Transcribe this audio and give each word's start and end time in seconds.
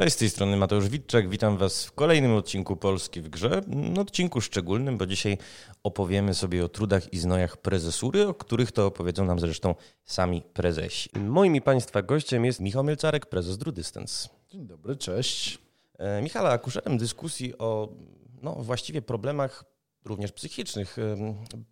Cześć, 0.00 0.16
z 0.16 0.18
tej 0.18 0.30
strony 0.30 0.56
Mateusz 0.56 0.88
Witczak. 0.88 1.28
Witam 1.28 1.56
Was 1.56 1.84
w 1.84 1.92
kolejnym 1.92 2.34
odcinku 2.34 2.76
Polski 2.76 3.20
w 3.20 3.28
Grze. 3.28 3.60
Odcinku 3.98 4.40
szczególnym, 4.40 4.98
bo 4.98 5.06
dzisiaj 5.06 5.38
opowiemy 5.82 6.34
sobie 6.34 6.64
o 6.64 6.68
trudach 6.68 7.12
i 7.12 7.18
znojach 7.18 7.56
prezesury, 7.56 8.28
o 8.28 8.34
których 8.34 8.72
to 8.72 8.86
opowiedzą 8.86 9.24
nam 9.24 9.40
zresztą 9.40 9.74
sami 10.04 10.42
prezesi. 10.52 11.10
Moim 11.20 11.56
i 11.56 11.60
Państwa 11.60 12.02
gościem 12.02 12.44
jest 12.44 12.60
Michał 12.60 12.84
Mielcarek, 12.84 13.26
prezes 13.26 13.58
Drew 13.58 13.74
Distance. 13.74 14.28
Dzień 14.50 14.66
dobry, 14.66 14.96
cześć. 14.96 15.58
E, 15.98 16.22
Michała, 16.22 16.50
akuszerem 16.50 16.98
dyskusji 16.98 17.58
o 17.58 17.88
no, 18.42 18.54
właściwie 18.54 19.02
problemach 19.02 19.64
również 20.04 20.32
psychicznych 20.32 20.96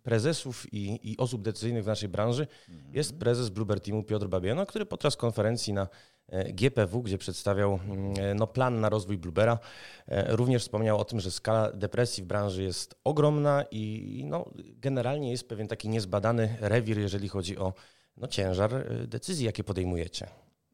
prezesów 0.03 0.73
i, 0.73 1.11
i, 1.11 1.17
osób 1.17 1.41
decyzyjnych 1.41 1.83
w 1.83 1.87
naszej 1.87 2.09
branży 2.09 2.47
mhm. 2.69 2.95
jest 2.95 3.19
prezes 3.19 3.49
Bluebird 3.49 3.85
Teamu 3.85 4.03
Piotr 4.03 4.27
Babieno, 4.27 4.65
który 4.65 4.85
podczas 4.85 5.15
konferencji 5.15 5.73
na 5.73 5.87
e, 6.27 6.53
GPW, 6.53 7.01
gdzie 7.01 7.17
przedstawiał 7.17 7.79
mm, 7.85 8.13
e, 8.19 8.35
no, 8.35 8.47
plan 8.47 8.79
na 8.79 8.89
rozwój 8.89 9.17
Bluebera, 9.17 9.59
e, 10.07 10.35
również 10.35 10.63
wspomniał 10.63 10.99
o 10.99 11.05
tym, 11.05 11.19
że 11.19 11.31
skala 11.31 11.71
depresji 11.71 12.23
w 12.23 12.25
branży 12.25 12.63
jest 12.63 12.95
ogromna 13.03 13.65
i 13.71 14.23
no, 14.25 14.49
generalnie 14.55 15.31
jest 15.31 15.47
pewien 15.47 15.67
taki 15.67 15.89
niezbadany 15.89 16.57
rewir, 16.59 16.99
jeżeli 16.99 17.29
chodzi 17.29 17.57
o 17.57 17.73
no, 18.17 18.27
ciężar 18.27 18.85
decyzji, 19.07 19.45
jakie 19.45 19.63
podejmujecie. 19.63 20.27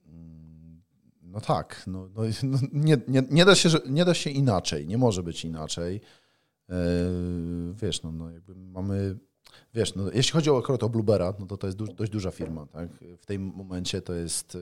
Mm, 0.08 0.82
no 1.22 1.42
tak, 1.42 1.84
no, 1.88 2.10
no, 2.16 2.24
no 2.44 2.58
nie, 2.74 2.98
nie, 3.08 3.24
nie, 3.30 3.46
da 3.46 3.56
się, 3.56 3.70
nie 3.90 4.06
da 4.06 4.14
się 4.14 4.30
inaczej, 4.30 4.88
nie 4.88 4.98
może 4.98 5.24
być 5.24 5.46
inaczej. 5.46 6.02
E, 6.70 6.76
wiesz, 7.82 8.04
no, 8.04 8.12
no 8.12 8.32
jakby 8.32 8.56
mamy, 8.56 9.18
wiesz, 9.74 9.96
no, 9.96 10.12
jeśli 10.14 10.34
chodzi 10.34 10.50
o, 10.50 10.58
akurat 10.58 10.84
o 10.84 10.90
Bluebera, 10.90 11.34
no 11.40 11.46
to 11.46 11.58
to 11.58 11.68
jest 11.68 11.78
dość 11.78 12.12
duża 12.12 12.32
firma, 12.32 12.66
tak? 12.66 12.90
W 13.18 13.26
tym 13.26 13.52
momencie 13.56 14.02
to 14.02 14.14
jest, 14.14 14.56
e, 14.56 14.60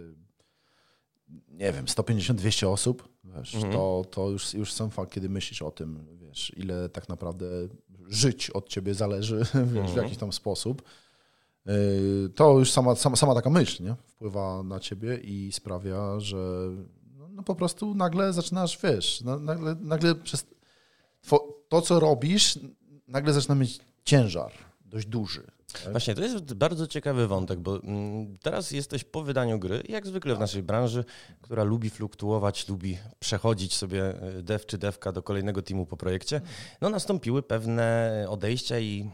nie 1.47 1.73
wiem, 1.73 1.85
150-200 1.85 2.67
osób, 2.67 3.09
wiesz, 3.23 3.55
mhm. 3.55 3.73
to, 3.73 4.05
to 4.11 4.29
już, 4.29 4.53
już 4.53 4.73
sam 4.73 4.89
fakt, 4.89 5.11
kiedy 5.11 5.29
myślisz 5.29 5.61
o 5.61 5.71
tym, 5.71 6.05
wiesz, 6.15 6.51
ile 6.57 6.89
tak 6.89 7.09
naprawdę 7.09 7.45
żyć 8.07 8.49
od 8.49 8.69
ciebie 8.69 8.93
zależy, 8.93 9.37
wiesz, 9.73 9.75
mhm. 9.75 9.87
w 9.87 9.95
jakiś 9.95 10.17
tam 10.17 10.33
sposób, 10.33 10.81
e, 11.65 11.73
to 12.35 12.59
już 12.59 12.71
sama, 12.71 12.95
sama, 12.95 13.15
sama 13.15 13.35
taka 13.35 13.49
myśl 13.49 13.83
nie? 13.83 13.95
wpływa 14.07 14.63
na 14.63 14.79
ciebie 14.79 15.17
i 15.17 15.51
sprawia, 15.51 16.19
że 16.19 16.69
no, 17.17 17.29
no 17.29 17.43
po 17.43 17.55
prostu 17.55 17.95
nagle 17.95 18.33
zaczynasz, 18.33 18.79
wiesz, 18.83 19.21
nagle, 19.21 19.75
nagle 19.75 20.15
przez 20.15 20.52
to, 21.69 21.81
co 21.81 21.99
robisz, 21.99 22.59
nagle 23.07 23.33
zaczyna 23.33 23.55
mieć 23.55 23.79
ciężar 24.05 24.51
dość 24.85 25.07
duży. 25.07 25.43
Tak? 25.73 25.91
Właśnie, 25.91 26.15
to 26.15 26.21
jest 26.21 26.53
bardzo 26.53 26.87
ciekawy 26.87 27.27
wątek, 27.27 27.59
bo 27.59 27.83
mm, 27.83 28.37
teraz 28.37 28.71
jesteś 28.71 29.03
po 29.03 29.23
wydaniu 29.23 29.59
gry, 29.59 29.83
jak 29.89 30.07
zwykle 30.07 30.35
w 30.35 30.39
naszej 30.39 30.63
branży, 30.63 31.05
która 31.41 31.63
lubi 31.63 31.89
fluktuować, 31.89 32.69
lubi 32.69 32.97
przechodzić 33.19 33.75
sobie 33.75 34.21
e, 34.21 34.43
dev 34.43 34.65
czy 34.65 34.77
devka 34.77 35.11
do 35.11 35.23
kolejnego 35.23 35.61
teamu 35.61 35.85
po 35.85 35.97
projekcie, 35.97 36.41
no 36.81 36.89
nastąpiły 36.89 37.43
pewne 37.43 38.25
odejścia 38.29 38.79
i 38.79 39.09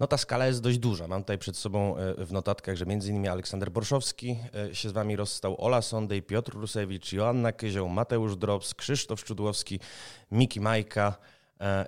no 0.00 0.06
ta 0.06 0.16
skala 0.16 0.46
jest 0.46 0.62
dość 0.62 0.78
duża. 0.78 1.08
Mam 1.08 1.22
tutaj 1.22 1.38
przed 1.38 1.56
sobą 1.56 1.96
e, 1.96 2.24
w 2.24 2.32
notatkach, 2.32 2.76
że 2.76 2.84
m.in. 2.84 3.28
Aleksander 3.28 3.70
Borszowski 3.70 4.38
e, 4.70 4.74
się 4.74 4.88
z 4.88 4.92
wami 4.92 5.16
rozstał, 5.16 5.64
Ola 5.64 5.82
Sondej, 5.82 6.22
Piotr 6.22 6.52
Rusewicz, 6.54 7.12
Joanna 7.12 7.52
Kyzioł, 7.52 7.88
Mateusz 7.88 8.36
Drops, 8.36 8.74
Krzysztof 8.74 9.20
Szczudłowski, 9.20 9.80
Miki 10.32 10.60
Majka, 10.60 11.16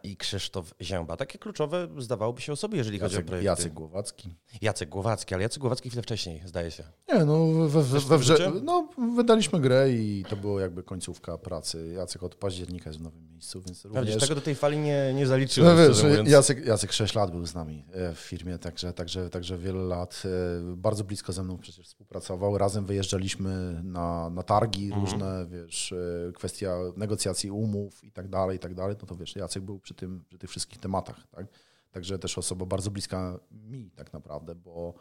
i 0.02 0.16
Krzysztof 0.16 0.74
Zięba. 0.80 1.16
Takie 1.16 1.38
kluczowe 1.38 1.88
zdawałoby 1.98 2.40
się 2.40 2.52
osoby, 2.52 2.76
jeżeli 2.76 2.98
Jacek, 2.98 3.10
chodzi 3.10 3.24
o 3.24 3.28
projekty. 3.28 3.46
Jacek 3.46 3.72
Głowacki. 3.72 4.34
Jacek 4.62 4.88
Głowacki, 4.88 5.34
ale 5.34 5.42
Jacek 5.42 5.60
Głowacki 5.60 5.88
chwilę 5.88 6.02
wcześniej, 6.02 6.42
zdaje 6.44 6.70
się. 6.70 6.84
Nie, 7.08 7.24
no 7.24 7.46
we, 7.46 7.82
we, 7.82 8.00
we 8.00 8.18
wrze- 8.18 8.52
no, 8.62 8.88
wydaliśmy 9.16 9.60
grę 9.60 9.92
i 9.92 10.24
to 10.28 10.36
było 10.36 10.60
jakby 10.60 10.82
końcówka 10.82 11.38
pracy. 11.38 11.92
Jacek 11.96 12.22
od 12.22 12.34
października 12.34 12.90
jest 12.90 13.00
w 13.00 13.02
nowym 13.02 13.28
miejscu, 13.28 13.62
więc 13.62 13.84
również... 13.84 14.04
Prawda, 14.04 14.20
tego 14.20 14.34
do 14.34 14.40
tej 14.40 14.54
fali 14.54 14.78
nie, 14.78 15.14
nie 15.14 15.26
zaliczyłem, 15.26 15.76
no, 15.76 15.88
wiesz, 15.88 16.30
Jacek, 16.30 16.66
Jacek 16.66 16.92
6 16.92 17.14
lat 17.14 17.30
był 17.30 17.46
z 17.46 17.54
nami 17.54 17.84
e, 17.92 18.14
w 18.14 18.18
firmie, 18.18 18.58
także, 18.58 18.92
także, 18.92 19.30
także 19.30 19.58
wiele 19.58 19.82
lat. 19.82 20.22
E, 20.24 20.76
bardzo 20.76 21.04
blisko 21.04 21.32
ze 21.32 21.42
mną 21.42 21.58
przecież 21.58 21.86
współpracował. 21.86 22.58
Razem 22.58 22.86
wyjeżdżaliśmy 22.86 23.80
na, 23.84 24.30
na 24.30 24.42
targi 24.42 24.84
mhm. 24.84 25.04
różne, 25.04 25.46
wiesz, 25.46 25.94
kwestia 26.34 26.76
negocjacji 26.96 27.50
umów 27.50 28.04
i 28.04 28.12
tak 28.12 28.28
dalej, 28.28 28.56
i 28.56 28.60
tak 28.60 28.74
dalej. 28.74 28.96
No 29.00 29.06
to 29.06 29.16
wiesz, 29.16 29.36
Jacek 29.36 29.57
był 29.60 29.78
przy 29.78 29.94
tym, 29.94 30.24
przy 30.28 30.38
tych 30.38 30.50
wszystkich 30.50 30.78
tematach. 30.78 31.26
Tak? 31.30 31.46
Także 31.90 32.18
też 32.18 32.38
osoba 32.38 32.66
bardzo 32.66 32.90
bliska 32.90 33.38
mi 33.50 33.90
tak 33.90 34.12
naprawdę, 34.12 34.54
bo 34.54 34.94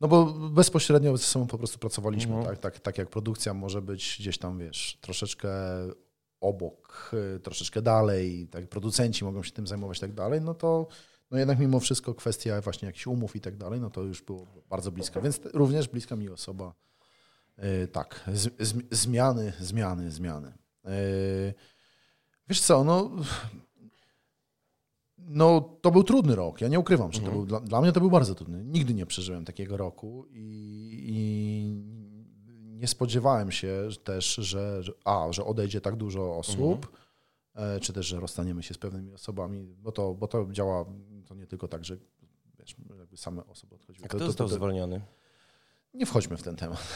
no 0.00 0.08
bo 0.08 0.26
bezpośrednio 0.50 1.16
ze 1.16 1.24
sobą 1.24 1.46
po 1.46 1.58
prostu 1.58 1.78
pracowaliśmy, 1.78 2.34
mhm. 2.34 2.56
tak? 2.56 2.58
tak? 2.58 2.80
Tak 2.80 2.98
jak 2.98 3.10
produkcja 3.10 3.54
może 3.54 3.82
być 3.82 4.16
gdzieś 4.20 4.38
tam, 4.38 4.58
wiesz, 4.58 4.98
troszeczkę 5.00 5.50
obok, 6.40 7.10
troszeczkę 7.42 7.82
dalej, 7.82 8.48
tak, 8.50 8.68
producenci 8.68 9.24
mogą 9.24 9.42
się 9.42 9.52
tym 9.52 9.66
zajmować 9.66 9.98
i 9.98 10.00
tak 10.00 10.12
dalej, 10.12 10.40
no 10.40 10.54
to 10.54 10.86
no 11.30 11.38
jednak 11.38 11.58
mimo 11.58 11.80
wszystko 11.80 12.14
kwestia 12.14 12.60
właśnie 12.60 12.86
jakichś 12.86 13.06
umów 13.06 13.36
i 13.36 13.40
tak 13.40 13.56
dalej, 13.56 13.80
no 13.80 13.90
to 13.90 14.02
już 14.02 14.22
było 14.22 14.46
bardzo 14.68 14.92
blisko, 14.92 15.22
więc 15.22 15.40
również 15.54 15.88
bliska 15.88 16.16
mi 16.16 16.28
osoba, 16.28 16.74
yy, 17.58 17.88
tak, 17.88 18.30
z, 18.32 18.68
z, 18.68 18.74
zmiany, 18.90 19.52
zmiany, 19.60 20.10
zmiany. 20.10 20.52
Yy, 20.84 20.90
wiesz 22.48 22.60
co, 22.60 22.84
no 22.84 23.10
no, 25.18 25.60
to 25.60 25.90
był 25.90 26.04
trudny 26.04 26.36
rok. 26.36 26.60
Ja 26.60 26.68
nie 26.68 26.80
ukrywam, 26.80 27.12
że 27.12 27.20
to 27.20 27.26
mhm. 27.26 27.38
był, 27.38 27.46
dla, 27.46 27.60
dla, 27.60 27.80
mnie 27.80 27.92
to 27.92 28.00
był 28.00 28.10
bardzo 28.10 28.34
trudny. 28.34 28.64
Nigdy 28.64 28.94
nie 28.94 29.06
przeżyłem 29.06 29.44
takiego 29.44 29.76
roku 29.76 30.26
i, 30.30 31.04
i 31.08 31.16
nie 32.78 32.86
spodziewałem 32.86 33.52
się 33.52 33.88
też, 34.04 34.34
że, 34.34 34.82
że, 34.82 34.92
a, 35.04 35.26
że 35.30 35.44
odejdzie 35.44 35.80
tak 35.80 35.96
dużo 35.96 36.36
osób, 36.36 36.86
mhm. 36.86 37.06
E, 37.54 37.80
czy 37.80 37.92
też, 37.92 38.06
że 38.06 38.20
rozstaniemy 38.20 38.62
się 38.62 38.74
z 38.74 38.78
pewnymi 38.78 39.12
osobami, 39.12 39.74
bo 39.78 39.92
to, 39.92 40.14
bo 40.14 40.28
to 40.28 40.46
działa 40.50 40.84
to 41.26 41.34
nie 41.34 41.46
tylko 41.46 41.68
tak, 41.68 41.84
że 41.84 41.96
wiesz, 42.58 42.76
jakby 42.98 43.16
same 43.16 43.46
osoby 43.46 43.74
odchodziły. 43.74 44.04
A 44.04 44.08
kto 44.08 44.18
to, 44.18 44.26
został 44.26 44.46
to, 44.46 44.50
to, 44.50 44.56
zwolniony? 44.56 45.00
Nie 45.96 46.06
wchodźmy 46.06 46.36
w 46.36 46.42
ten 46.42 46.56
temat. 46.56 46.88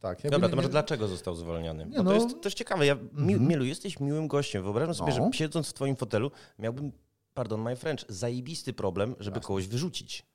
tak. 0.00 0.22
Dobra, 0.30 0.48
to 0.48 0.56
może 0.56 0.68
dlaczego 0.68 1.08
został 1.08 1.34
zwolniony? 1.34 1.86
Nie, 1.86 1.96
no, 1.96 2.04
to 2.04 2.14
jest 2.14 2.40
też 2.40 2.54
ciekawe. 2.54 2.86
Ja, 2.86 2.96
mm 3.18 3.46
Mielu, 3.46 3.64
jesteś 3.64 4.00
miłym 4.00 4.28
gościem. 4.28 4.62
Wyobrażam 4.62 4.94
sobie, 4.94 5.12
no. 5.18 5.24
że 5.24 5.38
siedząc 5.38 5.68
w 5.68 5.72
twoim 5.72 5.96
fotelu 5.96 6.30
miałbym, 6.58 6.92
pardon 7.34 7.62
my 7.62 7.76
French, 7.76 8.04
zajebisty 8.08 8.72
problem, 8.72 9.14
żeby 9.20 9.36
Jasne. 9.36 9.46
kogoś 9.46 9.66
wyrzucić. 9.66 10.26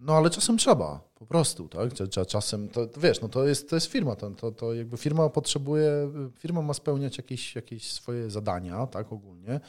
No 0.00 0.16
ale 0.16 0.30
czasem 0.30 0.58
trzeba, 0.58 1.00
po 1.14 1.26
prostu, 1.26 1.68
tak? 1.68 1.90
Czasem, 2.28 2.68
to, 2.68 2.86
to 2.86 3.00
wiesz, 3.00 3.20
no 3.20 3.28
to 3.28 3.46
jest, 3.46 3.70
to 3.70 3.76
jest 3.76 3.86
firma, 3.86 4.16
to, 4.16 4.30
to, 4.30 4.52
to 4.52 4.74
jakby 4.74 4.96
firma 4.96 5.28
potrzebuje, 5.28 6.10
firma 6.38 6.62
ma 6.62 6.74
spełniać 6.74 7.16
jakieś, 7.16 7.54
jakieś 7.54 7.92
swoje 7.92 8.30
zadania, 8.30 8.86
tak, 8.86 9.12
ogólnie. 9.12 9.60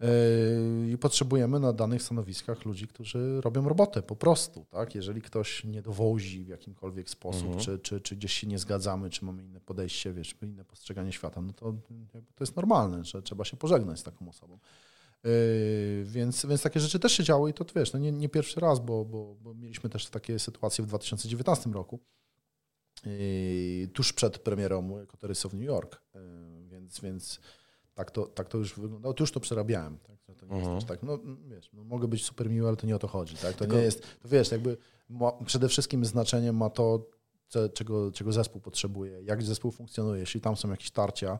Yy, 0.00 0.90
I 0.90 0.98
potrzebujemy 0.98 1.60
na 1.60 1.72
danych 1.72 2.02
stanowiskach 2.02 2.64
ludzi, 2.64 2.88
którzy 2.88 3.40
robią 3.40 3.68
robotę 3.68 4.02
po 4.02 4.16
prostu. 4.16 4.64
Tak? 4.70 4.94
Jeżeli 4.94 5.22
ktoś 5.22 5.64
nie 5.64 5.82
dowozi 5.82 6.44
w 6.44 6.48
jakimkolwiek 6.48 7.10
sposób, 7.10 7.44
mhm. 7.44 7.64
czy, 7.64 7.78
czy, 7.78 8.00
czy 8.00 8.16
gdzieś 8.16 8.32
się 8.32 8.46
nie 8.46 8.58
zgadzamy, 8.58 9.10
czy 9.10 9.24
mamy 9.24 9.42
inne 9.42 9.60
podejście, 9.60 10.12
wiesz, 10.12 10.34
inne 10.42 10.64
postrzeganie 10.64 11.12
świata, 11.12 11.40
no 11.40 11.52
to, 11.52 11.74
to 12.34 12.44
jest 12.44 12.56
normalne, 12.56 13.04
że 13.04 13.22
trzeba 13.22 13.44
się 13.44 13.56
pożegnać 13.56 13.98
z 13.98 14.02
taką 14.02 14.28
osobą. 14.28 14.58
Yy, 15.24 15.30
więc, 16.04 16.46
więc 16.46 16.62
takie 16.62 16.80
rzeczy 16.80 16.98
też 16.98 17.12
się 17.12 17.24
działy 17.24 17.50
i 17.50 17.54
to 17.54 17.64
wiesz, 17.76 17.92
no 17.92 17.98
nie, 17.98 18.12
nie 18.12 18.28
pierwszy 18.28 18.60
raz, 18.60 18.80
bo, 18.80 19.04
bo, 19.04 19.34
bo 19.34 19.54
mieliśmy 19.54 19.90
też 19.90 20.06
takie 20.06 20.38
sytuacje 20.38 20.84
w 20.84 20.86
2019 20.86 21.70
roku, 21.70 22.00
yy, 23.06 23.88
tuż 23.88 24.12
przed 24.12 24.38
premierą 24.38 25.06
Koterysu 25.06 25.48
w 25.48 25.54
New 25.54 25.64
York. 25.64 26.02
Więc, 26.70 27.00
więc 27.00 27.40
tak 27.98 28.10
to, 28.10 28.26
tak 28.26 28.48
to 28.48 28.58
już 28.58 28.74
wyglądało. 28.74 29.14
To 29.14 29.22
już 29.22 29.32
to 29.32 29.40
przerabiałem. 29.40 29.98
Tak? 29.98 30.36
To 30.36 30.46
nie 30.46 30.56
jest 30.56 30.66
mhm. 30.68 30.86
tak, 30.86 31.02
no 31.02 31.18
wiesz, 31.48 31.70
no, 31.72 31.84
mogę 31.84 32.08
być 32.08 32.24
super 32.24 32.50
miły, 32.50 32.68
ale 32.68 32.76
to 32.76 32.86
nie 32.86 32.96
o 32.96 32.98
to 32.98 33.08
chodzi. 33.08 33.36
Tak? 33.36 33.52
To 33.52 33.58
Tylko... 33.58 33.76
nie 33.76 33.82
jest, 33.82 34.02
to 34.22 34.28
wiesz, 34.28 34.52
jakby 34.52 34.76
ma, 35.08 35.32
przede 35.32 35.68
wszystkim 35.68 36.04
znaczeniem 36.04 36.56
ma 36.56 36.70
to, 36.70 37.06
co, 37.48 37.68
czego, 37.68 38.12
czego 38.12 38.32
zespół 38.32 38.60
potrzebuje, 38.60 39.22
jak 39.22 39.42
zespół 39.42 39.70
funkcjonuje. 39.70 40.20
Jeśli 40.20 40.40
tam 40.40 40.56
są 40.56 40.70
jakieś 40.70 40.90
tarcia, 40.90 41.38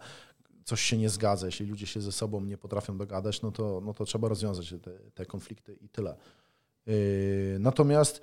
coś 0.64 0.80
się 0.80 0.98
nie 0.98 1.08
zgadza, 1.08 1.46
jeśli 1.46 1.66
ludzie 1.66 1.86
się 1.86 2.00
ze 2.00 2.12
sobą 2.12 2.40
nie 2.40 2.58
potrafią 2.58 2.98
dogadać, 2.98 3.42
no 3.42 3.52
to, 3.52 3.80
no 3.84 3.94
to 3.94 4.04
trzeba 4.04 4.28
rozwiązać 4.28 4.74
te, 4.82 4.98
te 5.14 5.26
konflikty 5.26 5.74
i 5.80 5.88
tyle. 5.88 6.16
Yy, 6.86 6.94
natomiast 7.58 8.20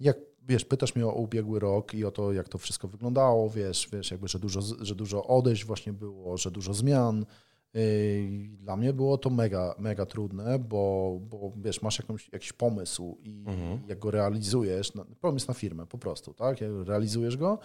jak 0.00 0.16
wiesz, 0.42 0.64
pytasz 0.64 0.94
mnie 0.94 1.06
o 1.06 1.12
ubiegły 1.12 1.60
rok 1.60 1.94
i 1.94 2.04
o 2.04 2.10
to, 2.10 2.32
jak 2.32 2.48
to 2.48 2.58
wszystko 2.58 2.88
wyglądało, 2.88 3.50
wiesz, 3.50 3.88
wiesz 3.92 4.10
jakby, 4.10 4.28
że 4.28 4.38
dużo, 4.38 4.60
że 4.80 4.94
dużo 4.94 5.26
odejść 5.26 5.64
właśnie 5.64 5.92
było, 5.92 6.36
że 6.36 6.50
dużo 6.50 6.74
zmian, 6.74 7.26
dla 8.58 8.76
mnie 8.76 8.92
było 8.92 9.18
to 9.18 9.30
mega, 9.30 9.74
mega 9.78 10.06
trudne, 10.06 10.58
bo, 10.58 11.18
bo 11.30 11.52
wiesz, 11.56 11.82
masz 11.82 11.98
jakąś, 11.98 12.28
jakiś 12.32 12.52
pomysł 12.52 13.18
i 13.22 13.44
mhm. 13.46 13.78
jak 13.88 13.98
go 13.98 14.10
realizujesz, 14.10 14.92
pomysł 15.20 15.48
na 15.48 15.54
firmę 15.54 15.86
po 15.86 15.98
prostu, 15.98 16.34
tak? 16.34 16.58
Realizujesz 16.84 17.36
go, 17.36 17.58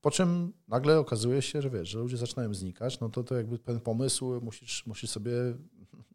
po 0.00 0.10
czym 0.10 0.52
nagle 0.68 0.98
okazuje 0.98 1.42
się, 1.42 1.62
że 1.62 1.70
wiesz, 1.70 1.88
że 1.88 1.98
ludzie 1.98 2.16
zaczynają 2.16 2.54
znikać, 2.54 3.00
no 3.00 3.08
to, 3.08 3.24
to 3.24 3.34
jakby 3.34 3.58
ten 3.58 3.80
pomysł 3.80 4.40
musisz, 4.40 4.86
musisz 4.86 5.10
sobie, 5.10 5.32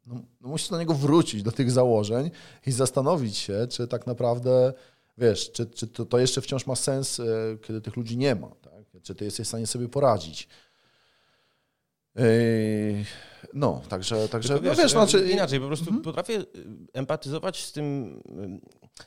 no, 0.07 0.15
no 0.41 0.49
musisz 0.49 0.69
do 0.69 0.79
niego 0.79 0.93
wrócić, 0.93 1.43
do 1.43 1.51
tych 1.51 1.71
założeń 1.71 2.31
i 2.65 2.71
zastanowić 2.71 3.37
się, 3.37 3.67
czy 3.69 3.87
tak 3.87 4.07
naprawdę 4.07 4.73
wiesz, 5.17 5.51
czy, 5.51 5.65
czy 5.65 5.87
to, 5.87 6.05
to 6.05 6.19
jeszcze 6.19 6.41
wciąż 6.41 6.67
ma 6.67 6.75
sens, 6.75 7.21
kiedy 7.61 7.81
tych 7.81 7.95
ludzi 7.95 8.17
nie 8.17 8.35
ma, 8.35 8.47
tak? 8.47 9.01
czy 9.03 9.15
ty 9.15 9.25
jesteś 9.25 9.45
w 9.45 9.49
stanie 9.49 9.67
sobie 9.67 9.89
poradzić. 9.89 10.47
No, 13.57 13.81
także, 13.89 14.29
także 14.29 14.53
Tylko 14.53 14.65
no 14.65 14.69
wiesz, 14.69 14.83
wiesz, 14.83 14.91
znaczy... 14.91 15.29
inaczej, 15.29 15.59
po 15.59 15.67
prostu 15.67 16.01
empatyzować 16.03 16.45
empatyzować 16.93 17.63
z 17.63 17.71
tym, 17.71 18.19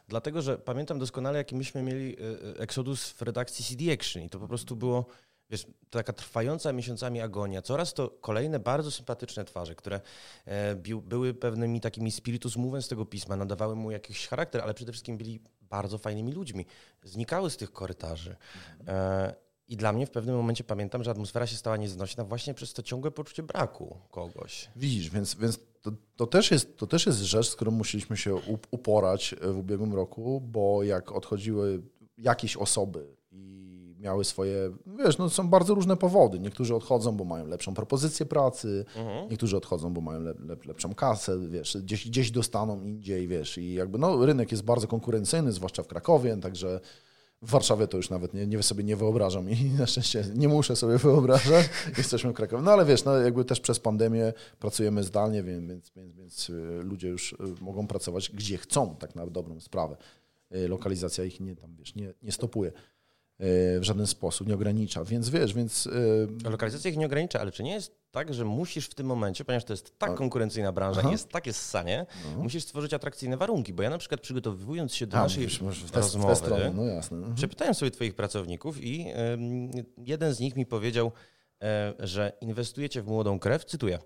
dlatego 0.09 0.43
że 0.43 0.59
pamiętam 0.59 0.99
doskonale, 0.99 1.39
jaki 1.39 1.57
myśmy 1.57 1.83
mieli 1.83 2.17
Exodus 2.59 3.11
w 3.11 3.23
redakcji 3.23 3.65
CD 3.65 3.93
Action 3.93 4.23
i 4.23 4.31
to 4.31 4.39
po 4.39 4.49
prostu 4.49 4.77
było 4.77 5.07
wiesz, 5.51 5.67
taka 5.91 6.13
trwająca 6.13 6.73
miesiącami 6.73 7.21
agonia, 7.21 7.63
coraz 7.63 7.95
to 7.95 8.09
kolejne 8.09 8.59
bardzo 8.59 8.91
sympatyczne 8.91 9.45
twarze, 9.45 9.75
które 9.75 10.01
e, 10.45 10.77
były 11.03 11.35
pewnymi 11.35 11.81
takimi 11.81 12.11
spiritus 12.11 12.57
movens 12.57 12.89
tego 12.89 13.07
pisma, 13.07 13.37
nadawały 13.37 13.77
mu 13.77 13.91
jakiś 13.91 14.27
charakter, 14.27 14.63
ale 14.63 14.75
przede 14.75 14.93
wszystkim 14.93 15.19
byli 15.19 15.41
bardzo 15.61 15.99
fajnymi 15.99 16.33
ludźmi. 16.33 16.67
Znikały 17.03 17.51
z 17.51 17.57
tych 17.57 17.73
korytarzy. 17.73 18.37
E, 18.89 19.35
I 19.71 19.77
dla 19.77 19.93
mnie 19.93 20.07
w 20.07 20.11
pewnym 20.11 20.37
momencie 20.37 20.65
pamiętam, 20.65 21.05
że 21.05 21.11
atmosfera 21.11 21.47
się 21.47 21.57
stała 21.57 21.77
nieznośna 21.77 22.25
właśnie 22.25 22.55
przez 22.55 22.73
to 22.73 22.83
ciągłe 22.83 23.11
poczucie 23.11 23.43
braku 23.43 23.97
kogoś. 24.11 24.69
Widzisz, 24.77 25.11
więc, 25.11 25.35
więc 25.35 25.59
to, 25.83 25.91
to, 26.17 26.27
też 26.27 26.51
jest, 26.51 26.77
to 26.77 26.87
też 26.87 27.07
jest 27.07 27.19
rzecz, 27.19 27.49
z 27.49 27.57
którą 27.57 27.71
musieliśmy 27.71 28.17
się 28.17 28.41
uporać 28.71 29.35
w 29.43 29.59
ubiegłym 29.59 29.95
roku, 29.95 30.41
bo 30.41 30.83
jak 30.83 31.13
odchodziły 31.13 31.83
jakieś 32.19 32.57
osoby 32.57 33.07
miały 34.01 34.25
swoje, 34.25 34.71
wiesz, 34.87 35.19
no 35.19 35.31
są 35.31 35.49
bardzo 35.49 35.75
różne 35.75 35.97
powody. 35.97 36.39
Niektórzy 36.39 36.75
odchodzą, 36.75 37.17
bo 37.17 37.25
mają 37.25 37.47
lepszą 37.47 37.75
propozycję 37.75 38.27
pracy, 38.27 38.85
mhm. 38.97 39.31
niektórzy 39.31 39.57
odchodzą, 39.57 39.95
bo 39.95 40.01
mają 40.01 40.21
lepszą 40.67 40.95
kasę, 40.95 41.49
wiesz, 41.49 41.77
gdzieś, 41.83 42.09
gdzieś 42.09 42.31
dostaną 42.31 42.85
indziej, 42.85 43.29
wiesz, 43.29 43.59
i 43.59 43.75
jakby 43.75 43.99
no 43.99 44.27
rynek 44.27 44.51
jest 44.51 44.65
bardzo 44.65 44.89
konkurencyjny, 44.89 45.53
zwłaszcza 45.53 45.83
w 45.83 45.87
Krakowie, 45.87 46.37
także 46.37 46.81
w 47.43 47.51
Warszawie 47.51 47.87
to 47.87 47.97
już 47.97 48.11
nawet 48.11 48.35
nie, 48.35 48.47
nie 48.47 48.63
sobie 48.63 48.85
nie 48.85 48.97
wyobrażam 48.97 49.51
i 49.51 49.65
na 49.79 49.87
szczęście 49.87 50.25
nie 50.35 50.49
muszę 50.49 50.77
sobie 50.77 50.99
wyobrażać, 50.99 51.69
jesteśmy 51.99 52.31
w 52.31 52.35
Krakowie. 52.35 52.63
No 52.63 52.73
ale 52.73 52.85
wiesz, 52.85 53.05
no 53.05 53.19
jakby 53.19 53.45
też 53.45 53.61
przez 53.61 53.81
pandemię 53.81 54.33
pracujemy 54.59 55.03
zdalnie, 55.03 55.43
więc, 55.43 55.91
więc, 55.91 56.15
więc, 56.17 56.51
y, 56.51 56.81
ludzie 56.83 57.09
już 57.09 57.33
y, 57.33 57.37
mogą 57.61 57.87
pracować 57.87 58.31
gdzie 58.31 58.59
chcą, 58.59 58.97
tak 58.97 59.15
na 59.15 59.27
dobrą 59.27 59.61
sprawę. 59.61 59.97
Y, 60.57 60.69
lokalizacja 60.69 61.25
ich 61.25 61.41
nie 61.41 61.57
tam, 61.57 61.77
wiesz, 61.77 61.95
nie, 61.95 62.15
nie 62.23 62.33
stopuje. 62.33 62.73
E, 63.41 63.81
w 63.81 63.85
żaden 63.85 64.07
sposób, 64.07 64.49
nie 64.49 64.55
ogranicza. 64.55 65.05
Więc 65.05 65.29
wiesz, 65.29 65.55
więc. 65.55 65.89
E, 66.45 66.51
lokalizacja 66.51 66.91
ich 66.91 66.97
nie 66.97 67.07
ogranicza, 67.07 67.41
ale 67.41 67.53
czy 67.53 67.63
nie 67.63 67.73
jest 67.73 68.01
tak, 68.11 68.35
że 68.35 68.45
musisz 68.45 68.87
w 68.87 68.95
tym 68.95 69.07
momencie, 69.07 69.45
ponieważ 69.45 69.65
to 69.65 69.73
jest 69.73 69.99
tak 69.99 70.15
konkurencyjna 70.15 70.73
branża 70.73 71.01
i 71.01 71.11
jest 71.11 71.29
takie 71.29 71.53
ssanie, 71.53 72.07
no. 72.37 72.43
musisz 72.43 72.63
stworzyć 72.65 72.95
atrakcyjne 72.95 73.37
warunki, 73.37 73.73
bo 73.73 73.83
ja 73.83 73.91
na 73.91 73.99
przykład 73.99 74.21
przygotowując 74.21 74.95
się 74.95 75.07
do 75.07 75.19
A, 75.19 75.23
naszej 75.23 75.49
w 75.49 75.97
rozmowy, 75.97 76.73
no 76.75 76.85
jasne. 76.85 77.17
Mhm. 77.17 77.35
przepytałem 77.35 77.75
sobie 77.75 77.91
twoich 77.91 78.15
pracowników 78.15 78.85
i 78.85 79.07
jeden 79.99 80.35
z 80.35 80.41
nich 80.41 80.57
mi 80.57 80.67
powiedział, 80.67 81.13
E, 81.63 81.95
że 81.99 82.33
inwestujecie 82.41 83.03
w 83.03 83.07
młodą 83.07 83.39
krew, 83.39 83.65
cytuję, 83.65 83.99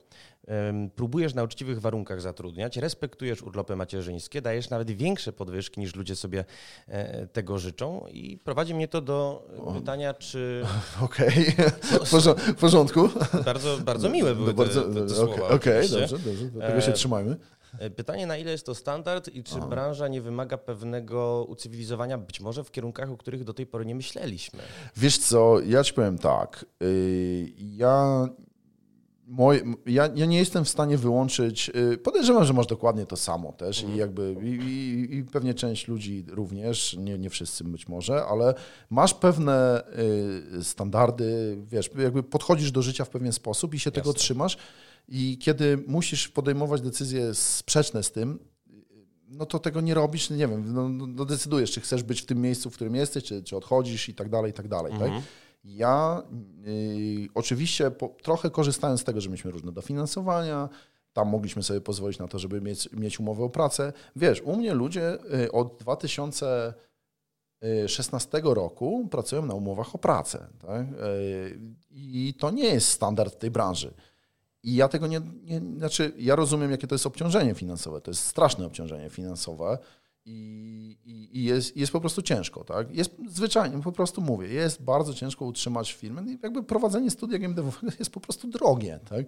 próbujesz 0.97 1.35
na 1.35 1.43
uczciwych 1.43 1.81
warunkach 1.81 2.21
zatrudniać, 2.21 2.77
respektujesz 2.77 3.43
urlopy 3.43 3.77
macierzyńskie, 3.77 4.43
dajesz 4.43 4.71
nawet 4.71 4.91
większe 4.91 5.33
podwyżki 5.33 5.81
niż 5.81 5.95
ludzie 5.95 6.17
sobie 6.17 6.45
e, 6.89 7.27
tego 7.27 7.59
życzą 7.59 8.07
i 8.13 8.39
prowadzi 8.39 8.75
mnie 8.75 8.89
to 8.89 9.01
do 9.01 9.49
pytania, 9.75 10.15
czy... 10.15 10.65
Okej, 11.01 11.55
okay. 11.57 12.55
w 12.55 12.55
porządku. 12.55 13.09
Bardzo, 13.45 13.79
bardzo 13.79 14.09
miłe 14.09 14.35
były 14.35 14.47
no, 14.47 14.55
bardzo, 14.55 14.83
te, 14.83 14.95
te, 14.95 15.07
te 15.07 15.15
słowa. 15.15 15.49
Okej, 15.49 15.55
okay, 15.55 15.89
dobrze, 15.89 16.19
dobrze, 16.19 16.45
do 16.45 16.61
tego 16.61 16.81
się 16.81 16.91
e, 16.91 16.95
trzymajmy. 16.95 17.37
E, 17.79 17.91
pytanie, 17.91 18.27
na 18.27 18.37
ile 18.37 18.51
jest 18.51 18.67
to 18.67 18.75
standard 18.75 19.29
i 19.29 19.45
czy 19.45 19.57
Aha. 19.59 19.67
branża 19.67 20.09
nie 20.09 20.23
wymaga 20.23 20.59
pewnego 20.59 21.47
ucywilizowania, 21.49 22.19
być 22.19 22.41
może 22.41 22.65
w 22.65 22.71
kierunkach, 22.71 23.11
o 23.11 23.17
których 23.17 23.45
do 23.45 23.55
tej 23.55 23.67
pory 23.67 23.87
nie 23.87 23.95
myśleliśmy? 23.95 24.61
Wiesz 24.97 25.19
co, 25.19 25.61
ja 25.61 25.85
ci 25.85 25.95
powiem 25.95 26.19
tak. 26.19 26.65
Y, 26.83 27.53
ja 27.59 28.29
Moje, 29.27 29.63
ja, 29.87 30.09
ja, 30.15 30.27
nie 30.27 30.39
jestem 30.39 30.65
w 30.65 30.69
stanie 30.69 30.99
wyłączyć. 30.99 31.71
Y, 31.93 31.99
podejrzewam, 31.99 32.45
że 32.45 32.53
masz 32.53 32.67
dokładnie 32.67 33.07
to 33.07 33.17
samo 33.17 33.53
też 33.53 33.81
i 33.81 33.85
mhm. 33.85 34.01
jakby 34.01 34.37
i, 34.43 34.49
i, 34.49 35.17
i, 35.17 35.25
pewnie 35.25 35.55
część 35.55 35.89
ludzi 35.89 36.25
również, 36.29 36.97
nie, 37.01 37.19
nie 37.19 37.31
wszyscy 37.31 37.65
być 37.65 37.89
może, 37.89 38.25
ale 38.25 38.55
masz 38.91 39.15
pewne 39.15 39.83
y, 40.59 40.65
standardy, 40.65 41.59
wiesz, 41.67 41.91
jakby 41.99 42.23
podchodzisz 42.23 42.73
do 42.73 42.83
życia 42.83 43.05
w 43.05 43.11
pewien 43.11 43.33
sposób 43.33 43.75
i 43.75 43.79
się 43.79 43.89
Jasne. 43.91 44.03
tego 44.03 44.15
trzymasz. 44.15 44.57
I 45.09 45.39
kiedy 45.39 45.85
musisz 45.87 46.29
podejmować 46.29 46.81
decyzje 46.81 47.35
sprzeczne 47.35 48.03
z 48.03 48.13
tym, 48.13 48.39
no 49.29 49.47
to 49.47 49.59
tego 49.59 49.81
nie 49.81 49.95
robisz, 49.95 50.31
nie 50.31 50.49
wiem, 50.49 50.73
no, 50.75 50.89
no 50.89 51.25
decydujesz, 51.25 51.71
czy 51.71 51.81
chcesz 51.81 52.03
być 52.03 52.23
w 52.23 52.27
tym 52.27 52.41
miejscu, 52.41 52.71
w 52.71 52.75
którym 52.75 52.95
jesteś, 52.95 53.25
czy, 53.25 53.43
czy 53.43 53.57
odchodzisz 53.57 54.09
i 54.09 54.15
tak 54.15 54.29
dalej, 54.29 54.51
i 54.51 54.55
tak 54.55 54.69
dalej. 54.69 54.93
Tak? 54.93 55.03
Mhm. 55.03 55.23
Tak? 55.23 55.31
Ja 55.65 56.23
y, 56.67 57.29
oczywiście 57.35 57.91
po, 57.91 58.09
trochę 58.23 58.51
korzystając 58.51 59.01
z 59.01 59.05
tego, 59.05 59.21
że 59.21 59.29
mieliśmy 59.29 59.51
różne 59.51 59.73
dofinansowania, 59.73 60.69
tam 61.13 61.29
mogliśmy 61.29 61.63
sobie 61.63 61.81
pozwolić 61.81 62.19
na 62.19 62.29
to, 62.29 62.39
żeby 62.39 62.61
mieć, 62.61 62.93
mieć 62.93 63.21
umowę 63.21 63.45
o 63.45 63.51
pracę. 63.51 63.93
Wiesz, 64.17 64.43
u 64.43 64.57
mnie 64.57 64.75
ludzie 64.75 65.19
y, 65.45 65.53
od 65.53 65.77
2016 65.81 68.41
roku 68.45 69.09
pracują 69.11 69.47
na 69.47 69.55
umowach 69.55 69.95
o 69.95 69.99
pracę. 69.99 70.47
Tak? 70.67 70.87
Y, 70.87 71.61
I 71.91 72.35
to 72.39 72.51
nie 72.51 72.65
jest 72.65 72.89
standard 72.89 73.39
tej 73.39 73.51
branży. 73.51 73.95
I 74.63 74.75
ja 74.75 74.89
tego 74.89 75.07
nie, 75.07 75.21
nie, 75.43 75.61
znaczy, 75.79 76.13
ja 76.19 76.37
rozumiem, 76.37 76.71
jakie 76.71 76.87
to 76.87 76.95
jest 76.95 77.07
obciążenie 77.07 77.55
finansowe. 77.55 78.01
To 78.01 78.11
jest 78.11 78.27
straszne 78.27 78.67
obciążenie 78.67 79.11
finansowe 79.11 79.79
i, 80.27 80.99
i, 81.05 81.39
i 81.39 81.45
jest, 81.45 81.77
jest 81.77 81.93
po 81.93 82.01
prostu 82.01 82.23
ciężko, 82.23 82.65
tak? 82.65 82.95
Jest 82.95 83.17
zwyczajnie, 83.29 83.83
po 83.83 83.93
prostu 83.93 84.21
mówię, 84.21 84.49
jest 84.49 84.83
bardzo 84.83 85.15
ciężko 85.15 85.45
utrzymać 85.45 85.93
firmę. 85.93 86.23
No 86.23 86.33
jakby 86.43 86.63
prowadzenie 86.63 87.11
studia 87.11 87.39
GMDW 87.39 87.73
jest 87.99 88.11
po 88.11 88.21
prostu 88.21 88.49
drogie, 88.49 89.01
tak? 89.09 89.27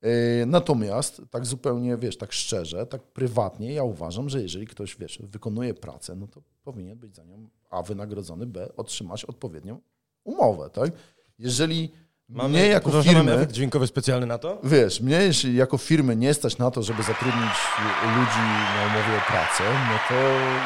E, 0.00 0.46
natomiast 0.46 1.22
tak 1.30 1.46
zupełnie, 1.46 1.96
wiesz, 1.96 2.16
tak 2.16 2.32
szczerze, 2.32 2.86
tak 2.86 3.02
prywatnie, 3.02 3.72
ja 3.72 3.84
uważam, 3.84 4.28
że 4.28 4.42
jeżeli 4.42 4.66
ktoś, 4.66 4.96
wiesz, 4.96 5.18
wykonuje 5.22 5.74
pracę, 5.74 6.16
no 6.16 6.26
to 6.26 6.42
powinien 6.64 6.98
być 6.98 7.14
za 7.14 7.24
nią 7.24 7.48
A 7.70 7.82
wynagrodzony, 7.82 8.46
B 8.46 8.68
otrzymać 8.76 9.24
odpowiednią 9.24 9.80
umowę, 10.24 10.70
tak? 10.70 10.92
Jeżeli 11.38 11.92
Mamy, 12.28 12.48
mnie 12.48 12.66
jako 12.66 13.02
firmy, 13.02 13.34
efekt 13.34 13.52
dźwiękowy 13.52 13.86
specjalny 13.86 14.26
na 14.26 14.38
to? 14.38 14.58
Wiesz, 14.64 15.00
mnie 15.00 15.16
jeśli 15.16 15.56
jako 15.56 15.78
firmy 15.78 16.16
nie 16.16 16.34
stać 16.34 16.58
na 16.58 16.70
to, 16.70 16.82
żeby 16.82 17.02
zatrudnić 17.02 17.54
ludzi 18.02 18.40
na 18.76 18.82
umowie 18.86 19.18
o 19.18 19.30
pracę, 19.30 19.64
no 19.90 19.98
to, 20.08 20.14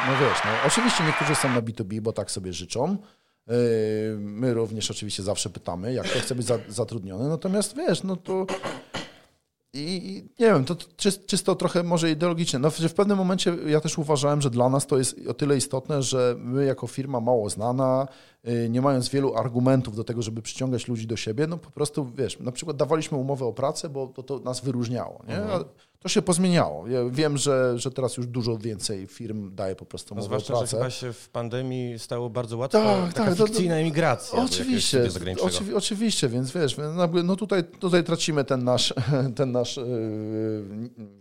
no 0.06 0.18
wiesz, 0.20 0.38
no 0.44 0.50
oczywiście 0.66 1.04
niektórzy 1.04 1.34
są 1.34 1.48
na 1.48 1.62
B2B, 1.62 2.00
bo 2.00 2.12
tak 2.12 2.30
sobie 2.30 2.52
życzą. 2.52 2.96
Yy, 3.46 3.54
my 4.18 4.54
również 4.54 4.90
oczywiście 4.90 5.22
zawsze 5.22 5.50
pytamy, 5.50 5.92
jak 5.92 6.08
to 6.08 6.20
chce 6.20 6.34
być 6.34 6.46
zatrudniony, 6.68 7.28
natomiast 7.28 7.76
wiesz, 7.76 8.02
no 8.02 8.16
to 8.16 8.46
i 9.72 10.24
nie 10.38 10.46
wiem, 10.46 10.64
to 10.64 10.76
czysto 11.26 11.54
trochę 11.54 11.82
może 11.82 12.10
ideologicznie. 12.10 12.58
No, 12.58 12.70
w 12.70 12.94
pewnym 12.94 13.18
momencie 13.18 13.56
ja 13.66 13.80
też 13.80 13.98
uważałem, 13.98 14.40
że 14.40 14.50
dla 14.50 14.68
nas 14.68 14.86
to 14.86 14.98
jest 14.98 15.16
o 15.28 15.34
tyle 15.34 15.56
istotne, 15.56 16.02
że 16.02 16.34
my 16.38 16.64
jako 16.64 16.86
firma 16.86 17.20
mało 17.20 17.50
znana, 17.50 18.08
y, 18.48 18.68
nie 18.70 18.80
mając 18.80 19.08
wielu 19.08 19.34
argumentów 19.34 19.96
do 19.96 20.04
tego, 20.04 20.22
żeby 20.22 20.42
przyciągać 20.42 20.88
ludzi 20.88 21.06
do 21.06 21.16
siebie, 21.16 21.46
no 21.46 21.58
po 21.58 21.70
prostu, 21.70 22.10
wiesz, 22.16 22.38
na 22.40 22.52
przykład 22.52 22.76
dawaliśmy 22.76 23.18
umowę 23.18 23.44
o 23.44 23.52
pracę, 23.52 23.88
bo 23.88 24.06
to, 24.06 24.22
to 24.22 24.38
nas 24.38 24.60
wyróżniało. 24.60 25.24
Nie? 25.28 25.36
Mhm. 25.36 25.64
To 26.02 26.08
się 26.08 26.22
pozmieniało. 26.22 26.88
Ja 26.88 27.00
wiem, 27.10 27.36
że, 27.36 27.78
że 27.78 27.90
teraz 27.90 28.16
już 28.16 28.26
dużo 28.26 28.58
więcej 28.58 29.06
firm 29.06 29.54
daje 29.54 29.76
po 29.76 29.84
prostu 29.84 30.14
no, 30.14 30.22
zwłaszcza, 30.22 30.52
pracę. 30.52 30.66
że 30.66 30.76
chyba 30.76 30.90
się 30.90 31.12
w 31.12 31.28
pandemii 31.28 31.98
stało 31.98 32.30
bardzo 32.30 32.56
łatwo 32.56 32.78
tak, 32.78 33.12
taka 33.12 33.34
tak, 33.34 33.46
fikcyjna 33.46 33.74
to, 33.74 33.80
emigracja. 33.80 34.38
Oczywiście, 34.44 35.08
oczywi 35.42 35.74
oczywiście, 35.74 36.28
więc 36.28 36.52
wiesz, 36.52 36.76
no, 37.24 37.36
tutaj, 37.36 37.64
tutaj 37.64 38.04
tracimy 38.04 38.44
ten 38.44 38.64
nasz, 38.64 38.94
ten 39.36 39.52
nasz 39.52 39.76
yy, 39.76 39.84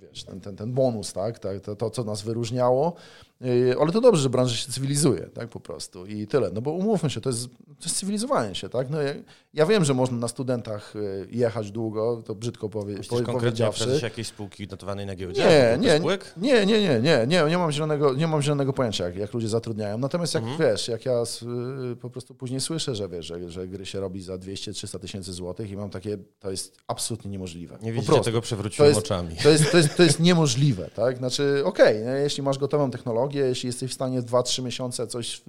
wiesz, 0.02 0.24
ten, 0.24 0.42
ten, 0.42 0.56
ten 0.56 0.74
bonus, 0.74 1.14
tak? 1.14 1.40
To, 1.40 1.76
to, 1.76 1.90
co 1.90 2.04
nas 2.04 2.22
wyróżniało. 2.22 2.96
Yy, 3.42 3.76
ale 3.82 3.92
to 3.92 4.02
dobrze, 4.02 4.22
że 4.22 4.30
branża 4.30 4.56
się 4.56 4.72
cywilizuje, 4.72 5.22
tak 5.22 5.50
po 5.50 5.60
prostu 5.60 6.06
i 6.06 6.28
tyle. 6.28 6.50
No 6.54 6.62
bo 6.62 6.72
umówmy 6.72 7.10
się, 7.10 7.22
to 7.22 7.30
jest, 7.30 7.48
to 7.50 7.84
jest 7.84 7.98
cywilizowanie 7.98 8.56
się, 8.56 8.70
tak? 8.70 8.90
No 8.90 9.02
ja, 9.02 9.14
ja 9.54 9.66
wiem, 9.66 9.86
że 9.86 9.94
można 9.94 10.18
na 10.18 10.28
studentach 10.28 10.94
yy, 10.96 11.28
jechać 11.32 11.72
długo, 11.72 12.24
to 12.26 12.36
brzydko 12.36 12.70
powie, 12.70 12.96
Myślisz 12.96 13.22
powiedziawszy. 13.22 14.00
jakiejś 14.04 14.28
spółki 14.28 14.68
notowanej 14.72 15.06
na 15.06 15.16
giełdzie? 15.16 15.42
Nie, 15.42 15.78
nie, 15.88 16.00
nie, 16.38 16.66
nie, 16.66 16.82
nie, 16.82 17.02
nie, 17.02 17.28
nie, 17.28 17.44
nie 17.50 17.58
mam 17.58 17.72
zielonego, 17.72 18.14
nie 18.14 18.28
mam 18.28 18.42
zielonego 18.42 18.74
pojęcia, 18.74 19.06
jak, 19.06 19.16
jak 19.16 19.34
ludzie 19.34 19.48
zatrudniają. 19.48 19.98
Natomiast 19.98 20.34
jak 20.34 20.44
mhm. 20.44 20.72
wiesz, 20.72 20.88
jak 20.88 21.06
ja 21.06 21.24
y, 21.92 21.96
po 21.96 22.10
prostu 22.10 22.36
później 22.36 22.62
słyszę, 22.62 22.96
że 22.96 23.10
wiesz, 23.10 23.26
że, 23.26 23.50
że 23.50 23.68
gry 23.68 23.86
się 23.86 24.00
robi 24.00 24.22
za 24.22 24.36
200-300 24.36 25.00
tysięcy 25.00 25.34
złotych 25.34 25.72
i 25.72 25.78
mam 25.78 25.90
takie, 25.90 26.18
to 26.40 26.52
jest 26.52 26.78
absolutnie 26.88 27.32
niemożliwe. 27.32 27.78
Nie 27.82 27.94
widzicie 27.94 28.22
tego, 28.22 28.42
przewróciłem 28.42 28.96
oczami. 28.96 29.36
To 29.44 29.50
jest, 29.50 29.72
to, 29.72 29.78
jest, 29.78 29.96
to 29.98 30.04
jest 30.04 30.20
niemożliwe, 30.20 30.90
tak? 30.96 31.18
Znaczy, 31.18 31.62
okej, 31.66 32.02
okay, 32.02 32.22
jeśli 32.22 32.44
masz 32.44 32.58
gotową 32.58 32.92
technologię, 32.92 33.40
jeśli 33.40 33.68
jesteś 33.68 33.92
w 33.92 33.94
stanie 33.94 34.22
w 34.22 34.26
2-3 34.26 34.64
miesiące 34.64 35.08
coś 35.08 35.42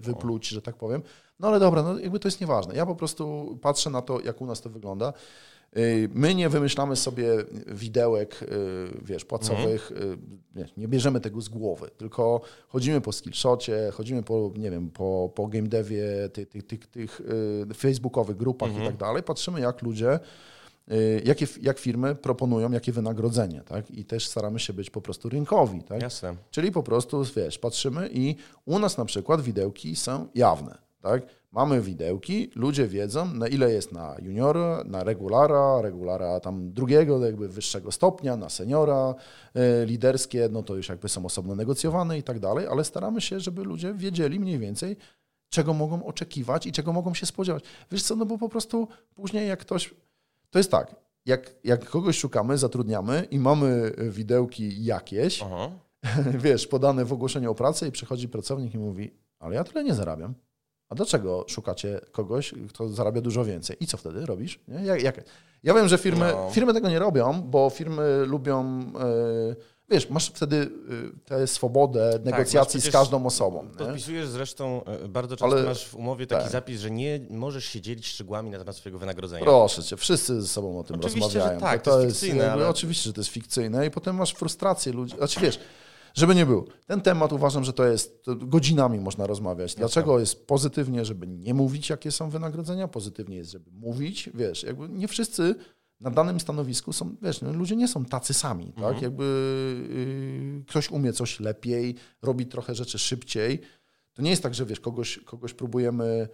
wypluć, 0.00 0.48
że 0.48 0.62
tak 0.62 0.76
powiem, 0.76 1.02
no 1.40 1.48
ale 1.48 1.60
dobra, 1.60 1.82
no 1.82 1.98
jakby 1.98 2.20
to 2.20 2.28
jest 2.28 2.40
nieważne. 2.40 2.74
Ja 2.74 2.86
po 2.86 2.94
prostu 2.94 3.58
patrzę 3.62 3.90
na 3.90 4.02
to, 4.02 4.20
jak 4.20 4.40
u 4.40 4.46
nas 4.46 4.60
to 4.60 4.70
wygląda. 4.70 5.12
Y, 5.76 6.08
my 6.14 6.34
nie 6.34 6.48
wymyślamy 6.48 6.96
sobie 6.96 7.26
widełek, 7.66 8.42
y, 8.42 8.46
wiesz, 9.02 9.24
płacowych, 9.24 9.92
nie, 10.54 10.66
nie 10.76 10.88
bierzemy 10.88 11.20
tego 11.20 11.40
z 11.40 11.48
głowy, 11.48 11.90
tylko 11.96 12.40
chodzimy 12.68 13.00
po 13.00 13.12
skillshocie, 13.12 13.90
chodzimy 13.92 14.22
po, 14.22 14.52
nie 14.56 14.70
wiem, 14.70 14.90
po, 14.90 15.32
po 15.34 15.46
game 15.46 15.68
devie, 15.68 16.28
tych, 16.32 16.48
tych, 16.48 16.66
tych, 16.66 16.86
tych 16.86 17.20
facebookowych 17.76 18.36
grupach 18.36 18.68
mhm. 18.68 18.86
i 18.86 18.88
tak 18.88 18.96
dalej, 18.96 19.22
patrzymy 19.22 19.60
jak 19.60 19.82
ludzie 19.82 20.18
jakie, 21.24 21.46
jak 21.60 21.78
firmy 21.78 22.14
proponują, 22.14 22.72
jakie 22.72 22.92
wynagrodzenie, 22.92 23.60
tak? 23.60 23.90
I 23.90 24.04
też 24.04 24.28
staramy 24.28 24.60
się 24.60 24.72
być 24.72 24.90
po 24.90 25.00
prostu 25.00 25.28
rynkowi, 25.28 25.82
tak? 25.82 26.02
Jasne. 26.02 26.34
Czyli 26.50 26.72
po 26.72 26.82
prostu, 26.82 27.24
wiesz, 27.36 27.58
patrzymy 27.58 28.08
i 28.12 28.36
u 28.64 28.78
nas 28.78 28.98
na 28.98 29.04
przykład 29.04 29.40
widełki 29.40 29.96
są 29.96 30.28
jawne, 30.34 30.78
tak? 31.02 31.22
Mamy 31.52 31.80
widełki, 31.80 32.50
ludzie 32.54 32.88
wiedzą, 32.88 33.34
na 33.34 33.48
ile 33.48 33.72
jest 33.72 33.92
na 33.92 34.16
juniora, 34.22 34.84
na 34.86 35.04
regulara, 35.04 35.82
regulara 35.82 36.40
tam 36.40 36.72
drugiego, 36.72 37.26
jakby 37.26 37.48
wyższego 37.48 37.92
stopnia, 37.92 38.36
na 38.36 38.48
seniora, 38.48 39.14
y, 39.56 39.86
liderskie, 39.86 40.48
no 40.52 40.62
to 40.62 40.76
już 40.76 40.88
jakby 40.88 41.08
są 41.08 41.26
osobno 41.26 41.54
negocjowane 41.54 42.18
i 42.18 42.22
tak 42.22 42.38
dalej, 42.40 42.66
ale 42.66 42.84
staramy 42.84 43.20
się, 43.20 43.40
żeby 43.40 43.64
ludzie 43.64 43.94
wiedzieli 43.94 44.40
mniej 44.40 44.58
więcej, 44.58 44.96
czego 45.48 45.74
mogą 45.74 46.04
oczekiwać 46.04 46.66
i 46.66 46.72
czego 46.72 46.92
mogą 46.92 47.14
się 47.14 47.26
spodziewać. 47.26 47.64
Wiesz 47.90 48.02
co, 48.02 48.16
no 48.16 48.26
bo 48.26 48.38
po 48.38 48.48
prostu 48.48 48.88
później 49.14 49.48
jak 49.48 49.60
ktoś... 49.60 49.94
To 50.50 50.58
jest 50.58 50.70
tak, 50.70 50.96
jak, 51.26 51.54
jak 51.64 51.84
kogoś 51.84 52.18
szukamy, 52.18 52.58
zatrudniamy 52.58 53.26
i 53.30 53.38
mamy 53.38 53.92
widełki 54.10 54.84
jakieś, 54.84 55.42
Aha. 55.42 55.70
wiesz, 56.44 56.66
podane 56.66 57.04
w 57.04 57.12
ogłoszeniu 57.12 57.50
o 57.50 57.54
pracę 57.54 57.88
i 57.88 57.92
przychodzi 57.92 58.28
pracownik 58.28 58.74
i 58.74 58.78
mówi, 58.78 59.10
ale 59.38 59.54
ja 59.54 59.64
tyle 59.64 59.84
nie 59.84 59.94
zarabiam. 59.94 60.34
A 60.90 60.94
dlaczego 60.94 61.44
szukacie 61.48 62.00
kogoś, 62.12 62.54
kto 62.68 62.88
zarabia 62.88 63.20
dużo 63.20 63.44
więcej? 63.44 63.76
I 63.80 63.86
co 63.86 63.96
wtedy 63.96 64.26
robisz? 64.26 64.60
Nie? 64.68 64.84
Jak, 64.84 65.02
jak? 65.02 65.24
Ja 65.62 65.74
wiem, 65.74 65.88
że 65.88 65.98
firmy, 65.98 66.32
no. 66.32 66.50
firmy 66.50 66.74
tego 66.74 66.88
nie 66.88 66.98
robią, 66.98 67.42
bo 67.42 67.70
firmy 67.70 68.26
lubią. 68.26 68.80
Yy, 69.48 69.56
wiesz, 69.90 70.10
masz 70.10 70.26
wtedy 70.26 70.56
y, 70.56 70.70
tę 71.24 71.46
swobodę 71.46 72.12
tak, 72.12 72.24
negocjacji 72.24 72.80
z 72.80 72.90
każdą 72.90 73.26
osobą. 73.26 73.68
Podpisujesz 73.78 74.26
nie? 74.26 74.32
zresztą, 74.32 74.84
e, 74.84 75.08
bardzo 75.08 75.36
często 75.36 75.56
Ale, 75.56 75.66
masz 75.66 75.88
w 75.88 75.94
umowie 75.94 76.26
taki 76.26 76.42
tak. 76.42 76.52
zapis, 76.52 76.80
że 76.80 76.90
nie 76.90 77.20
możesz 77.30 77.64
się 77.64 77.80
dzielić 77.80 78.06
szczegółami 78.06 78.50
na 78.50 78.58
temat 78.58 78.76
swojego 78.76 78.98
wynagrodzenia. 78.98 79.44
Proszę 79.44 79.82
cię, 79.82 79.96
wszyscy 79.96 80.42
ze 80.42 80.48
sobą 80.48 80.78
o 80.78 80.84
tym 80.84 80.96
oczywiście, 80.96 81.20
rozmawiają. 81.24 81.60
Że 81.60 81.66
tak, 81.66 81.82
to, 81.82 81.90
to 81.90 82.00
jest 82.00 82.20
fikcyjne. 82.20 82.52
ale... 82.52 82.68
Oczywiście, 82.68 83.04
że 83.04 83.12
to 83.12 83.20
jest 83.20 83.30
fikcyjne 83.30 83.86
i 83.86 83.90
potem 83.90 84.16
masz 84.16 84.34
frustrację 84.34 84.92
ludzi. 84.92 85.16
Znaczy 85.16 85.40
wiesz, 85.40 85.58
żeby 86.14 86.34
nie 86.34 86.46
było. 86.46 86.64
Ten 86.86 87.00
temat 87.00 87.32
uważam, 87.32 87.64
że 87.64 87.72
to 87.72 87.84
jest, 87.86 88.24
to 88.24 88.36
godzinami 88.36 89.00
można 89.00 89.26
rozmawiać. 89.26 89.74
Dlaczego 89.74 90.20
jest 90.20 90.46
pozytywnie, 90.46 91.04
żeby 91.04 91.26
nie 91.26 91.54
mówić, 91.54 91.90
jakie 91.90 92.10
są 92.10 92.30
wynagrodzenia, 92.30 92.88
pozytywnie 92.88 93.36
jest, 93.36 93.50
żeby 93.50 93.70
mówić. 93.70 94.30
Wiesz, 94.34 94.62
jakby 94.62 94.88
nie 94.88 95.08
wszyscy 95.08 95.54
na 96.00 96.10
danym 96.10 96.40
stanowisku 96.40 96.92
są, 96.92 97.16
wiesz, 97.22 97.40
no, 97.40 97.52
ludzie 97.52 97.76
nie 97.76 97.88
są 97.88 98.04
tacy 98.04 98.34
sami, 98.34 98.72
tak? 98.72 98.84
mhm. 98.84 99.02
Jakby 99.02 99.24
yy, 100.56 100.64
ktoś 100.68 100.90
umie 100.90 101.12
coś 101.12 101.40
lepiej, 101.40 101.94
robi 102.22 102.46
trochę 102.46 102.74
rzeczy 102.74 102.98
szybciej. 102.98 103.60
To 104.12 104.22
nie 104.22 104.30
jest 104.30 104.42
tak, 104.42 104.54
że 104.54 104.66
wiesz, 104.66 104.80
kogoś, 104.80 105.18
kogoś 105.18 105.54
próbujemy 105.54 106.28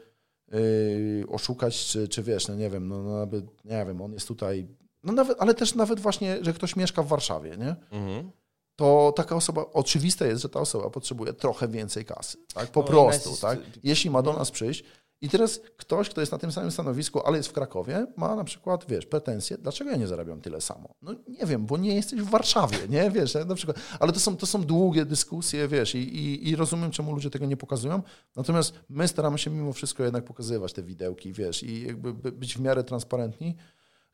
yy, 0.52 1.24
oszukać, 1.28 1.86
czy, 1.86 2.08
czy 2.08 2.22
wiesz, 2.22 2.48
no 2.48 2.54
nie 2.54 2.70
wiem, 2.70 2.88
no, 2.88 3.02
no 3.02 3.26
nie 3.64 3.84
wiem, 3.86 4.00
on 4.00 4.12
jest 4.12 4.28
tutaj, 4.28 4.66
no 5.02 5.12
nawet, 5.12 5.36
ale 5.40 5.54
też 5.54 5.74
nawet 5.74 6.00
właśnie, 6.00 6.38
że 6.42 6.52
ktoś 6.52 6.76
mieszka 6.76 7.02
w 7.02 7.08
Warszawie, 7.08 7.56
nie? 7.56 7.76
Mhm 7.90 8.30
to 8.76 9.12
taka 9.16 9.36
osoba, 9.36 9.64
oczywiste 9.72 10.28
jest, 10.28 10.42
że 10.42 10.48
ta 10.48 10.60
osoba 10.60 10.90
potrzebuje 10.90 11.32
trochę 11.32 11.68
więcej 11.68 12.04
kasy. 12.04 12.38
Tak? 12.54 12.70
Po 12.70 12.80
no, 12.80 12.86
prostu, 12.86 13.30
jest... 13.30 13.42
tak? 13.42 13.58
Jeśli 13.82 14.10
ma 14.10 14.22
do 14.22 14.32
nas 14.32 14.50
przyjść. 14.50 14.84
I 15.20 15.28
teraz 15.28 15.60
ktoś, 15.76 16.08
kto 16.08 16.20
jest 16.20 16.32
na 16.32 16.38
tym 16.38 16.52
samym 16.52 16.70
stanowisku, 16.70 17.26
ale 17.26 17.36
jest 17.36 17.48
w 17.48 17.52
Krakowie, 17.52 18.06
ma 18.16 18.36
na 18.36 18.44
przykład, 18.44 18.84
wiesz, 18.88 19.06
pretensje, 19.06 19.58
dlaczego 19.58 19.90
ja 19.90 19.96
nie 19.96 20.06
zarabiam 20.06 20.40
tyle 20.40 20.60
samo? 20.60 20.94
No 21.02 21.14
nie 21.28 21.46
wiem, 21.46 21.66
bo 21.66 21.76
nie 21.76 21.94
jesteś 21.94 22.20
w 22.20 22.30
Warszawie, 22.30 22.78
nie? 22.88 23.10
Wiesz, 23.16 23.34
na 23.34 23.54
przykład, 23.54 23.78
ale 24.00 24.12
to 24.12 24.20
są, 24.20 24.36
to 24.36 24.46
są 24.46 24.62
długie 24.62 25.04
dyskusje, 25.04 25.68
wiesz, 25.68 25.94
i, 25.94 25.98
i, 25.98 26.48
i 26.48 26.56
rozumiem, 26.56 26.90
czemu 26.90 27.14
ludzie 27.14 27.30
tego 27.30 27.46
nie 27.46 27.56
pokazują, 27.56 28.02
natomiast 28.36 28.74
my 28.88 29.08
staramy 29.08 29.38
się 29.38 29.50
mimo 29.50 29.72
wszystko 29.72 30.04
jednak 30.04 30.24
pokazywać 30.24 30.72
te 30.72 30.82
widełki, 30.82 31.32
wiesz, 31.32 31.62
i 31.62 31.86
jakby 31.86 32.12
być 32.32 32.56
w 32.56 32.60
miarę 32.60 32.84
transparentni, 32.84 33.56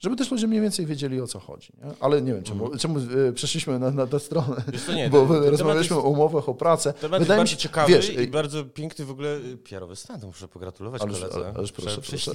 żeby 0.03 0.17
też 0.17 0.31
ludzie 0.31 0.47
mniej 0.47 0.61
więcej 0.61 0.87
wiedzieli 0.87 1.21
o 1.21 1.27
co 1.27 1.39
chodzi. 1.41 1.73
Nie? 1.85 1.91
Ale 2.01 2.23
nie 2.23 2.35
wiem, 2.35 2.43
czemu, 2.43 2.67
mm. 2.67 2.79
czemu 2.79 2.99
e, 3.29 3.33
przeszliśmy 3.33 3.79
na, 3.79 3.91
na 3.91 4.07
tę 4.07 4.21
stronę, 4.21 4.63
nie, 4.97 5.11
bo 5.11 5.27
ten, 5.27 5.45
rozmawialiśmy 5.45 5.97
o 5.97 6.03
umowach 6.03 6.49
o 6.49 6.55
pracę. 6.55 6.93
Temat 6.93 7.23
Wydaje 7.23 7.41
jest 7.41 7.51
bardzo 7.51 7.63
ciekawy 7.63 7.93
wiesz, 7.93 8.11
i 8.15 8.29
bardzo 8.29 8.65
piękny 8.65 9.05
w 9.05 9.11
ogóle 9.11 9.37
e, 9.37 9.57
PR-owy 9.57 9.97
stan, 9.97 10.21
muszę 10.27 10.49
pogratulować 10.49 11.03
ależ, 11.03 11.21
koledze. 11.21 11.53
Ależ 11.57 11.73
proszę, 11.73 12.01
proszę. 12.09 12.33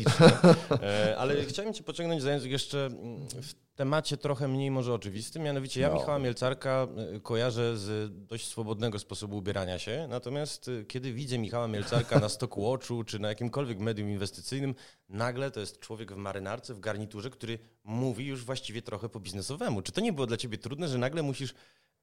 E, 0.82 1.18
ale 1.18 1.46
chciałem 1.46 1.74
cię 1.74 1.84
pociągnąć 1.84 2.22
za 2.22 2.32
język 2.32 2.52
jeszcze 2.52 2.86
mm, 2.86 3.28
w 3.28 3.67
temacie 3.78 4.18
trochę 4.18 4.48
mniej 4.48 4.72
może 4.72 4.94
oczywistym, 4.94 5.44
mianowicie 5.44 5.82
ja 5.82 5.88
no. 5.90 5.94
Michała 5.94 6.20
Mielcarka 6.20 6.88
kojarzę 7.24 7.78
z 7.78 8.12
dość 8.28 8.48
swobodnego 8.48 9.00
sposobu 9.00 9.38
ubierania 9.38 9.80
się, 9.80 10.08
natomiast 10.10 10.72
kiedy 10.88 11.14
widzę 11.14 11.38
Michała 11.38 11.68
Mielcarka 11.68 12.20
na 12.20 12.30
Stockwatchu 12.30 13.04
czy 13.04 13.20
na 13.20 13.30
jakimkolwiek 13.30 13.80
medium 13.80 14.10
inwestycyjnym, 14.10 14.76
nagle 15.10 15.52
to 15.52 15.60
jest 15.60 15.80
człowiek 15.80 16.14
w 16.14 16.16
marynarce, 16.16 16.74
w 16.74 16.80
garniturze, 16.80 17.30
który 17.30 17.60
mówi 17.84 18.26
już 18.26 18.46
właściwie 18.46 18.82
trochę 18.82 19.10
po 19.10 19.20
biznesowemu. 19.20 19.82
Czy 19.82 19.92
to 19.92 20.02
nie 20.02 20.14
było 20.14 20.28
dla 20.28 20.38
ciebie 20.38 20.58
trudne, 20.58 20.88
że 20.88 20.98
nagle 20.98 21.24
musisz 21.24 21.54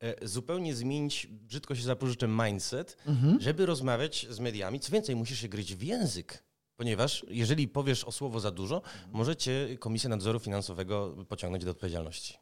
e, 0.01 0.29
zupełnie 0.29 0.75
zmienić, 0.75 1.27
brzydko 1.27 1.75
się 1.75 1.83
zapożyczę, 1.83 2.29
mindset, 2.29 2.97
mhm. 3.07 3.41
żeby 3.41 3.67
rozmawiać 3.67 4.27
z 4.31 4.41
mediami? 4.41 4.81
Co 4.81 4.93
więcej, 4.93 5.17
musisz 5.17 5.41
się 5.41 5.49
gryźć 5.49 5.75
w 5.75 5.83
język. 5.83 6.45
Ponieważ 6.77 7.27
jeżeli 7.29 7.69
powiesz 7.69 8.05
o 8.05 8.13
słowo 8.13 8.41
za 8.41 8.51
dużo, 8.51 8.83
może 9.13 9.37
cię 9.37 9.77
Komisja 9.79 10.11
Nadzoru 10.11 10.39
Finansowego 10.39 11.17
pociągnąć 11.29 11.65
do 11.65 11.71
odpowiedzialności. 11.71 12.35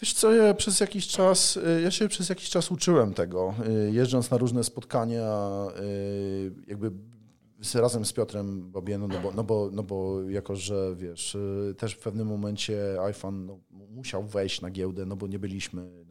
Wiesz 0.00 0.12
co, 0.12 0.32
ja 0.32 0.54
przez 0.54 0.80
jakiś 0.80 1.08
czas, 1.08 1.56
e, 1.56 1.80
ja 1.80 1.90
się 1.90 2.08
przez 2.08 2.28
jakiś 2.28 2.50
czas 2.50 2.70
uczyłem 2.70 3.14
tego, 3.14 3.54
e, 3.66 3.90
jeżdżąc 3.90 4.30
na 4.30 4.38
różne 4.38 4.64
spotkania, 4.64 5.38
jakby 6.66 6.90
razem 7.74 8.04
z 8.04 8.12
Piotrem 8.12 8.70
Babieną, 8.70 9.08
no 9.08 9.20
bo, 9.20 9.32
no, 9.32 9.44
bo, 9.44 9.70
no 9.72 9.82
bo 9.82 10.22
jako, 10.30 10.56
że 10.56 10.96
wiesz, 10.96 11.34
y, 11.34 11.74
też 11.78 11.94
w 11.94 11.98
pewnym 11.98 12.26
momencie 12.26 12.96
iPhone 13.00 13.46
no, 13.46 13.58
musiał 13.70 14.24
wejść 14.24 14.60
na 14.60 14.70
giełdę, 14.70 15.06
no 15.06 15.16
bo 15.16 15.26
nie 15.26 15.38
byliśmy 15.38 16.04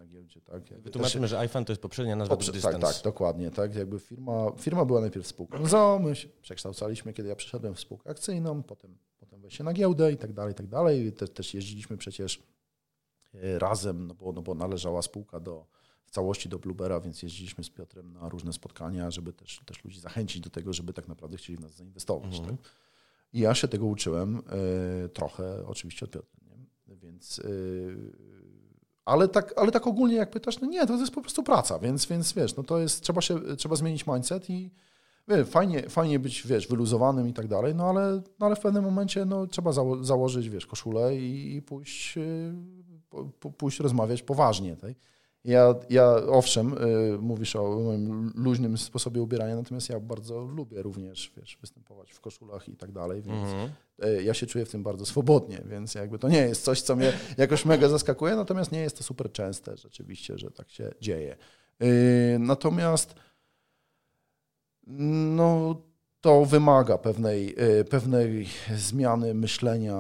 Tak? 0.46 0.64
Wytłumaczymy, 0.82 1.22
też, 1.22 1.30
że 1.30 1.40
iPhone 1.40 1.66
to 1.66 1.72
jest 1.72 1.82
poprzednia 1.82 2.16
nazwa 2.16 2.36
poprze- 2.36 2.62
Tak, 2.62 2.94
tak, 2.96 3.04
dokładnie. 3.04 3.52
Tak? 3.52 3.76
Jakby 3.76 4.00
firma, 4.00 4.52
firma 4.60 4.86
była 4.86 5.02
najpierw 5.02 5.28
spółką 5.28 5.66
ZO, 5.68 6.00
my 6.04 6.16
się 6.16 6.28
przekształcaliśmy, 6.42 7.14
kiedy 7.14 7.30
ja 7.30 7.36
przeszedłem 7.36 7.74
w 7.76 7.80
spółkę 7.80 8.10
akcyjną, 8.10 8.64
potem, 8.64 8.98
potem 9.20 9.42
wejście 9.42 9.64
na 9.64 9.74
giełdę 9.74 10.12
i 10.12 10.18
tak 10.18 10.34
dalej, 10.34 10.52
i 10.52 10.56
tak 10.56 10.68
dalej. 10.68 11.14
Te, 11.14 11.28
też 11.28 11.54
jeździliśmy 11.54 11.98
przecież 11.98 12.44
y, 13.36 13.60
razem, 13.60 14.08
no 14.08 14.14
bo, 14.14 14.32
no 14.32 14.42
bo 14.42 14.56
należała 14.56 15.02
spółka 15.02 15.40
do, 15.40 15.66
całości 16.12 16.50
do 16.50 16.60
Bluebera, 16.60 17.00
więc 17.00 17.24
jeździliśmy 17.24 17.64
z 17.64 17.70
Piotrem 17.70 18.14
na 18.14 18.30
różne 18.30 18.54
spotkania, 18.54 19.12
żeby 19.12 19.34
też, 19.34 19.62
też 19.66 19.84
ludzi 19.84 20.00
zachęcić 20.00 20.42
do 20.42 20.50
tego, 20.50 20.74
żeby 20.74 20.94
tak 20.94 21.08
naprawdę 21.08 21.38
chcieli 21.38 21.58
w 21.58 21.62
nas 21.62 21.72
zainwestować. 21.76 22.38
Mhm. 22.40 22.58
Tak? 22.58 22.70
I 23.34 23.40
ja 23.40 23.56
się 23.56 23.68
tego 23.68 23.86
uczyłem 23.86 24.38
y, 25.06 25.10
trochę 25.10 25.66
oczywiście 25.68 26.06
od 26.06 26.12
Piotra. 26.12 26.40
Nie? 26.88 26.96
Więc, 26.96 27.40
y, 27.40 28.12
ale, 29.06 29.28
tak, 29.28 29.54
ale 29.58 29.72
tak 29.72 29.88
ogólnie 29.88 30.16
jak 30.16 30.32
pytasz, 30.32 30.62
no 30.62 30.68
nie, 30.68 30.88
to 30.88 30.94
jest 30.94 31.14
po 31.14 31.22
prostu 31.22 31.44
praca, 31.44 31.80
więc, 31.80 32.06
więc 32.06 32.34
wiesz, 32.34 32.56
no 32.56 32.64
to 32.64 32.80
jest, 32.80 33.02
trzeba, 33.02 33.22
się, 33.22 33.56
trzeba 33.58 33.76
zmienić 33.76 34.08
mindset 34.08 34.50
i 34.50 34.72
wie, 35.28 35.46
fajnie, 35.46 35.90
fajnie 35.90 36.20
być, 36.20 36.48
wiesz, 36.48 36.68
wyluzowanym 36.68 37.30
i 37.30 37.34
tak 37.34 37.48
dalej, 37.48 37.76
no 37.76 37.90
ale, 37.90 38.22
no 38.40 38.46
ale 38.46 38.56
w 38.56 38.60
pewnym 38.60 38.84
momencie 38.84 39.26
no, 39.26 39.48
trzeba 39.48 39.72
zało 39.72 40.04
założyć, 40.04 40.50
wiesz, 40.50 40.66
koszulę 40.66 41.16
i, 41.16 41.56
i 41.56 41.62
pójść, 41.62 42.18
y, 42.18 42.54
pójść 43.58 43.80
rozmawiać 43.80 44.22
poważnie. 44.22 44.76
Tak? 44.76 44.92
Ja, 45.46 45.76
ja 45.90 46.16
owszem, 46.16 46.74
y, 46.78 47.18
mówisz 47.22 47.56
o 47.56 47.80
moim 47.80 48.32
luźnym 48.36 48.78
sposobie 48.78 49.22
ubierania, 49.22 49.56
natomiast 49.56 49.90
ja 49.90 50.00
bardzo 50.00 50.42
lubię 50.42 50.82
również 50.82 51.32
wiesz, 51.38 51.58
występować 51.62 52.12
w 52.12 52.22
koszulach 52.22 52.70
i 52.70 52.76
tak 52.76 52.92
dalej, 52.92 53.22
więc 53.22 53.54
mm 53.54 53.70
-hmm. 53.70 54.22
ja 54.24 54.34
się 54.34 54.46
czuję 54.46 54.66
w 54.66 54.72
tym 54.72 54.84
bardzo 54.84 55.06
swobodnie, 55.06 55.62
więc 55.66 55.96
jakby 55.96 56.20
to 56.20 56.30
nie 56.30 56.38
jest 56.38 56.64
coś, 56.64 56.82
co 56.82 56.96
mnie 56.96 57.14
jakoś 57.38 57.66
mega 57.66 57.90
zaskakuje, 57.90 58.36
natomiast 58.36 58.72
nie 58.72 58.80
jest 58.80 58.98
to 58.98 59.04
super 59.04 59.32
częste 59.32 59.78
rzeczywiście, 59.78 60.38
że 60.38 60.52
tak 60.52 60.70
się 60.70 60.92
dzieje. 61.02 61.38
Y, 61.84 62.38
natomiast 62.40 63.16
no 64.88 65.76
to 66.26 66.46
wymaga 66.46 66.98
pewnej, 66.98 67.56
e, 67.58 67.84
pewnej 67.84 68.48
zmiany 68.76 69.34
myślenia, 69.34 69.96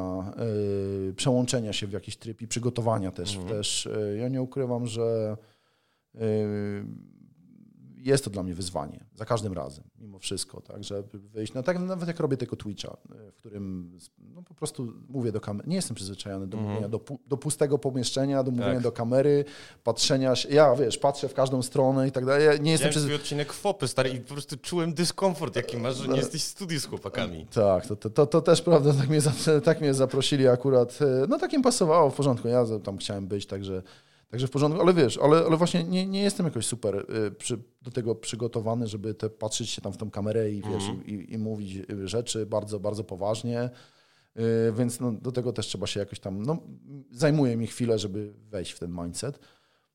e, 1.10 1.13
przełączenia 1.13 1.74
się 1.74 1.88
w 1.88 1.91
jakiś 1.91 2.17
tryb 2.17 2.41
i 2.41 2.48
przygotowania 2.48 3.12
też. 3.12 3.36
Mhm. 3.36 3.58
też. 3.58 3.88
E, 3.88 4.17
ja 4.17 4.27
nie 4.27 4.41
ukrywam, 4.41 4.88
że 4.88 5.38
jest 8.06 8.24
to 8.24 8.30
dla 8.30 8.44
mnie 8.44 8.54
wyzwanie, 8.54 9.06
za 9.16 9.26
każdym 9.26 9.54
razem, 9.54 9.84
mimo 10.00 10.20
wszystko, 10.20 10.62
tak, 10.62 10.84
żeby 10.84 11.20
wyjść, 11.20 11.54
no 11.54 11.64
tak 11.64 11.80
nawet 11.80 12.08
jak 12.08 12.20
robię 12.20 12.38
tego 12.38 12.56
Twitcha, 12.56 12.98
w 13.32 13.36
którym 13.38 13.92
no, 14.36 14.42
po 14.42 14.54
prostu 14.54 14.94
mówię 15.10 15.32
do 15.32 15.42
kamery, 15.42 15.70
nie 15.70 15.76
jestem 15.76 15.96
przyzwyczajony 15.96 16.48
do 16.48 16.58
mm. 16.58 16.70
mówienia 16.70 16.90
do, 16.90 17.02
do, 17.28 17.38
pustego 17.38 17.78
pomieszczenia, 17.78 18.44
do 18.44 18.52
mówienia 18.52 18.74
tak. 18.74 18.84
do 18.84 18.92
kamery, 18.92 19.46
patrzenia 19.84 20.36
się, 20.36 20.50
ja 20.50 20.76
wiesz, 20.76 20.98
patrzę 20.98 21.30
w 21.30 21.34
każdą 21.34 21.62
stronę 21.62 22.08
i 22.08 22.12
tak 22.12 22.26
dalej, 22.26 22.46
ja 22.46 22.58
nie 22.58 22.72
jestem 22.72 22.90
przyzwyczajony. 22.90 23.24
odcinek 23.24 23.54
FOPy, 23.54 23.88
stary, 23.88 24.10
i 24.10 24.20
po 24.20 24.34
prostu 24.34 24.58
czułem 24.58 24.94
dyskomfort, 24.94 25.56
jaki 25.56 25.78
masz, 25.78 25.96
że 25.96 26.08
nie 26.08 26.18
jesteś 26.18 26.44
w 26.44 26.48
studiu 26.48 26.80
z 26.80 26.86
chłopakami. 26.86 27.46
Tak, 27.54 27.86
to, 27.86 27.96
to, 27.96 28.28
to 28.28 28.42
też 28.42 28.62
prawda, 28.62 28.94
tak 28.94 29.10
mnie, 29.10 29.20
tak 29.66 29.82
mnie 29.82 29.94
zaprosili 29.94 30.48
akurat, 30.48 31.00
e, 31.02 31.28
no 31.30 31.38
takim 31.38 31.62
pasowało, 31.62 32.10
w 32.10 32.16
porządku, 32.16 32.48
ja 32.48 32.66
tam 32.84 32.98
chciałem 32.98 33.28
być, 33.28 33.46
także 33.46 33.84
Także 34.29 34.48
w 34.48 34.51
porządku, 34.51 34.82
ale 34.82 34.94
wiesz, 34.94 35.17
ale, 35.17 35.38
ale 35.38 35.58
właśnie 35.58 35.84
nie, 35.84 36.08
nie 36.08 36.22
jestem 36.22 36.46
jakoś 36.46 36.65
super 36.65 37.05
y, 37.27 37.32
przy, 37.32 37.58
do 37.82 37.91
tego 37.91 38.15
przygotowany, 38.15 38.88
żeby 38.88 39.13
te, 39.13 39.29
patrzeć 39.29 39.70
się 39.70 39.82
tam 39.82 39.94
w 39.94 39.98
tą 39.98 40.12
kamerę 40.12 40.51
i 40.51 40.62
wiesz, 40.62 40.84
mm. 40.84 41.05
i, 41.05 41.34
i, 41.34 41.38
mówić 41.38 41.82
rzeczy 42.03 42.46
bardzo, 42.46 42.79
bardzo 42.79 43.03
poważnie. 43.03 43.70
Y, 44.38 44.74
więc 44.77 45.00
no, 45.00 45.12
do 45.12 45.32
tego 45.32 45.53
też 45.53 45.67
trzeba 45.67 45.88
się 45.88 46.00
jakoś 46.00 46.20
tam, 46.20 46.44
no, 46.44 46.58
zajmuje 47.12 47.58
mi 47.58 47.67
chwilę, 47.67 48.00
żeby 48.00 48.34
wejść 48.50 48.72
w 48.72 48.79
ten 48.79 48.91
mindset. 48.91 49.39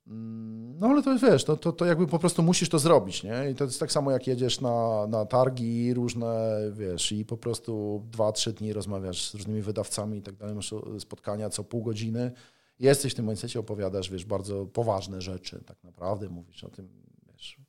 Mm, 0.07 0.79
no 0.79 0.87
ale 0.87 1.03
to 1.03 1.19
wiesz, 1.19 1.45
to, 1.45 1.57
to, 1.57 1.73
to 1.73 1.85
jakby 1.85 2.07
po 2.07 2.19
prostu 2.19 2.43
musisz 2.43 2.69
to 2.69 2.79
zrobić, 2.79 3.23
nie? 3.23 3.51
I 3.51 3.55
to 3.55 3.65
jest 3.65 3.81
tak 3.81 3.93
samo 3.93 4.11
jak 4.11 4.27
jedziesz 4.27 4.61
na, 4.61 5.07
na 5.07 5.27
targi 5.27 5.95
różne, 5.95 6.59
wiesz, 6.73 7.13
i 7.13 7.25
po 7.25 7.37
prostu 7.37 8.03
dwa, 8.11 8.33
trzy 8.33 8.53
dni 8.53 8.73
rozmawiasz 8.73 9.31
z 9.31 9.35
różnymi 9.35 9.63
wydawcami 9.63 10.19
i 10.19 10.23
tak 10.23 10.37
dalej, 10.37 10.55
masz 10.55 10.75
spotkania 10.99 11.51
co 11.51 11.65
pół 11.65 11.83
godziny, 11.83 12.33
jesteś 12.81 13.13
w 13.13 13.17
tym 13.17 13.27
mindsetie, 13.27 13.61
opowiadasz, 13.61 14.11
wiesz, 14.11 14.25
bardzo 14.25 14.67
poważne 14.67 15.21
rzeczy, 15.21 15.63
tak 15.67 15.85
naprawdę 15.85 16.29
mówisz 16.29 16.65
o 16.65 16.69
tym, 16.69 16.89
wiesz. 17.33 17.61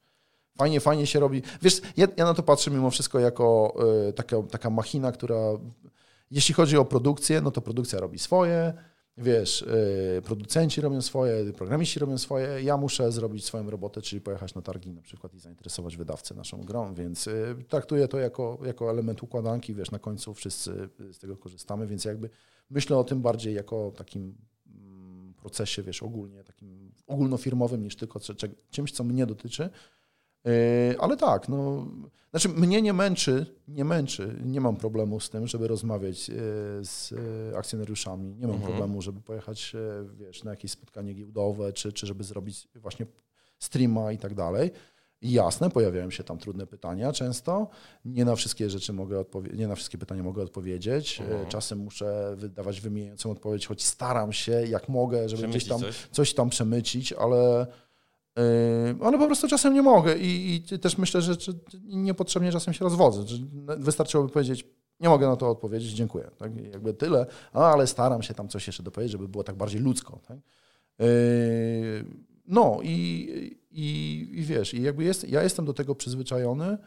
Fajnie, 0.58 0.80
fajnie 0.80 1.08
się 1.08 1.20
robi. 1.20 1.42
Wiesz, 1.62 1.82
ja, 1.98 2.08
ja 2.18 2.26
na 2.26 2.34
to 2.34 2.44
patrzę 2.44 2.72
mimo 2.72 2.92
wszystko 2.92 3.20
jako 3.20 3.76
y, 4.10 4.14
taka, 4.14 4.44
taka 4.44 4.70
machina, 4.70 5.12
która, 5.12 5.36
jeśli 6.32 6.54
chodzi 6.54 6.78
o 6.78 6.86
produkcję, 6.86 7.42
no 7.42 7.52
to 7.52 7.62
produkcja 7.62 8.00
robi 8.00 8.20
swoje, 8.20 8.74
wiesz, 9.18 9.62
y, 9.62 10.22
producenci 10.24 10.82
robią 10.82 11.02
swoje, 11.02 11.54
programiści 11.54 12.00
robią 12.00 12.18
swoje, 12.18 12.64
ja 12.64 12.78
muszę 12.78 13.12
zrobić 13.12 13.46
swoją 13.46 13.70
robotę, 13.70 14.02
czyli 14.02 14.22
pojechać 14.22 14.56
na 14.56 14.62
targi 14.62 14.92
na 14.92 15.02
przykład 15.02 15.34
i 15.34 15.40
zainteresować 15.40 15.98
wydawcę 15.98 16.36
naszą 16.36 16.64
grą, 16.64 16.94
więc 16.94 17.28
y, 17.28 17.56
traktuję 17.68 18.08
to 18.08 18.20
jako, 18.20 18.58
jako 18.66 18.92
element 18.92 19.24
układanki, 19.24 19.74
wiesz, 19.74 19.92
na 19.92 20.00
końcu 20.00 20.34
wszyscy 20.34 20.90
z 21.12 21.20
tego 21.20 21.38
korzystamy, 21.38 21.88
więc 21.88 22.06
jakby 22.06 22.30
myślę 22.70 22.98
o 22.98 23.04
tym 23.04 23.22
bardziej 23.22 23.54
jako 23.54 23.92
takim 23.98 24.36
procesie, 25.42 25.84
wiesz, 25.84 26.04
ogólnie, 26.04 26.44
takim 26.44 26.92
ogólnofirmowym 27.08 27.84
niż 27.84 27.96
tylko 27.96 28.20
czymś, 28.70 28.92
co 28.92 29.04
mnie 29.04 29.26
dotyczy. 29.26 29.70
E, 30.46 30.96
ale 31.00 31.18
tak, 31.18 31.50
no, 31.50 31.88
znaczy 32.32 32.50
mnie 32.50 32.82
nie 32.82 32.94
męczy, 32.94 33.46
nie 33.68 33.86
męczy, 33.86 34.36
nie 34.46 34.62
mam 34.62 34.76
problemu 34.76 35.20
z 35.20 35.30
tym, 35.30 35.48
żeby 35.48 35.68
rozmawiać 35.68 36.30
e, 36.30 36.34
z 36.86 37.14
e, 37.54 37.58
akcjonariuszami, 37.58 38.36
nie 38.36 38.48
mam 38.48 38.56
mhm. 38.56 38.72
problemu, 38.72 39.02
żeby 39.02 39.22
pojechać, 39.22 39.74
wiesz, 40.14 40.44
na 40.44 40.52
jakieś 40.52 40.72
spotkanie 40.72 41.14
giełdowe, 41.14 41.74
czy, 41.74 41.94
czy 41.94 42.08
żeby 42.08 42.24
zrobić 42.24 42.68
właśnie 42.76 43.06
streama 43.60 44.12
i 44.12 44.18
tak 44.18 44.36
dalej. 44.36 44.72
Jasne, 45.22 45.70
pojawiają 45.70 46.12
się 46.12 46.24
tam 46.24 46.38
trudne 46.38 46.68
pytania 46.68 47.14
często. 47.14 47.70
Nie 48.06 48.26
na 48.26 48.36
wszystkie 48.36 48.70
rzeczy 48.70 48.94
mogę 48.94 49.26
nie 49.54 49.68
na 49.68 49.76
wszystkie 49.76 49.98
pytania 49.98 50.24
mogę 50.24 50.44
odpowiedzieć. 50.44 51.22
Mhm. 51.22 51.48
Czasem 51.50 51.80
muszę 51.80 52.34
wydawać 52.38 52.82
wymijającą 52.82 53.32
odpowiedź, 53.32 53.68
choć 53.68 53.84
staram 53.84 54.34
się 54.34 54.52
jak 54.52 54.90
mogę, 54.90 55.30
żeby 55.30 55.48
gdzieś 55.48 55.66
tam 55.66 55.80
coś? 55.80 56.08
coś 56.12 56.34
tam 56.34 56.50
przemycić, 56.50 57.14
ale, 57.14 57.68
yy, 58.36 58.44
ale 59.02 59.18
po 59.18 59.26
prostu 59.26 59.48
czasem 59.48 59.74
nie 59.74 59.82
mogę 59.82 60.18
i, 60.18 60.56
i 60.56 60.80
też 60.80 60.98
myślę, 60.98 61.22
że 61.22 61.34
niepotrzebnie 61.84 62.52
czasem 62.52 62.74
się 62.74 62.84
rozwodzę. 62.84 63.24
Wystarczyłoby 63.78 64.30
powiedzieć, 64.30 64.66
nie 65.00 65.10
mogę 65.10 65.28
na 65.28 65.36
to 65.36 65.50
odpowiedzieć, 65.50 65.92
dziękuję. 65.92 66.32
Tak? 66.38 66.52
Jakby 66.72 66.94
tyle, 66.94 67.26
ale 67.54 67.88
staram 67.88 68.24
się 68.24 68.34
tam 68.34 68.48
coś 68.48 68.68
jeszcze 68.68 68.84
dopowiedzieć, 68.84 69.12
żeby 69.12 69.28
było 69.28 69.44
tak 69.44 69.56
bardziej 69.56 69.82
ludzko. 69.82 70.20
Tak? 70.28 70.38
Yy, 71.00 71.06
no 72.48 72.80
i, 72.84 73.61
i, 73.72 74.28
i 74.32 74.42
wiesz, 74.42 74.74
i 74.74 74.82
jakby 74.82 75.04
jest, 75.04 75.30
ja 75.30 75.44
jestem 75.44 75.66
do 75.66 75.74
tego 75.74 75.96
przyzwyczajony, 75.96 76.78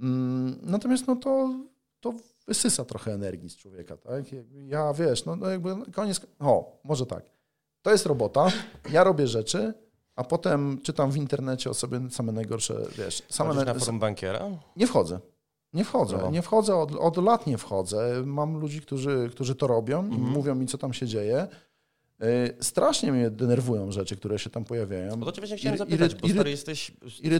mm, 0.00 0.58
natomiast 0.62 1.06
no 1.06 1.16
to, 1.16 1.54
to 2.00 2.14
wysysa 2.46 2.84
trochę 2.84 3.12
energii 3.12 3.50
z 3.50 3.56
człowieka, 3.56 3.96
tak? 3.96 4.24
Ja, 4.66 4.92
wiesz, 4.92 5.24
no, 5.24 5.36
no 5.36 5.48
jakby 5.48 5.92
koniec, 5.92 6.20
o, 6.38 6.80
może 6.84 7.06
tak, 7.06 7.24
to 7.82 7.90
jest 7.90 8.06
robota, 8.06 8.46
ja 8.92 9.04
robię 9.04 9.26
rzeczy, 9.26 9.74
a 10.16 10.24
potem 10.24 10.80
czytam 10.82 11.10
w 11.10 11.16
internecie 11.16 11.70
o 11.70 11.74
sobie 11.74 12.10
same 12.10 12.32
najgorsze, 12.32 12.86
wiesz... 12.98 13.22
Same 13.28 13.64
na 13.64 13.74
forum 13.74 13.98
bankiera? 13.98 14.50
Nie 14.76 14.86
wchodzę. 14.86 15.20
Nie 15.72 15.84
wchodzę, 15.84 16.18
no. 16.22 16.30
nie 16.30 16.42
wchodzę, 16.42 16.76
od, 16.76 16.96
od 16.96 17.16
lat 17.16 17.46
nie 17.46 17.58
wchodzę. 17.58 18.22
Mam 18.26 18.56
ludzi, 18.56 18.80
którzy, 18.80 19.28
którzy 19.30 19.54
to 19.54 19.66
robią 19.66 20.02
i 20.02 20.14
mhm. 20.14 20.32
mówią 20.32 20.54
mi, 20.54 20.66
co 20.66 20.78
tam 20.78 20.92
się 20.92 21.06
dzieje. 21.06 21.46
E, 22.22 22.62
strasznie 22.64 23.12
mnie 23.12 23.30
denerwują 23.30 23.92
rzeczy, 23.92 24.16
które 24.16 24.38
się 24.38 24.50
tam 24.50 24.64
pojawiają. 24.64 25.16
Bo 25.16 25.26
to 25.26 25.32
cię 25.32 25.40
właśnie 25.40 25.56
chciałem 25.56 25.78
zapytać, 25.78 26.14
bo 26.14 26.28
stary 26.28 26.50
jesteś 26.50 26.92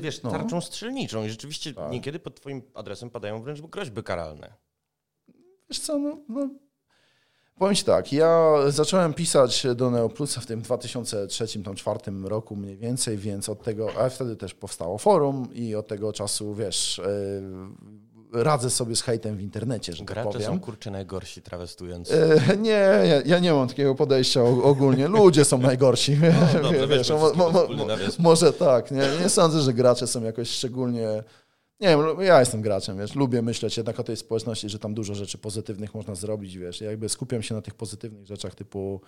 wiesz, 0.03 0.23
no. 0.23 0.31
tarczą 0.31 0.61
strzelniczą 0.61 1.25
i 1.25 1.31
rzeczywiście 1.31 1.75
tak. 1.75 1.93
niekiedy 1.93 2.19
pod 2.19 2.41
twoim 2.41 2.63
adresem 2.75 3.11
padają 3.11 3.43
wręcz 3.43 3.61
groźby 3.61 4.03
karalne. 4.03 4.53
Wiesz 5.71 5.79
co, 5.79 5.99
no, 5.99 6.19
no 6.29 6.49
Powiem 7.59 7.75
Ci 7.75 7.85
tak, 7.85 8.13
ja 8.13 8.55
zacząłem 8.69 9.15
pisać 9.15 9.67
do 9.75 9.91
Neoplusa 9.91 10.41
w 10.41 10.47
tym 10.47 10.63
2003-2004 10.63 12.25
roku 12.25 12.57
mniej 12.57 12.77
więcej, 12.77 13.19
więc 13.19 13.49
od 13.49 13.63
tego, 13.63 13.89
a 13.99 14.09
wtedy 14.09 14.37
też 14.37 14.55
powstało 14.55 14.99
forum 14.99 15.49
i 15.55 15.75
od 15.75 15.87
tego 15.87 16.13
czasu, 16.13 16.55
wiesz, 16.55 16.99
e, 16.99 17.03
radzę 18.33 18.71
sobie 18.71 18.97
z 18.97 19.03
hejtem 19.03 19.37
w 19.37 19.41
internecie, 19.41 19.93
że 19.93 19.99
tak 19.99 20.07
Gracze 20.07 20.25
tak 20.25 20.33
powiem. 20.33 20.49
są 20.49 20.61
kurczę 20.61 20.91
najgorsi 20.91 21.43
trawestując. 21.43 22.13
E, 22.13 22.57
nie, 22.57 22.71
ja, 22.71 23.23
ja, 23.25 23.39
nie 23.39 23.53
mam 23.53 23.69
takiego 23.69 23.95
podejścia 23.95 24.43
ogólnie. 24.43 25.09
Ludzie 25.09 25.45
są 25.45 25.59
najgorsi. 25.59 26.19
No, 26.55 26.63
dobrze, 26.71 26.89
wiesz, 26.89 27.11
mo, 27.11 27.33
mo, 27.35 27.51
mo, 27.51 27.67
może 28.19 28.53
tak. 28.53 28.91
Nie, 28.91 29.03
nie 29.23 29.29
sądzę, 29.29 29.61
że 29.61 29.73
gracze 29.73 30.07
są 30.07 30.23
jakoś 30.23 30.51
szczególnie... 30.51 31.23
Nie 31.81 31.89
wiem, 31.89 32.01
ja 32.21 32.41
jestem 32.41 32.63
graczem, 32.63 32.99
wiesz, 32.99 33.15
lubię 33.15 33.43
myśleć 33.43 33.77
jednak 33.77 34.01
o 34.01 34.05
tej 34.05 34.17
społeczności, 34.17 34.69
że 34.69 34.79
tam 34.79 34.95
dużo 34.95 35.15
rzeczy 35.15 35.39
pozytywnych 35.39 35.95
można 35.95 36.15
zrobić, 36.15 36.59
wiesz, 36.59 36.81
ja 36.81 36.91
jakby 36.91 37.09
skupiam 37.09 37.43
się 37.43 37.55
na 37.55 37.63
tych 37.63 37.75
pozytywnych 37.75 38.27
rzeczach 38.27 38.55
typu 38.55 39.01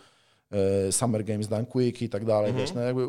Summer 0.91 1.25
Games 1.25 1.49
Done 1.49 1.67
Quick 1.67 2.03
i 2.03 2.09
tak 2.09 2.25
dalej, 2.25 2.53
wiesz, 2.53 2.75
no, 2.75 2.81
jakby, 2.81 3.09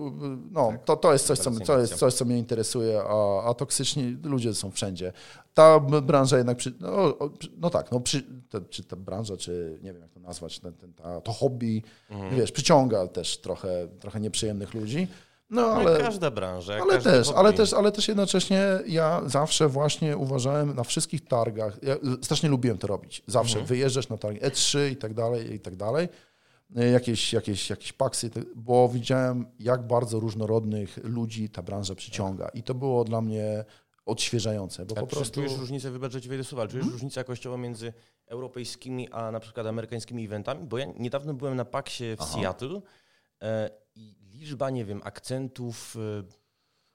no 0.51 0.67
tak. 0.71 0.83
to, 0.83 0.95
to 0.95 1.13
jest 1.13 1.25
coś, 1.25 1.39
co, 1.39 1.51
to 1.51 1.79
jest 1.79 1.93
coś, 1.93 2.13
co 2.13 2.25
mnie 2.25 2.37
interesuje, 2.37 3.01
a, 3.01 3.43
a 3.49 3.53
toksyczni 3.53 4.17
ludzie 4.23 4.53
są 4.53 4.71
wszędzie. 4.71 5.13
Ta 5.53 5.79
branża 5.79 6.37
jednak, 6.37 6.57
przy, 6.57 6.73
no, 6.79 7.17
no 7.57 7.69
tak, 7.69 7.91
no 7.91 7.99
przy, 7.99 8.23
to, 8.49 8.61
czy 8.61 8.83
ta 8.83 8.95
branża, 8.95 9.37
czy 9.37 9.79
nie 9.83 9.93
wiem 9.93 10.01
jak 10.01 10.11
to 10.11 10.19
nazwać, 10.19 10.59
ten, 10.59 10.73
ten, 10.73 10.93
ta, 10.93 11.21
to 11.21 11.31
hobby, 11.31 11.83
mhm. 12.09 12.35
wiesz, 12.35 12.51
przyciąga 12.51 13.07
też 13.07 13.37
trochę, 13.37 13.87
trochę 13.99 14.19
nieprzyjemnych 14.19 14.73
ludzi. 14.73 15.07
No, 15.49 15.61
ale, 15.61 15.99
każda 15.99 16.31
branża. 16.31 16.73
Ale 16.81 17.01
też, 17.01 17.29
ale 17.35 17.53
też, 17.53 17.73
ale 17.73 17.91
też 17.91 18.07
jednocześnie 18.07 18.63
ja 18.87 19.21
zawsze 19.25 19.67
właśnie 19.67 20.17
uważałem 20.17 20.75
na 20.75 20.83
wszystkich 20.83 21.27
targach, 21.27 21.77
ja 21.83 21.95
strasznie 22.21 22.49
lubiłem 22.49 22.77
to 22.77 22.87
robić. 22.87 23.23
Zawsze 23.27 23.53
mhm. 23.53 23.67
wyjeżdżasz 23.67 24.09
na 24.09 24.17
targi 24.17 24.39
E3 24.39 24.91
i 24.91 24.95
tak 24.95 25.13
dalej, 25.13 25.53
i 25.53 25.59
tak 25.59 25.75
dalej 25.75 26.07
E, 26.09 26.34
jakieś, 26.69 27.33
jakieś, 27.33 27.69
jakieś 27.69 27.93
paksy, 27.93 28.29
bo 28.55 28.89
widziałem, 28.89 29.45
jak 29.59 29.87
bardzo 29.87 30.19
różnorodnych 30.19 30.99
ludzi 31.03 31.49
ta 31.49 31.61
branża 31.61 31.95
przyciąga. 31.95 32.49
I 32.49 32.63
to 32.63 32.73
było 32.73 33.03
dla 33.03 33.21
mnie 33.21 33.65
odświeżające, 34.05 34.85
bo 34.85 34.97
a 34.97 34.99
po 34.99 35.07
prostu... 35.07 35.33
Czujesz 35.33 35.57
różnicę, 35.57 35.91
wybacz, 35.91 36.11
że 36.11 36.21
ci 36.21 36.29
wejdę 36.29 36.43
słowa, 36.43 36.67
czujesz 36.67 36.83
hmm? 36.83 36.93
różnicę 36.93 37.19
jakościową 37.19 37.57
między 37.57 37.93
europejskimi, 38.27 39.09
a 39.11 39.31
na 39.31 39.39
przykład 39.39 39.67
amerykańskimi 39.67 40.25
eventami? 40.25 40.67
Bo 40.67 40.77
ja 40.77 40.85
niedawno 40.85 41.33
byłem 41.33 41.55
na 41.55 41.65
paksie 41.65 42.15
w 42.15 42.21
Aha. 42.21 42.33
Seattle 42.33 42.81
e, 43.41 43.69
i 43.95 44.15
liczba, 44.33 44.69
nie 44.69 44.85
wiem, 44.85 45.01
akcentów... 45.03 45.95
E, 45.95 46.45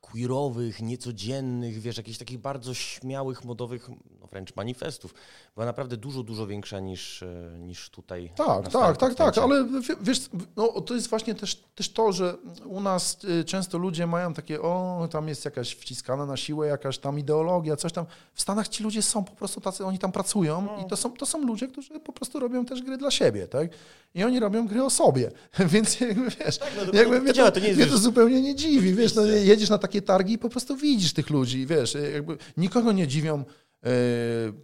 queerowych, 0.00 0.83
niecodziennych, 0.83 1.80
wiesz, 1.80 1.96
jakichś 1.96 2.18
takich 2.18 2.38
bardzo 2.38 2.74
śmiałych, 2.74 3.44
modowych, 3.44 3.90
wręcz 4.30 4.56
manifestów. 4.56 5.14
Była 5.54 5.66
naprawdę 5.66 5.96
dużo, 5.96 6.22
dużo 6.22 6.46
większa 6.46 6.80
niż, 6.80 7.22
e, 7.22 7.58
niż 7.58 7.90
tutaj. 7.90 8.32
Tak, 8.36 8.68
tak, 8.68 8.96
tak, 8.96 9.14
tak, 9.14 9.38
ale 9.38 9.66
wiesz, 10.00 10.20
no, 10.56 10.80
to 10.80 10.94
jest 10.94 11.08
właśnie 11.08 11.34
też, 11.34 11.56
też 11.74 11.92
to, 11.92 12.12
że 12.12 12.36
u 12.64 12.80
nas 12.80 13.18
y, 13.24 13.44
często 13.44 13.78
ludzie 13.78 14.06
mają 14.06 14.34
takie, 14.34 14.62
o, 14.62 15.08
tam 15.10 15.28
jest 15.28 15.44
jakaś 15.44 15.74
wciskana 15.74 16.26
na 16.26 16.36
siłę, 16.36 16.66
jakaś 16.66 16.98
tam 16.98 17.18
ideologia, 17.18 17.76
coś 17.76 17.92
tam. 17.92 18.06
W 18.34 18.42
Stanach 18.42 18.68
ci 18.68 18.82
ludzie 18.82 19.02
są 19.02 19.24
po 19.24 19.32
prostu 19.32 19.60
tacy, 19.60 19.84
oni 19.84 19.98
tam 19.98 20.12
pracują 20.12 20.62
no. 20.62 20.86
i 20.86 20.88
to 20.88 20.96
są, 20.96 21.12
to 21.12 21.26
są 21.26 21.46
ludzie, 21.46 21.68
którzy 21.68 22.00
po 22.00 22.12
prostu 22.12 22.40
robią 22.40 22.64
też 22.64 22.82
gry 22.82 22.96
dla 22.98 23.10
siebie, 23.10 23.48
tak? 23.48 23.68
I 24.14 24.24
oni 24.24 24.40
robią 24.40 24.66
gry 24.66 24.84
o 24.84 24.90
sobie, 24.90 25.30
więc 25.72 26.00
jakby 26.00 26.30
wiesz, 26.30 26.58
tak, 26.58 26.72
no, 26.76 26.98
jakby 26.98 27.20
mnie, 27.20 27.32
to, 27.32 27.52
to, 27.52 27.60
mnie 27.60 27.86
to 27.86 27.98
zupełnie 27.98 28.42
nie 28.42 28.54
dziwi, 28.54 28.94
wiesz, 28.94 29.14
no, 29.14 29.22
jedziesz 29.22 29.70
na 29.70 29.78
takie 29.78 30.02
targi 30.02 30.32
i 30.32 30.38
po 30.38 30.48
prostu 30.48 30.76
widzisz 30.76 31.12
tych 31.12 31.30
ludzi, 31.30 31.66
wiesz, 31.66 31.96
jakby 32.12 32.36
nikogo 32.56 32.92
nie 32.92 33.08
dziwią 33.08 33.44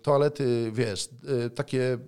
toalety, 0.03 0.71
wiesz, 0.75 1.09
e, 1.47 1.51
takie 1.51 1.99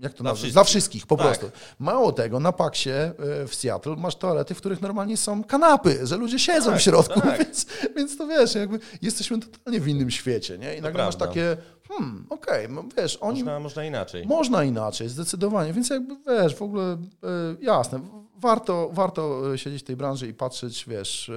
jak 0.00 0.12
to 0.12 0.22
Dla 0.22 0.30
nazwać? 0.30 0.38
wszystkich. 0.38 0.52
Dla 0.54 0.64
wszystkich, 0.64 1.06
po 1.06 1.16
Tak. 1.16 1.26
prostu. 1.26 1.50
Mało 1.78 2.12
tego, 2.12 2.40
na 2.40 2.52
Paksie 2.52 2.90
e, 2.90 3.14
w 3.46 3.54
Seattle 3.54 3.96
masz 3.96 4.16
toalety, 4.16 4.54
w 4.54 4.58
których 4.58 4.80
normalnie 4.80 5.16
są 5.16 5.44
kanapy, 5.44 6.06
że 6.06 6.16
ludzie 6.16 6.38
siedzą 6.38 6.70
Tak, 6.70 6.78
w 6.78 6.82
środku, 6.82 7.20
tak. 7.20 7.38
więc, 7.44 7.66
więc 7.96 8.16
to 8.16 8.26
wiesz, 8.26 8.54
jakby 8.54 8.78
jesteśmy 9.02 9.38
totalnie 9.40 9.80
w 9.80 9.88
innym 9.88 10.10
świecie, 10.10 10.58
nie? 10.58 10.76
I 10.76 10.80
nagle 10.82 11.04
masz 11.04 11.16
prawda. 11.16 11.26
takie, 11.26 11.56
hmm, 11.88 12.26
okej, 12.30 12.68
no 12.68 12.84
wiesz, 12.96 13.18
oni... 13.20 13.38
Można, 13.38 13.60
można 13.60 13.84
inaczej. 13.84 14.26
Można 14.26 14.64
inaczej, 14.64 15.08
zdecydowanie. 15.08 15.72
Więc 15.72 15.90
jakby 15.90 16.16
wiesz, 16.26 16.54
w 16.54 16.62
ogóle 16.62 16.84
e, 16.92 16.96
jasne, 17.60 18.00
warto, 18.40 18.90
warto 18.92 19.52
e, 19.54 19.58
siedzieć 19.58 19.82
w 19.82 19.86
tej 19.86 19.96
branży 19.96 20.28
i 20.28 20.34
patrzeć, 20.34 20.84
wiesz, 20.88 21.28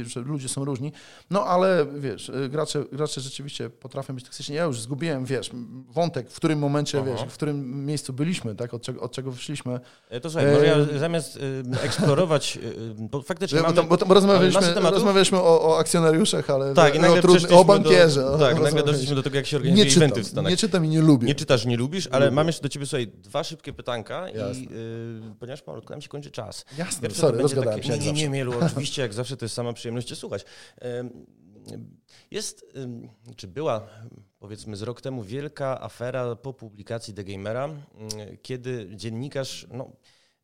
e, 0.00 0.04
że 0.04 0.20
ludzie 0.20 0.48
są 0.48 0.64
różni. 0.64 0.92
No 1.30 1.44
ale 1.44 1.86
wiesz, 1.98 2.30
e, 2.30 2.48
gracze, 2.48 2.84
gracze 2.92 3.20
rzeczywiście 3.20 3.70
potrafią 3.70 4.14
być 4.14 4.24
toksyczni. 4.24 4.54
Ja 4.54 4.64
już 4.64 4.80
zgubiłem, 4.80 5.24
wiesz, 5.24 5.50
wątek, 5.90 6.30
w 6.30 6.36
którym 6.36 6.58
momencie, 6.58 6.98
Aha. 7.00 7.10
wiesz, 7.12 7.20
w 7.30 7.34
którym 7.34 7.86
miejscu 7.86 8.12
byliśmy, 8.12 8.54
tak, 8.54 8.74
od 8.74 8.82
czego, 8.82 9.00
od 9.00 9.12
czego 9.12 9.30
wyszliśmy. 9.30 9.80
To 10.22 10.30
słuchaj, 10.30 10.52
może 10.52 10.66
ja 10.66 10.98
zamiast 10.98 11.38
eksplorować, 11.82 12.58
bo 12.98 13.22
faktycznie 13.22 13.58
Bo, 13.58 13.62
mamy... 13.62 13.76
tam, 13.76 13.88
bo, 13.88 13.96
tam, 13.96 14.08
bo 14.08 14.14
rozmawialiśmy, 14.14 14.74
rozmawialiśmy 14.90 15.38
o, 15.38 15.62
o 15.62 15.78
akcjonariuszach, 15.78 16.50
ale 16.50 16.74
Tak, 16.74 16.94
i 16.94 16.98
o, 16.98 17.00
nagle 17.00 17.20
trudny- 17.22 17.36
przeszliśmy 17.36 17.56
o 17.58 17.64
bankierze. 17.64 18.20
Do, 18.20 18.32
o- 18.34 18.38
tak, 18.38 18.60
nagle 18.60 18.82
doszliśmy 18.82 19.14
do 19.14 19.22
tego, 19.22 19.36
jak 19.36 19.46
się 19.46 19.56
Nie 19.56 19.60
organizuje 19.60 19.90
czytam, 19.90 20.02
eventy 20.02 20.22
w 20.22 20.26
Stanach. 20.26 20.50
nie 20.50 20.56
czytam 20.56 20.84
i 20.84 20.88
nie 20.88 21.00
lubię. 21.00 21.26
Nie 21.26 21.34
czytasz, 21.34 21.66
nie 21.66 21.76
lubisz, 21.76 22.08
ale 22.12 22.24
Lubię. 22.26 22.34
mam 22.34 22.46
jeszcze 22.46 22.62
do 22.62 22.68
ciebie, 22.68 22.86
słuchaj, 22.86 23.06
dwa 23.06 23.44
szybkie 23.44 23.72
pytanka 23.72 24.28
Jasne. 24.28 24.62
i 24.62 24.68
y, 25.32 25.34
ponieważ 25.40 25.66
malutko 25.66 25.94
nam 25.94 26.00
się 26.00 26.08
kończy 26.08 26.30
czas. 26.30 26.39
Jasne, 26.78 27.02
Pierwsze 27.02 27.20
sorry, 27.20 27.38
rozgadałem 27.38 27.80
takie, 27.80 27.92
się 27.92 27.98
Nie, 27.98 28.06
nie, 28.06 28.12
nie, 28.12 28.28
Mielu, 28.28 28.52
oczywiście, 28.66 29.02
jak 29.02 29.14
zawsze 29.14 29.36
to 29.36 29.44
jest 29.44 29.54
sama 29.54 29.72
przyjemność 29.72 30.08
cię 30.08 30.16
słuchać. 30.16 30.44
Jest, 32.30 32.66
czy 33.36 33.48
była, 33.48 33.88
powiedzmy 34.38 34.76
z 34.76 34.82
rok 34.82 35.00
temu, 35.00 35.22
wielka 35.22 35.80
afera 35.80 36.36
po 36.36 36.52
publikacji 36.52 37.14
The 37.14 37.24
Gamera, 37.24 37.68
kiedy 38.42 38.90
dziennikarz 38.96 39.66
no, 39.72 39.90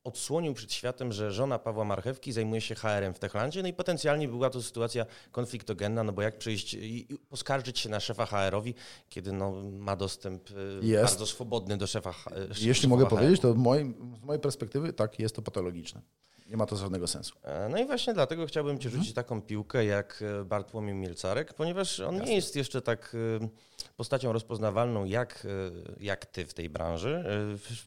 odsłonił 0.07 0.55
przed 0.55 0.73
światem, 0.73 1.13
że 1.13 1.33
żona 1.33 1.59
Pawła 1.59 1.85
Marchewki 1.85 2.33
zajmuje 2.33 2.61
się 2.61 2.75
HR-em 2.75 3.15
w 3.15 3.19
Techlandzie, 3.19 3.63
no 3.63 3.69
i 3.69 3.73
potencjalnie 3.73 4.29
była 4.29 4.51
to 4.51 4.63
sytuacja 4.63 5.07
konfliktogenna, 5.33 6.05
no 6.05 6.13
bo 6.13 6.23
jak 6.23 6.39
przyjść 6.39 6.75
i 6.75 7.07
poskarżyć 7.29 7.79
się 7.79 7.89
na 7.89 8.01
szefa 8.01 8.27
HR-owi, 8.27 8.75
kiedy 9.09 9.33
no, 9.33 9.63
ma 9.63 9.97
dostęp 9.97 10.51
y, 10.51 10.55
Jest. 10.83 11.05
bardzo 11.05 11.27
swobodny 11.27 11.77
do 11.77 11.87
szefa 11.87 12.15
Jeśli 12.49 12.75
szefa 12.75 12.89
mogę 12.89 13.07
powiedzieć, 13.07 13.41
to 13.41 13.55
mojej, 13.55 13.95
z 14.23 14.25
mojej 14.25 14.41
perspektywy 14.41 14.93
tak, 14.93 15.19
jest 15.19 15.37
to 15.37 15.43
patologiczne. 15.43 16.01
Nie 16.49 16.57
ma 16.57 16.67
to 16.67 16.77
żadnego 16.77 17.07
sensu. 17.07 17.35
E, 17.43 17.69
No 17.69 17.79
i 17.79 17.85
właśnie 17.87 18.15
dlatego 18.15 18.47
chciałbym 18.47 18.79
Ci 18.79 18.87
Mhm. 18.89 19.03
rzucić 19.03 19.15
taką 19.15 19.43
piłkę 19.43 19.85
jak 19.85 20.23
e, 20.41 20.45
Bartłomiej 20.45 20.95
Mielcarek, 20.95 21.55
ponieważ 21.55 22.01
on 22.01 22.21
nie 22.25 22.35
jest 22.35 22.57
jeszcze 22.57 22.83
tak 22.83 23.17
e, 23.43 23.49
postacią 23.97 24.33
rozpoznawalną 24.33 25.05
jak, 25.05 25.47
jak 26.01 26.27
Ty 26.27 26.47
w 26.47 26.55
tej 26.55 26.69
branży. 26.71 27.25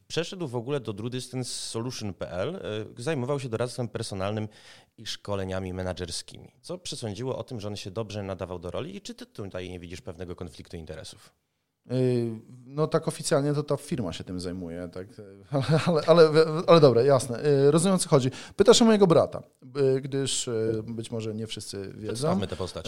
Przeszedł 0.08 0.48
w 0.48 0.56
ogóle 0.56 0.80
do 0.80 0.94
DruDistanceSolution.pl, 0.94 2.60
zajmował 2.98 3.40
się 3.40 3.50
doradztwem 3.50 3.88
personalnym 3.88 4.48
i 4.98 5.06
szkoleniami 5.06 5.74
menedżerskimi, 5.74 6.52
co 6.62 6.78
przesądziło 6.78 7.38
o 7.38 7.44
tym, 7.44 7.60
że 7.60 7.68
on 7.68 7.76
się 7.76 7.92
dobrze 7.92 8.24
nadawał 8.24 8.60
do 8.60 8.72
roli 8.72 8.96
i 8.96 9.02
czy 9.02 9.16
Ty 9.16 9.26
tutaj 9.26 9.70
nie 9.70 9.80
widzisz 9.80 10.02
pewnego 10.02 10.36
konfliktu 10.36 10.78
interesów? 10.78 11.34
Yy, 11.90 12.60
No 12.72 12.88
tak 12.88 13.08
oficjalnie 13.08 13.54
to 13.54 13.64
ta 13.64 13.78
firma 13.78 14.14
się 14.14 14.24
tym 14.24 14.40
zajmuje, 14.40 14.90
tak? 14.94 15.08
ale, 15.88 16.02
ale, 16.08 16.28
ale, 16.28 16.46
ale 16.68 16.80
dobra, 16.80 17.02
jasne. 17.02 17.42
Yy, 17.42 17.72
Rozumiem 17.72 17.96
o 17.96 18.00
co 18.00 18.10
chodzi. 18.10 18.32
Pytasz 18.56 18.82
o 18.82 18.86
mojego 18.86 19.08
brata, 19.08 19.44
yy, 19.76 20.02
gdyż 20.02 20.50
być 20.84 21.12
może 21.12 21.36
nie 21.36 21.48
wszyscy 21.48 21.78
wiedzą. 21.82 22.08
Przedstawmy 22.08 22.48
tę 22.48 22.56
postać. 22.56 22.86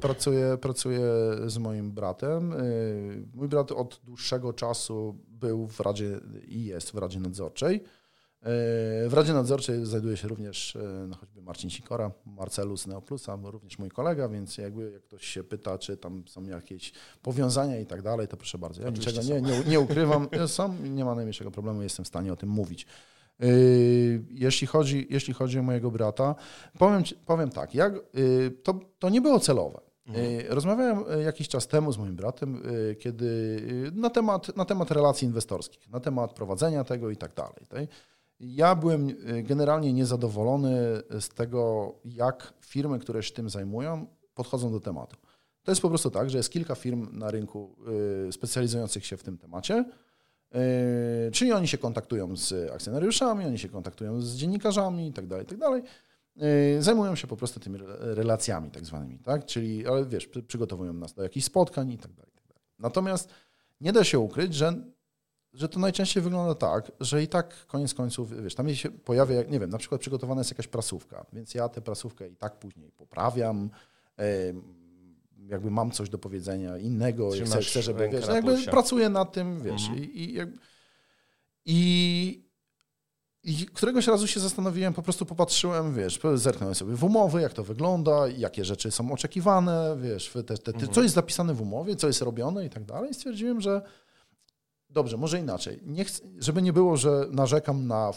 Pracuję, 0.00 0.58
pracuję 0.60 1.00
z 1.46 1.58
moim 1.58 1.92
bratem. 1.92 2.54
Mój 3.34 3.48
brat 3.48 3.72
od 3.72 4.00
dłuższego 4.04 4.52
czasu 4.52 5.18
był 5.28 5.66
w 5.66 5.80
Radzie 5.80 6.20
i 6.46 6.64
jest 6.64 6.90
w 6.90 6.98
Radzie 6.98 7.20
Nadzorczej. 7.20 7.82
Yy, 8.42 9.08
W 9.08 9.10
Radzie 9.12 9.32
Nadzorczej 9.32 9.86
znajduje 9.86 10.16
się 10.16 10.28
również 10.28 10.74
yy, 10.74 11.08
no, 11.08 11.16
choćby 11.16 11.42
Marcin 11.42 11.70
Sikora, 11.70 12.10
Marcelus 12.26 12.86
Neoplusa, 12.86 13.38
również 13.42 13.78
mój 13.78 13.90
kolega, 13.90 14.28
więc 14.28 14.58
jakby 14.58 14.90
jak 14.90 15.02
ktoś 15.02 15.24
się 15.26 15.44
pyta, 15.44 15.78
czy 15.78 15.96
tam 15.96 16.22
są 16.28 16.44
jakieś 16.44 16.92
powiązania 17.22 17.80
i 17.80 17.86
tak 17.86 18.02
dalej, 18.02 18.28
to 18.28 18.36
proszę 18.36 18.58
bardzo. 18.58 18.82
Ja 18.82 18.88
Oczywiście 18.88 19.20
niczego 19.20 19.40
nie, 19.40 19.58
nie, 19.58 19.64
nie 19.64 19.80
ukrywam. 19.80 20.28
Są, 20.46 20.74
nie 20.74 21.04
ma 21.04 21.14
najmniejszego 21.14 21.50
problemu, 21.50 21.82
jestem 21.82 22.04
w 22.04 22.08
stanie 22.08 22.32
o 22.32 22.36
tym 22.36 22.48
mówić. 22.48 22.86
Yy, 23.38 23.48
Jeśli 24.30 24.66
chodzi, 24.66 25.06
jeśli 25.10 25.34
chodzi 25.34 25.58
o 25.58 25.62
mojego 25.62 25.90
brata, 25.90 26.34
powiem, 26.78 27.02
powiem 27.26 27.50
tak, 27.50 27.74
jak, 27.74 27.94
to, 28.62 28.80
to 28.98 29.08
nie 29.08 29.20
było 29.20 29.40
celowe. 29.40 29.80
Yy, 30.06 30.44
Rozmawiałem 30.48 31.04
jakiś 31.24 31.48
czas 31.48 31.66
temu 31.66 31.92
z 31.92 31.98
moim 31.98 32.16
bratem, 32.16 32.62
kiedy 32.98 33.62
na 33.94 34.10
temat, 34.10 34.56
na 34.56 34.64
temat 34.64 34.90
relacji 34.90 35.26
inwestorskich, 35.26 35.90
na 35.90 36.00
temat 36.00 36.32
prowadzenia 36.32 36.84
tego 36.84 37.10
i 37.10 37.16
tak 37.16 37.34
dalej. 37.34 37.88
Ja 38.40 38.74
byłem 38.74 39.08
yy, 39.08 39.42
generalnie 39.42 39.92
niezadowolony 39.92 40.76
z 41.20 41.28
tego, 41.28 41.94
jak 42.04 42.54
firmy, 42.60 42.98
które 42.98 43.22
się 43.22 43.34
tym 43.34 43.50
zajmują, 43.50 44.06
podchodzą 44.34 44.72
do 44.72 44.80
tematu. 44.80 45.16
To 45.62 45.70
jest 45.72 45.82
po 45.82 45.88
prostu 45.88 46.10
tak, 46.10 46.30
że 46.30 46.36
jest 46.38 46.50
kilka 46.50 46.74
firm 46.74 47.18
na 47.18 47.30
rynku 47.30 47.76
yy, 48.26 48.32
specjalizujących 48.32 49.06
się 49.06 49.16
w 49.16 49.22
tym 49.22 49.38
temacie. 49.38 49.84
Yy, 50.54 50.60
Czyli 51.32 51.52
oni 51.52 51.68
się 51.68 51.78
kontaktują 51.78 52.36
z 52.36 52.70
akcjonariuszami, 52.72 53.44
oni 53.44 53.58
się 53.58 53.68
kontaktują 53.68 54.20
z 54.20 54.34
dziennikarzami 54.36 55.08
i 55.08 55.12
tak 55.12 55.26
dalej, 55.26 55.44
i 55.44 55.48
tak 55.48 55.58
Zajmują 56.78 57.14
się 57.16 57.26
po 57.26 57.36
prostu 57.36 57.60
tymi 57.60 57.76
re- 57.76 58.14
relacjami 58.14 58.70
tak 58.70 58.86
zwanymi, 58.86 59.18
tak? 59.18 59.46
Czyli, 59.46 59.86
ale 59.86 60.06
wiesz, 60.06 60.26
przy- 60.26 60.42
przygotowują 60.42 60.92
nas 60.92 61.14
do 61.14 61.22
jakichś 61.22 61.46
spotkań 61.46 61.90
i 61.90 61.98
tak 61.98 62.12
dalej. 62.12 62.32
i 62.44 62.48
dalej. 62.48 62.62
Natomiast 62.78 63.30
nie 63.80 63.92
da 63.92 64.04
się 64.04 64.18
ukryć, 64.18 64.54
że, 64.54 64.74
że 65.52 65.68
to 65.68 65.80
najczęściej 65.80 66.22
wygląda 66.22 66.54
tak, 66.54 66.92
że 67.00 67.22
i 67.22 67.28
tak 67.28 67.66
koniec 67.66 67.94
końców, 67.94 68.42
wiesz, 68.42 68.54
tam 68.54 68.74
się 68.74 68.90
pojawia, 68.90 69.42
nie 69.42 69.60
wiem, 69.60 69.70
na 69.70 69.78
przykład 69.78 70.00
przygotowana 70.00 70.40
jest 70.40 70.50
jakaś 70.50 70.66
prasówka, 70.68 71.26
więc 71.32 71.54
ja 71.54 71.68
tę 71.68 71.80
prasówkę 71.82 72.28
i 72.28 72.36
tak 72.36 72.58
później 72.58 72.90
poprawiam, 72.92 73.70
jakby 75.48 75.70
mam 75.70 75.90
coś 75.90 76.08
do 76.08 76.18
powiedzenia 76.18 76.78
innego, 76.78 77.30
chcę, 77.44 77.60
chcę, 77.62 77.82
żeby, 77.82 78.08
wiesz, 78.08 78.26
jakby 78.26 78.52
pulsie. 78.54 78.70
pracuję 78.70 79.08
nad 79.08 79.32
tym, 79.32 79.62
wiesz, 79.62 79.82
Mhm. 79.88 79.98
i, 79.98 80.02
i, 80.04 80.38
i 81.64 82.48
i 83.44 83.66
któregoś 83.66 84.06
razu 84.06 84.26
się 84.26 84.40
zastanowiłem, 84.40 84.94
po 84.94 85.02
prostu 85.02 85.26
popatrzyłem, 85.26 85.94
wiesz, 85.94 86.20
zerknąłem 86.34 86.74
sobie 86.74 86.94
w 86.94 87.04
umowy, 87.04 87.40
jak 87.42 87.52
to 87.52 87.64
wygląda, 87.64 88.28
jakie 88.28 88.64
rzeczy 88.64 88.90
są 88.90 89.12
oczekiwane, 89.12 89.96
wiesz, 90.02 90.30
te, 90.32 90.42
te, 90.44 90.58
te, 90.58 90.72
Mhm. 90.72 90.92
co 90.92 91.02
jest 91.02 91.14
zapisane 91.14 91.54
w 91.54 91.62
umowie, 91.62 91.96
co 91.96 92.06
jest 92.06 92.22
robione 92.22 92.66
i 92.66 92.70
tak 92.70 92.84
dalej. 92.84 93.14
Stwierdziłem, 93.14 93.60
że 93.60 93.82
dobrze, 94.90 95.16
może 95.16 95.40
inaczej. 95.40 95.80
Nie 95.86 96.04
chcę, 96.04 96.22
żeby 96.38 96.62
nie 96.62 96.72
było, 96.72 96.96
że 96.96 97.26
narzekam 97.30 97.86
na 97.86 98.12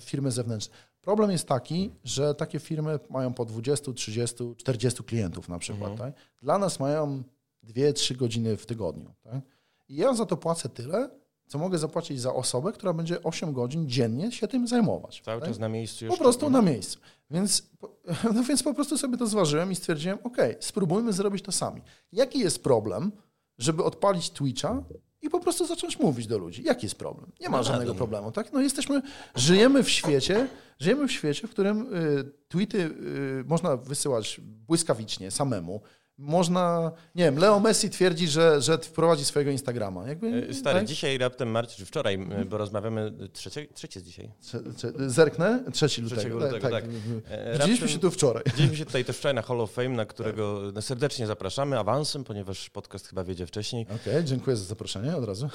firmy 0.00 0.30
zewnętrzne. 0.30 0.74
Problem 1.00 1.30
jest 1.30 1.48
taki, 1.48 1.90
że 2.04 2.34
takie 2.34 2.58
firmy 2.58 2.98
mają 3.10 3.34
po 3.34 3.44
20, 3.44 3.92
30, 3.92 4.54
40 4.56 5.04
klientów 5.04 5.48
na 5.48 5.58
przykład. 5.58 5.90
Mhm. 5.90 6.12
Tak? 6.12 6.22
Dla 6.42 6.58
nas 6.58 6.80
mają 6.80 7.22
2-3 7.64 8.16
godziny 8.16 8.56
w 8.56 8.66
tygodniu. 8.66 9.14
Tak? 9.22 9.40
I 9.88 9.96
ja 9.96 10.14
za 10.14 10.26
to 10.26 10.36
płacę 10.36 10.68
tyle, 10.68 11.10
co 11.46 11.58
mogę 11.58 11.78
zapłacić 11.78 12.20
za 12.20 12.34
osobę, 12.34 12.72
która 12.72 12.92
będzie 12.92 13.22
8 13.22 13.52
godzin 13.52 13.88
dziennie 13.88 14.32
się 14.32 14.48
tym 14.48 14.68
zajmować. 14.68 15.22
Cały 15.24 15.40
tak? 15.40 15.48
czas 15.48 15.58
na 15.58 15.68
miejscu 15.68 16.06
Po 16.08 16.16
prostu 16.16 16.50
na 16.50 16.62
miejscu. 16.62 16.98
Więc, 17.30 17.62
po- 17.62 17.96
no 18.34 18.42
więc 18.42 18.62
po 18.62 18.74
prostu 18.74 18.98
sobie 18.98 19.18
to 19.18 19.26
zważyłem 19.26 19.72
i 19.72 19.74
stwierdziłem, 19.74 20.18
ok, 20.24 20.36
spróbujmy 20.60 21.12
zrobić 21.12 21.44
to 21.44 21.52
sami. 21.52 21.82
Jaki 22.12 22.38
jest 22.38 22.62
problem, 22.62 23.12
żeby 23.58 23.84
odpalić 23.84 24.30
Twitcha 24.30 24.82
i 25.22 25.30
po 25.30 25.40
prostu 25.40 25.66
zacząć 25.66 25.98
mówić 25.98 26.26
do 26.26 26.38
ludzi? 26.38 26.62
Jaki 26.64 26.86
jest 26.86 26.98
problem? 26.98 27.32
Nie 27.40 27.48
ma 27.48 27.56
No 27.56 27.64
żadnego 27.64 27.94
problemu, 27.94 28.32
tak? 28.32 28.52
No 28.52 28.60
jesteśmy, 28.60 29.02
żyjemy 29.34 29.82
w 29.82 29.90
świecie, 29.90 30.48
żyjemy 30.78 31.08
w 31.08 31.12
świecie, 31.12 31.48
w 31.48 31.50
którym 31.50 31.94
y, 31.94 32.24
tweety 32.48 32.78
y, 32.78 33.44
można 33.46 33.76
wysyłać 33.76 34.40
błyskawicznie, 34.42 35.30
samemu. 35.30 35.80
Można, 36.22 36.92
nie 37.14 37.24
wiem, 37.24 37.36
Leo 37.38 37.60
Messi 37.60 37.90
twierdzi, 37.90 38.28
że, 38.28 38.60
że 38.62 38.78
wprowadzi 38.78 39.24
swojego 39.24 39.50
Instagrama. 39.50 40.08
Jakby, 40.08 40.46
E, 40.50 40.54
Stary, 40.54 40.78
tak? 40.78 40.88
dzisiaj 40.88 41.18
raptem 41.18 41.50
Marcin, 41.50 41.76
czy 41.76 41.86
wczoraj, 41.86 42.18
bo 42.48 42.58
rozmawiamy, 42.58 43.12
trzecie, 43.32 43.66
trzecie 43.74 44.00
jest 44.00 44.06
dzisiaj. 44.06 44.30
Trze- 44.42 44.72
trze- 44.72 45.08
Zerknę? 45.10 45.64
3 45.72 46.02
lutego. 46.02 46.20
3 46.20 46.28
lutego, 46.28 46.70
tak. 46.70 46.84
E, 47.28 47.52
Widzieliśmy 47.58 47.88
się 47.88 47.98
tu 47.98 48.10
wczoraj. 48.10 48.42
Widzieliśmy 48.46 48.76
się 48.76 48.86
tutaj 48.86 49.04
też 49.04 49.16
wczoraj 49.16 49.34
na 49.34 49.42
Hall 49.42 49.60
of 49.60 49.72
Fame, 49.72 49.88
na 49.88 50.06
którego 50.06 50.62
serdecznie 50.80 51.26
zapraszamy 51.26 51.78
awansem, 51.78 52.24
ponieważ 52.24 52.70
podcast 52.70 53.08
chyba 53.08 53.24
wiedzie 53.24 53.46
wcześniej. 53.46 53.86
Okej, 54.02 54.24
dziękuję 54.24 54.56
za 54.56 54.64
zaproszenie 54.64 55.16
od 55.16 55.24
razu. 55.24 55.48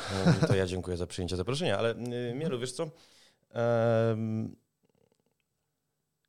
E, 0.43 0.47
To 0.47 0.55
ja 0.55 0.65
dziękuję 0.65 0.97
za 0.97 1.07
przyjęcie 1.07 1.35
zaproszenia, 1.35 1.77
ale 1.77 1.95
Mielu, 2.35 2.59
wiesz 2.59 2.71
co? 2.71 2.83
Em, 3.53 4.55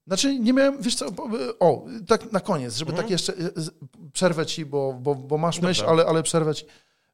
Znaczy 0.07 0.39
nie 0.39 0.53
miałem, 0.53 0.83
wiesz 0.83 0.95
co, 0.95 1.11
bo- 1.11 1.29
o, 1.61 1.85
tak 2.07 2.33
na 2.33 2.41
koniec, 2.41 2.77
żeby 2.77 2.91
Mhm. 2.91 3.05
tak 3.05 3.11
jeszcze 3.11 3.33
z- 3.57 3.71
przerwę 4.13 4.47
ci, 4.47 4.67
bo, 4.67 4.93
bo, 5.03 5.15
bo 5.15 5.39
masz 5.39 5.57
Dobra. 5.57 5.69
myśl, 5.69 5.85
ale, 5.87 6.07
ale 6.07 6.23
przerwę 6.23 6.55
ci. 6.55 6.67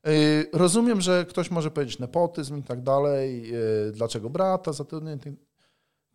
Y, 0.09 0.47
Rozumiem, 0.53 1.01
że 1.01 1.27
ktoś 1.29 1.51
może 1.51 1.71
powiedzieć 1.71 1.99
nepotyzm 1.99 2.57
i 2.59 2.63
tak 2.63 2.83
dalej, 2.83 3.53
dlaczego 3.93 4.31
brata 4.31 4.73
zatrudnienie. 4.73 5.19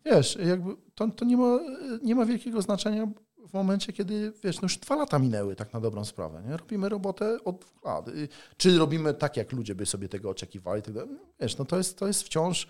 Wiesz, 0.04 0.38
jakby 0.46 0.76
to, 0.94 1.08
to 1.08 1.24
nie, 1.24 1.36
ma, 1.36 1.60
nie 2.02 2.14
ma 2.14 2.24
wielkiego 2.24 2.62
znaczenia 2.62 3.06
w 3.48 3.52
momencie, 3.54 3.92
kiedy, 3.92 4.32
wiesz, 4.44 4.56
no 4.56 4.66
już 4.66 4.76
dwa 4.78 4.96
lata 4.96 5.18
minęły 5.18 5.56
tak 5.56 5.72
na 5.72 5.80
dobrą 5.80 6.04
sprawę, 6.04 6.42
nie? 6.48 6.56
Robimy 6.56 6.88
robotę 6.88 7.38
od 7.44 7.64
lat. 7.84 8.08
Y, 8.08 8.28
czy 8.56 8.78
robimy 8.78 9.14
tak, 9.14 9.36
jak 9.36 9.52
ludzie 9.52 9.74
by 9.74 9.86
sobie 9.86 10.08
tego 10.08 10.30
oczekiwali, 10.30 10.82
tak 10.82 10.94
dalej? 10.94 11.16
Wiesz, 11.40 11.58
no 11.58 11.64
to 11.64 11.76
jest, 11.78 11.98
to 11.98 12.06
jest 12.06 12.22
wciąż, 12.22 12.68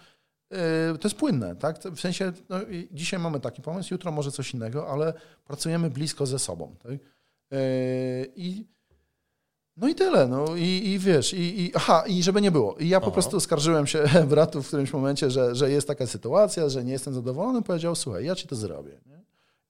to 1.01 1.09
jest 1.09 1.17
płynne, 1.17 1.57
tak? 1.57 1.79
W 1.79 2.01
sensie, 2.01 2.33
no, 2.49 2.57
dzisiaj 2.91 3.21
mamy 3.21 3.41
taki 3.41 3.63
pomysł, 3.63 3.95
jutro 3.95 4.13
może 4.13 4.33
coś 4.33 4.55
innego, 4.55 4.89
ale 4.89 5.13
pracujemy 5.45 5.91
blisko 5.91 6.27
ze 6.27 6.39
sobą, 6.39 6.75
tak? 6.83 6.93
Yy, 6.93 7.59
I 8.37 8.67
no 9.77 9.89
i 9.89 9.95
tyle, 9.95 10.29
no 10.29 10.57
i, 10.57 10.63
i 10.63 10.99
wiesz, 10.99 11.35
i, 11.35 11.63
i, 11.63 11.73
aha, 11.75 12.05
i 12.07 12.23
żeby 12.23 12.41
nie 12.41 12.51
było. 12.51 12.77
I 12.77 12.89
ja 12.89 13.01
po 13.01 13.07
aha. 13.07 13.13
prostu 13.13 13.41
skarżyłem 13.41 13.87
się 13.87 14.05
bratu 14.31 14.63
w 14.63 14.67
którymś 14.69 14.93
momencie, 14.93 15.31
że, 15.31 15.55
że 15.55 15.71
jest 15.71 15.89
taka 15.89 16.07
sytuacja, 16.07 16.69
że 16.69 16.85
nie 16.85 16.93
jestem 16.93 17.15
zadowolony, 17.15 17.63
powiedział, 17.63 17.95
słuchaj, 17.95 18.25
ja 18.25 18.35
ci 18.35 18.49
to 18.49 18.57
zrobię. 18.57 19.01
Nie? 19.07 19.23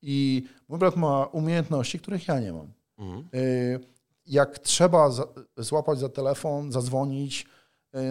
I 0.03 0.45
mój 0.69 0.79
brat 0.79 0.97
ma 0.97 1.25
umiejętności, 1.25 1.99
których 1.99 2.29
ja 2.29 2.41
nie 2.41 2.53
mam. 2.53 2.73
Mhm. 2.99 3.29
Y, 3.35 3.81
jak 4.27 4.59
trzeba 4.59 5.11
złapać 5.57 5.99
za 5.99 6.09
telefon, 6.09 6.73
zadzwonić, 6.73 7.47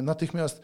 natychmiast 0.01 0.61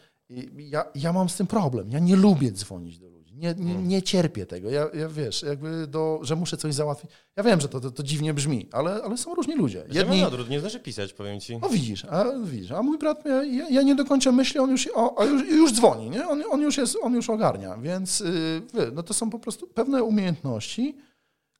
ja, 0.56 0.84
ja 0.94 1.12
mam 1.12 1.28
z 1.28 1.36
tym 1.36 1.46
problem. 1.46 1.90
Ja 1.90 1.98
nie 1.98 2.16
lubię 2.16 2.52
dzwonić 2.52 2.98
do 2.98 3.08
ludzi. 3.08 3.34
Nie, 3.36 3.54
nie, 3.54 3.74
nie 3.74 4.02
cierpię 4.02 4.46
tego. 4.46 4.70
Ja, 4.70 4.86
ja, 4.94 5.08
wiesz, 5.08 5.42
jakby 5.42 5.86
do, 5.86 6.20
że 6.22 6.36
muszę 6.36 6.56
coś 6.56 6.74
załatwić. 6.74 7.10
Ja 7.36 7.42
wiem, 7.42 7.60
że 7.60 7.68
to, 7.68 7.80
to, 7.80 7.90
to 7.90 8.02
dziwnie 8.02 8.34
brzmi, 8.34 8.68
ale, 8.72 9.02
ale 9.02 9.16
są 9.16 9.34
różni 9.34 9.54
ludzie. 9.54 9.84
Jedni... 9.92 10.18
Ja 10.18 10.26
odwrót, 10.26 10.50
nie 10.50 10.60
znaczy 10.60 10.80
pisać, 10.80 11.12
powiem 11.12 11.40
ci. 11.40 11.58
No 11.58 11.68
widzisz, 11.68 12.04
a, 12.04 12.24
widzisz, 12.44 12.70
a 12.70 12.82
mój 12.82 12.98
brat, 12.98 13.24
ja, 13.24 13.68
ja 13.70 13.82
nie 13.82 13.94
dokończę 13.94 14.32
myśli, 14.32 14.60
on 14.60 14.70
już, 14.70 14.88
o, 14.94 15.20
a 15.20 15.24
już, 15.24 15.48
już 15.48 15.72
dzwoni, 15.72 16.10
nie? 16.10 16.28
On, 16.28 16.42
on, 16.50 16.60
już 16.60 16.76
jest, 16.76 16.96
on 17.02 17.14
już 17.14 17.30
ogarnia, 17.30 17.76
więc 17.76 18.20
yy, 18.20 18.92
no 18.92 19.02
to 19.02 19.14
są 19.14 19.30
po 19.30 19.38
prostu 19.38 19.66
pewne 19.66 20.02
umiejętności, 20.02 20.96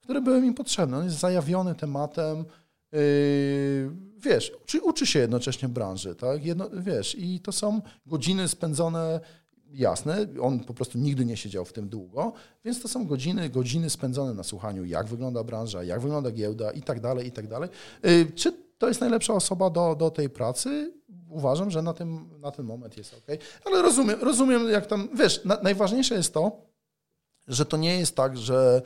które 0.02 0.20
były 0.20 0.40
mi 0.40 0.52
potrzebne. 0.52 0.98
On 0.98 1.04
jest 1.04 1.18
zajawiony 1.18 1.74
tematem, 1.74 2.44
yy, 2.92 3.90
wiesz, 4.24 4.52
uczy, 4.62 4.80
uczy 4.82 5.06
się 5.06 5.18
jednocześnie 5.18 5.68
branży, 5.68 6.14
tak? 6.14 6.44
Jedno, 6.44 6.70
wiesz, 6.72 7.14
i 7.18 7.40
to 7.40 7.52
są 7.52 7.80
godziny 8.06 8.48
spędzone 8.48 9.20
jasne, 9.74 10.26
on 10.40 10.60
po 10.60 10.74
prostu 10.74 10.98
nigdy 10.98 11.24
nie 11.24 11.36
siedział 11.36 11.64
w 11.64 11.72
tym 11.72 11.88
długo, 11.88 12.32
więc 12.64 12.82
to 12.82 12.88
są 12.88 13.06
godziny, 13.06 13.50
godziny 13.50 13.90
spędzone 13.90 14.34
na 14.34 14.42
słuchaniu, 14.42 14.84
jak 14.84 15.06
wygląda 15.06 15.44
branża, 15.44 15.84
jak 15.84 16.00
wygląda 16.00 16.30
giełda 16.30 16.70
i 16.70 16.82
tak 16.82 17.00
dalej, 17.00 17.26
i 17.26 17.32
tak 17.32 17.48
dalej. 17.48 17.70
Y, 18.06 18.32
czy 18.34 18.52
to 18.78 18.88
jest 18.88 19.00
najlepsza 19.00 19.34
osoba 19.34 19.70
do, 19.70 19.94
do 19.94 20.10
tej 20.10 20.30
pracy? 20.30 20.92
Uważam, 21.28 21.70
że 21.70 21.82
na, 21.82 21.92
tym, 21.92 22.30
na 22.40 22.50
ten 22.50 22.66
moment 22.66 22.96
jest 22.96 23.14
ok. 23.14 23.38
Ale 23.64 23.82
rozumiem, 23.82 24.22
rozumiem, 24.22 24.70
jak 24.70 24.86
tam, 24.86 25.08
wiesz, 25.14 25.44
na, 25.44 25.58
najważniejsze 25.62 26.14
jest 26.14 26.34
to, 26.34 26.62
że 27.46 27.66
to 27.66 27.76
nie 27.76 27.98
jest 27.98 28.16
tak, 28.16 28.36
że 28.36 28.82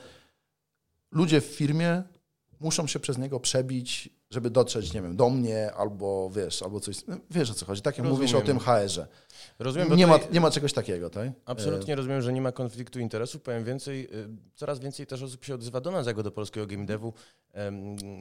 ludzie 1.10 1.40
w 1.40 1.44
firmie 1.44 2.02
muszą 2.60 2.86
się 2.86 3.00
przez 3.00 3.18
niego 3.18 3.40
przebić, 3.40 4.10
żeby 4.30 4.50
dotrzeć, 4.50 4.92
nie 4.92 5.02
wiem, 5.02 5.16
do 5.16 5.30
mnie 5.30 5.72
albo 5.72 6.30
wiesz, 6.30 6.62
albo 6.62 6.80
coś. 6.80 6.96
Wiesz 7.30 7.50
o 7.50 7.54
co 7.54 7.66
chodzi, 7.66 7.82
tak 7.82 7.98
jak 7.98 8.06
rozumiem. 8.06 8.20
mówisz 8.20 8.34
o 8.34 8.46
tym 8.46 8.58
HR-ze. 8.58 9.06
Rozumiem, 9.58 9.96
nie, 9.96 10.06
ma, 10.06 10.18
nie 10.32 10.40
ma 10.40 10.50
czegoś 10.50 10.72
takiego, 10.72 11.10
tak? 11.10 11.28
Absolutnie 11.44 11.94
rozumiem, 11.94 12.22
że 12.22 12.32
nie 12.32 12.40
ma 12.40 12.52
konfliktu 12.52 13.00
interesów. 13.00 13.42
Powiem 13.42 13.64
więcej, 13.64 14.04
y, 14.04 14.28
coraz 14.54 14.78
więcej 14.78 15.06
też 15.06 15.22
osób 15.22 15.44
się 15.44 15.54
odzywa 15.54 15.80
do 15.80 15.90
nas 15.90 16.06
jako 16.06 16.22
do 16.22 16.30
polskiego 16.30 16.66
game 16.66 16.86
devu, 16.86 17.12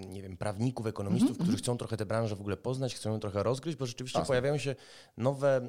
nie 0.07 0.21
wiem, 0.21 0.37
prawników, 0.37 0.87
ekonomistów, 0.87 1.29
mm 1.29 1.39
-hmm. 1.39 1.43
którzy 1.43 1.57
chcą 1.57 1.77
trochę 1.77 1.97
tę 1.97 2.05
branżę 2.05 2.35
w 2.35 2.41
ogóle 2.41 2.57
poznać, 2.57 2.95
chcą 2.95 3.11
ją 3.11 3.19
trochę 3.19 3.43
rozgryźć, 3.43 3.77
bo 3.77 3.85
rzeczywiście 3.85 4.19
Jasne. 4.19 4.27
pojawiają 4.27 4.57
się 4.57 4.75
nowe 5.17 5.61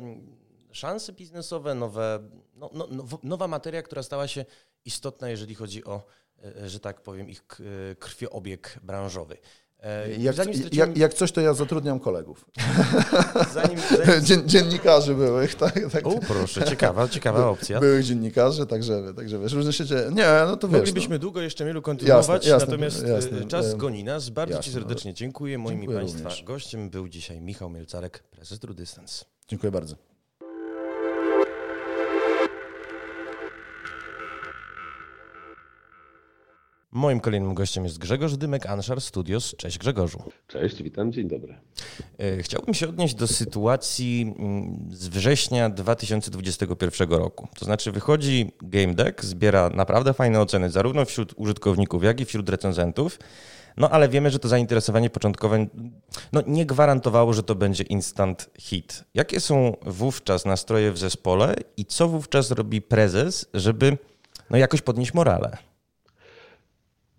szanse 0.72 1.12
biznesowe, 1.12 1.74
nowe, 1.74 2.29
no, 2.55 2.70
no, 2.72 2.88
nowa 3.22 3.48
materia, 3.48 3.83
która 3.83 4.03
stała 4.03 4.29
się 4.29 4.44
istotna, 4.85 5.31
jeżeli 5.31 5.55
chodzi 5.55 5.85
o, 5.85 6.03
e, 6.44 6.68
że 6.68 6.81
tak 6.81 7.03
powiem, 7.03 7.31
ich 7.31 7.44
krwioobieg 7.98 8.79
branżowy. 8.83 9.37
E, 9.83 10.17
jak, 10.19 10.35
straciłem... 10.35 10.69
jak, 10.73 10.97
jak, 10.97 11.14
coś, 11.14 11.33
to 11.33 11.41
ja 11.41 11.55
zatrudniam 11.55 12.01
kolegów. 12.01 12.45
Zanim, 13.55 13.79
zanim... 14.21 14.49
dziennikarzy 14.49 15.14
byłych. 15.14 15.55
Tak, 15.55 15.81
tak. 15.93 16.07
O, 16.07 16.19
proszę, 16.29 16.64
ciekawa, 16.64 17.09
ciekawa 17.09 17.47
opcja. 17.49 17.81
Byłych 17.81 18.05
dziennikarzy, 18.05 18.67
także, 18.67 19.14
także 19.14 19.38
wiesz, 19.38 19.53
różne 19.53 19.73
się 19.73 19.85
dzieje. 19.85 20.11
Nie, 20.12 20.27
no 20.47 20.57
to 20.57 20.69
wiesz. 20.69 20.79
Moglibyśmy 20.79 21.14
no. 21.14 21.19
długo 21.19 21.41
jeszcze 21.41 21.64
mielu 21.64 21.83
kontynuować, 21.83 22.47
jasne, 22.47 22.51
jasne, 22.51 22.67
natomiast 22.67 23.05
e, 23.05 23.09
jasne. 23.09 23.45
czas 23.45 23.75
goni 23.75 24.05
nas. 24.05 24.31
Bardzo 24.31 24.55
jasne, 24.55 24.64
Ci 24.64 24.73
serdecznie 24.73 25.14
dziękuję. 25.14 25.59
Moim 25.59 25.79
dziękuję 25.79 25.99
Państwa 25.99 26.19
również. 26.19 26.43
gościem 26.45 26.91
był 26.91 27.09
dzisiaj 27.09 27.41
Michał 27.41 27.71
Mielcarek, 27.71 28.23
prezes 28.31 28.59
True 28.59 28.75
Distance. 28.75 29.25
Dziękuję 29.49 29.73
bardzo. 29.73 30.08
Moim 36.92 37.20
kolejnym 37.20 37.55
gościem 37.55 37.85
jest 37.85 37.98
Grzegorz 37.98 38.37
Dymek, 38.37 38.66
Anshar 38.66 39.01
Studios. 39.01 39.55
Cześć 39.57 39.79
Grzegorzu. 39.79 40.22
Cześć, 40.46 40.83
witam, 40.83 41.12
dzień 41.12 41.29
dobry. 41.29 41.55
E, 42.18 42.42
chciałbym 42.42 42.74
się 42.74 42.88
odnieść 42.88 43.14
do 43.14 43.27
sytuacji 43.27 44.35
mm, 44.38 44.88
z 44.90 45.09
września 45.09 45.70
2021 45.70 47.11
roku. 47.11 47.48
To 47.59 47.64
znaczy 47.64 47.92
wychodzi 47.92 48.53
Game 48.62 48.94
Deck, 48.94 49.24
zbiera 49.24 49.70
naprawdę 49.70 50.14
fajne 50.14 50.40
oceny 50.40 50.70
zarówno 50.70 51.05
wśród 51.05 51.35
użytkowników, 51.37 52.05
jak 52.05 52.20
i 52.20 52.24
wśród 52.24 52.48
recenzentów. 52.48 53.18
No 53.77 53.90
ale 53.90 54.09
wiemy, 54.09 54.31
że 54.31 54.38
to 54.38 54.48
zainteresowanie 54.48 55.11
początkowe 55.11 55.66
no, 56.33 56.42
nie 56.46 56.66
gwarantowało, 56.66 57.33
że 57.33 57.42
to 57.42 57.55
będzie 57.55 57.85
instant 57.85 58.51
hit. 58.59 59.05
Jakie 59.14 59.40
są 59.40 59.77
wówczas 59.87 60.44
nastroje 60.44 60.92
w 60.92 60.98
zespole 60.98 61.55
i 61.77 61.85
co 61.85 62.09
wówczas 62.09 62.51
robi 62.51 62.83
prezes, 62.83 63.46
żeby 63.55 63.98
no, 64.51 64.57
jakoś 64.57 64.83
podnieść 64.83 65.14
morale? 65.14 65.68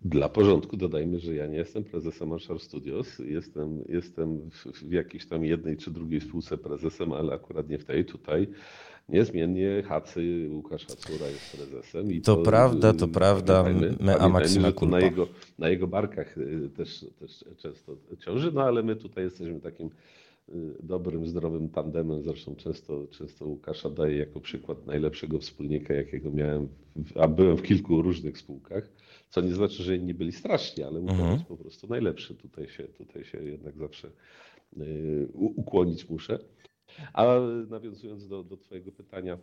Dla 0.01 0.29
porządku 0.29 0.77
dodajmy, 0.77 1.19
że 1.19 1.35
ja 1.35 1.47
nie 1.47 1.57
jestem 1.57 1.83
prezesem 1.83 2.29
Marshall 2.29 2.59
Studios. 2.59 3.19
Jestem, 3.19 3.83
jestem 3.89 4.49
w, 4.49 4.65
w 4.65 4.91
jakiejś 4.91 5.25
tam 5.25 5.45
jednej 5.45 5.77
czy 5.77 5.91
drugiej 5.91 6.21
spółce 6.21 6.57
prezesem, 6.57 7.13
ale 7.13 7.33
akurat 7.33 7.69
nie 7.69 7.77
w 7.77 7.85
tej. 7.85 8.05
Tutaj 8.05 8.47
niezmiennie 9.09 9.83
Hacy, 9.83 10.49
Łukasz 10.51 10.85
Hacura 10.87 11.27
jest 11.27 11.57
prezesem. 11.57 12.11
I 12.11 12.21
to, 12.21 12.35
to 12.35 12.43
prawda, 12.43 12.93
to 12.93 13.07
prawda. 13.07 13.65
My 13.99 14.19
a 14.19 14.29
Maksima 14.29 14.71
na 14.89 14.99
jego, 14.99 15.27
na 15.59 15.69
jego 15.69 15.87
barkach 15.87 16.37
y, 16.37 16.69
też, 16.77 17.05
też 17.19 17.45
często 17.57 17.95
ciąży, 18.19 18.51
no 18.51 18.63
ale 18.63 18.83
my 18.83 18.95
tutaj 18.95 19.23
jesteśmy 19.23 19.59
takim 19.59 19.89
y, 20.49 20.53
dobrym, 20.83 21.27
zdrowym 21.27 21.69
tandemem. 21.69 22.23
Zresztą 22.23 22.55
często, 22.55 23.07
często 23.11 23.45
Łukasza 23.45 23.89
daję 23.89 24.17
jako 24.17 24.39
przykład 24.39 24.85
najlepszego 24.85 25.39
wspólnika, 25.39 25.93
jakiego 25.93 26.31
miałem, 26.31 26.67
a 27.15 27.27
byłem 27.27 27.57
w 27.57 27.61
kilku 27.61 28.01
różnych 28.01 28.37
spółkach. 28.37 28.89
Co 29.29 29.41
nie 29.41 29.53
znaczy, 29.53 29.83
że 29.83 29.95
inni 29.95 30.13
byli 30.13 30.31
straszni, 30.31 30.83
ale 30.83 30.99
Łukasz 30.99 31.15
mhm. 31.15 31.33
jest 31.33 31.45
po 31.45 31.57
prostu 31.57 31.87
najlepszy. 31.87 32.35
Tutaj 32.35 32.67
się, 32.67 32.83
tutaj 32.83 33.23
się 33.23 33.43
jednak 33.43 33.77
zawsze 33.77 34.11
y, 34.77 35.27
ukłonić 35.33 36.09
muszę. 36.09 36.39
A 37.13 37.39
nawiązując 37.69 38.27
do, 38.27 38.43
do 38.43 38.57
Twojego 38.57 38.91
pytania, 38.91 39.37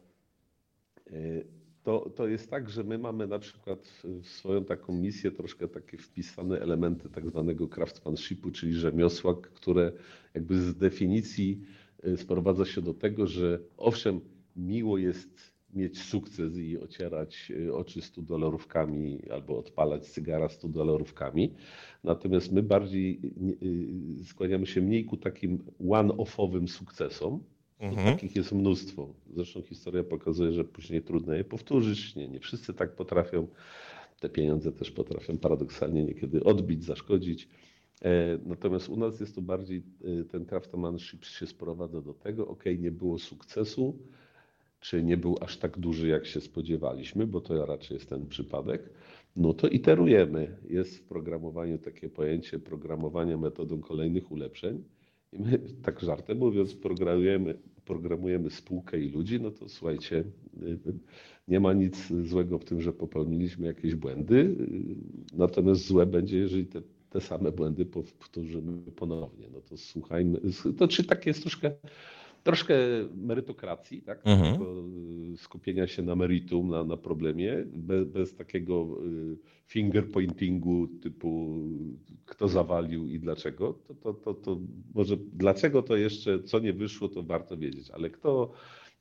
y, 1.06 1.46
to, 1.82 2.10
to 2.10 2.28
jest 2.28 2.50
tak, 2.50 2.70
że 2.70 2.84
my 2.84 2.98
mamy 2.98 3.26
na 3.26 3.38
przykład 3.38 4.02
w 4.04 4.28
swoją 4.28 4.64
taką 4.64 4.92
misję 4.92 5.30
troszkę 5.30 5.68
takie 5.68 5.98
wpisane 5.98 6.60
elementy 6.60 7.08
tak 7.08 7.26
zwanego 7.26 7.68
craftsmanshipu, 7.68 8.50
czyli 8.50 8.72
rzemiosła, 8.72 9.34
które 9.34 9.92
jakby 10.34 10.58
z 10.58 10.76
definicji 10.76 11.60
y, 12.06 12.16
sprowadza 12.16 12.64
się 12.64 12.82
do 12.82 12.94
tego, 12.94 13.26
że 13.26 13.60
owszem, 13.76 14.20
miło 14.56 14.98
jest 14.98 15.55
mieć 15.76 16.02
sukces 16.02 16.56
i 16.56 16.78
ocierać 16.78 17.52
y, 17.66 17.74
oczy 17.74 18.02
100 18.02 18.22
dolarówkami 18.22 19.22
albo 19.30 19.58
odpalać 19.58 20.06
cygara 20.06 20.48
100 20.48 20.68
dolarówkami. 20.68 21.54
Natomiast 22.04 22.52
my 22.52 22.62
bardziej 22.62 23.20
y, 24.20 24.24
skłaniamy 24.24 24.66
się 24.66 24.80
mniej 24.80 25.04
ku 25.04 25.16
takim 25.16 25.58
one-offowym 25.90 26.68
sukcesom. 26.68 27.40
Mhm. 27.78 28.14
Takich 28.14 28.36
jest 28.36 28.52
mnóstwo. 28.52 29.14
Zresztą 29.34 29.62
historia 29.62 30.04
pokazuje, 30.04 30.52
że 30.52 30.64
później 30.64 31.02
trudno 31.02 31.34
je 31.34 31.44
powtórzyć. 31.44 32.14
Nie, 32.14 32.28
nie 32.28 32.40
wszyscy 32.40 32.74
tak 32.74 32.94
potrafią. 32.94 33.46
Te 34.20 34.28
pieniądze 34.28 34.72
też 34.72 34.90
potrafią 34.90 35.38
paradoksalnie 35.38 36.04
niekiedy 36.04 36.44
odbić, 36.44 36.84
zaszkodzić. 36.84 37.48
E, 38.02 38.38
natomiast 38.46 38.88
u 38.88 38.96
nas 38.96 39.20
jest 39.20 39.34
to 39.34 39.42
bardziej 39.42 39.82
y, 40.04 40.24
ten 40.24 40.46
craftsmanship 40.46 41.24
się 41.24 41.46
sprowadza 41.46 42.00
do 42.00 42.14
tego, 42.14 42.48
ok, 42.48 42.64
nie 42.78 42.90
było 42.90 43.18
sukcesu, 43.18 43.98
czy 44.80 45.02
nie 45.02 45.16
był 45.16 45.36
aż 45.40 45.58
tak 45.58 45.78
duży, 45.78 46.08
jak 46.08 46.26
się 46.26 46.40
spodziewaliśmy, 46.40 47.26
bo 47.26 47.40
to 47.40 47.66
raczej 47.66 47.94
jest 47.94 48.08
ten 48.08 48.26
przypadek, 48.26 48.90
no 49.36 49.54
to 49.54 49.68
iterujemy. 49.68 50.56
Jest 50.68 50.98
w 50.98 51.02
programowaniu 51.02 51.78
takie 51.78 52.08
pojęcie 52.08 52.58
programowania 52.58 53.36
metodą 53.36 53.80
kolejnych 53.80 54.32
ulepszeń. 54.32 54.84
I 55.32 55.38
my, 55.38 55.58
tak 55.82 56.00
żartem 56.00 56.38
mówiąc, 56.38 56.74
programujemy, 56.74 57.58
programujemy 57.84 58.50
spółkę 58.50 59.00
i 59.00 59.10
ludzi, 59.10 59.40
no 59.40 59.50
to 59.50 59.68
słuchajcie, 59.68 60.24
nie 61.48 61.60
ma 61.60 61.72
nic 61.72 62.12
złego 62.24 62.58
w 62.58 62.64
tym, 62.64 62.80
że 62.80 62.92
popełniliśmy 62.92 63.66
jakieś 63.66 63.94
błędy, 63.94 64.56
natomiast 65.32 65.86
złe 65.86 66.06
będzie, 66.06 66.38
jeżeli 66.38 66.66
te, 66.66 66.82
te 67.10 67.20
same 67.20 67.52
błędy 67.52 67.86
powtórzymy 67.86 68.92
ponownie. 68.96 69.48
No 69.52 69.60
to 69.60 69.76
słuchajmy, 69.76 70.40
to 70.78 70.88
czy 70.88 71.04
takie 71.04 71.30
jest 71.30 71.40
troszkę 71.40 71.72
troszkę 72.46 72.74
merytokracji, 73.14 74.02
tak? 74.02 74.20
Mhm. 74.24 74.56
skupienia 75.36 75.86
się 75.86 76.02
na 76.02 76.16
meritum, 76.16 76.68
na, 76.68 76.84
na 76.84 76.96
problemie, 76.96 77.64
bez, 77.66 78.04
bez 78.04 78.34
takiego 78.34 78.86
finger 79.66 80.10
pointingu 80.10 80.88
typu 80.88 81.58
kto 82.26 82.48
zawalił 82.48 83.06
i 83.06 83.18
dlaczego, 83.18 83.78
to, 83.88 83.94
to, 83.94 84.14
to, 84.14 84.34
to 84.34 84.60
może 84.94 85.16
dlaczego 85.16 85.82
to 85.82 85.96
jeszcze, 85.96 86.42
co 86.42 86.58
nie 86.58 86.72
wyszło, 86.72 87.08
to 87.08 87.22
warto 87.22 87.56
wiedzieć, 87.56 87.90
ale 87.90 88.10
kto 88.10 88.52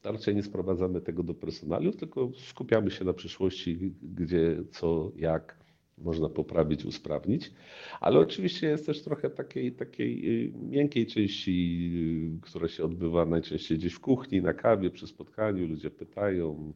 raczej 0.03 0.36
nie 0.36 0.43
sprowadzamy 0.43 1.01
tego 1.01 1.23
do 1.23 1.34
personaliów, 1.34 1.95
tylko 1.95 2.31
skupiamy 2.38 2.91
się 2.91 3.05
na 3.05 3.13
przyszłości, 3.13 3.93
gdzie, 4.01 4.63
co, 4.71 5.12
jak 5.15 5.64
można 5.97 6.29
poprawić, 6.29 6.86
usprawnić. 6.86 7.51
Ale 7.99 8.19
oczywiście 8.19 8.67
jest 8.67 8.86
też 8.86 9.03
trochę 9.03 9.29
takiej, 9.29 9.71
takiej 9.71 10.45
y, 10.47 10.53
miękkiej 10.58 11.08
części, 11.08 11.89
y, 12.38 12.41
która 12.41 12.67
się 12.67 12.86
odbywa 12.86 13.25
najczęściej 13.25 13.77
gdzieś 13.77 13.93
w 13.93 13.99
kuchni, 13.99 14.41
na 14.41 14.53
kawie, 14.53 14.89
przy 14.89 15.08
spotkaniu. 15.08 15.67
Ludzie 15.67 15.91
pytają, 15.91 16.73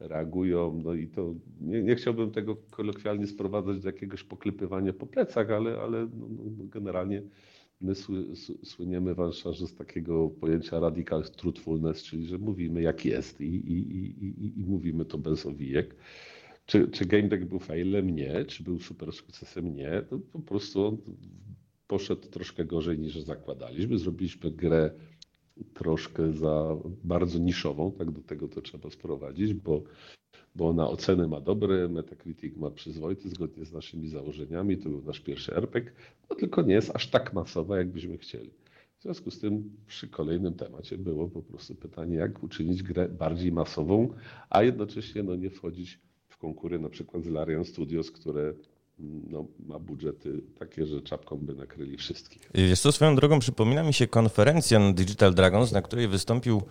reagują. 0.00 0.80
No 0.84 0.94
i 0.94 1.08
to 1.08 1.34
nie, 1.60 1.82
nie 1.82 1.94
chciałbym 1.94 2.30
tego 2.30 2.56
kolokwialnie 2.56 3.26
sprowadzać 3.26 3.80
do 3.80 3.88
jakiegoś 3.88 4.24
poklepywania 4.24 4.92
po 4.92 5.06
plecach, 5.06 5.50
ale, 5.50 5.80
ale 5.80 6.08
no, 6.18 6.28
no 6.58 6.64
generalnie 6.64 7.22
my 7.82 7.94
słyniemy 8.64 9.14
w 9.14 9.32
z 9.66 9.74
takiego 9.74 10.30
pojęcia 10.30 10.80
radical 10.80 11.22
truthfulness, 11.22 12.02
czyli 12.02 12.26
że 12.26 12.38
mówimy 12.38 12.82
jak 12.82 13.04
jest 13.04 13.40
i, 13.40 13.44
i, 13.44 13.78
i, 14.26 14.60
i 14.60 14.64
mówimy 14.64 15.04
to 15.04 15.18
bez 15.18 15.46
owijek. 15.46 15.94
Czy, 16.72 16.88
czy 16.88 17.06
Game 17.06 17.28
Deck 17.28 17.44
był 17.44 17.58
failem? 17.58 18.10
Nie. 18.10 18.44
Czy 18.44 18.62
był 18.62 18.78
super 18.78 19.12
sukcesem? 19.12 19.74
Nie. 19.74 20.02
To 20.10 20.18
po 20.18 20.38
prostu 20.38 20.86
on 20.86 20.96
poszedł 21.86 22.28
troszkę 22.28 22.64
gorzej 22.64 22.98
niż 22.98 23.18
zakładaliśmy. 23.18 23.98
Zrobiliśmy 23.98 24.50
grę 24.50 24.90
troszkę 25.74 26.32
za 26.32 26.76
bardzo 27.04 27.38
niszową, 27.38 27.92
tak 27.92 28.10
do 28.10 28.22
tego 28.22 28.48
to 28.48 28.62
trzeba 28.62 28.90
sprowadzić, 28.90 29.54
bo, 29.54 29.82
bo 30.54 30.68
ona 30.68 30.88
oceny 30.88 31.28
ma 31.28 31.40
dobre, 31.40 31.88
Metacritic 31.88 32.56
ma 32.56 32.70
przyzwoity, 32.70 33.28
zgodnie 33.28 33.64
z 33.64 33.72
naszymi 33.72 34.08
założeniami, 34.08 34.76
to 34.76 34.88
był 34.88 35.02
nasz 35.02 35.20
pierwszy 35.20 35.56
RPG, 35.56 35.92
no 36.30 36.36
tylko 36.36 36.62
nie 36.62 36.74
jest 36.74 36.96
aż 36.96 37.10
tak 37.10 37.32
masowa, 37.32 37.78
jakbyśmy 37.78 38.18
chcieli. 38.18 38.50
W 38.98 39.02
związku 39.02 39.30
z 39.30 39.38
tym 39.38 39.76
przy 39.86 40.08
kolejnym 40.08 40.54
temacie 40.54 40.98
było 40.98 41.28
po 41.28 41.42
prostu 41.42 41.74
pytanie, 41.74 42.16
jak 42.16 42.42
uczynić 42.42 42.82
grę 42.82 43.08
bardziej 43.08 43.52
masową, 43.52 44.14
a 44.50 44.62
jednocześnie 44.62 45.22
no, 45.22 45.36
nie 45.36 45.50
wchodzić 45.50 46.00
konkury 46.42 46.78
na 46.78 46.88
przykład 46.88 47.24
z 47.24 47.26
Larian 47.26 47.64
Studios, 47.64 48.10
które 48.10 48.52
no, 49.30 49.44
ma 49.66 49.78
budżety 49.78 50.42
takie, 50.58 50.86
że 50.86 51.02
czapką 51.02 51.36
by 51.36 51.54
nakryli 51.54 51.96
wszystkich. 51.96 52.50
Jest 52.54 52.82
to 52.82 52.92
swoją 52.92 53.16
drogą 53.16 53.38
przypomina 53.38 53.82
mi 53.82 53.92
się 53.92 54.06
konferencja 54.06 54.92
Digital 54.92 55.34
Dragons, 55.34 55.72
na 55.72 55.82
której 55.82 56.08
wystąpił 56.08 56.62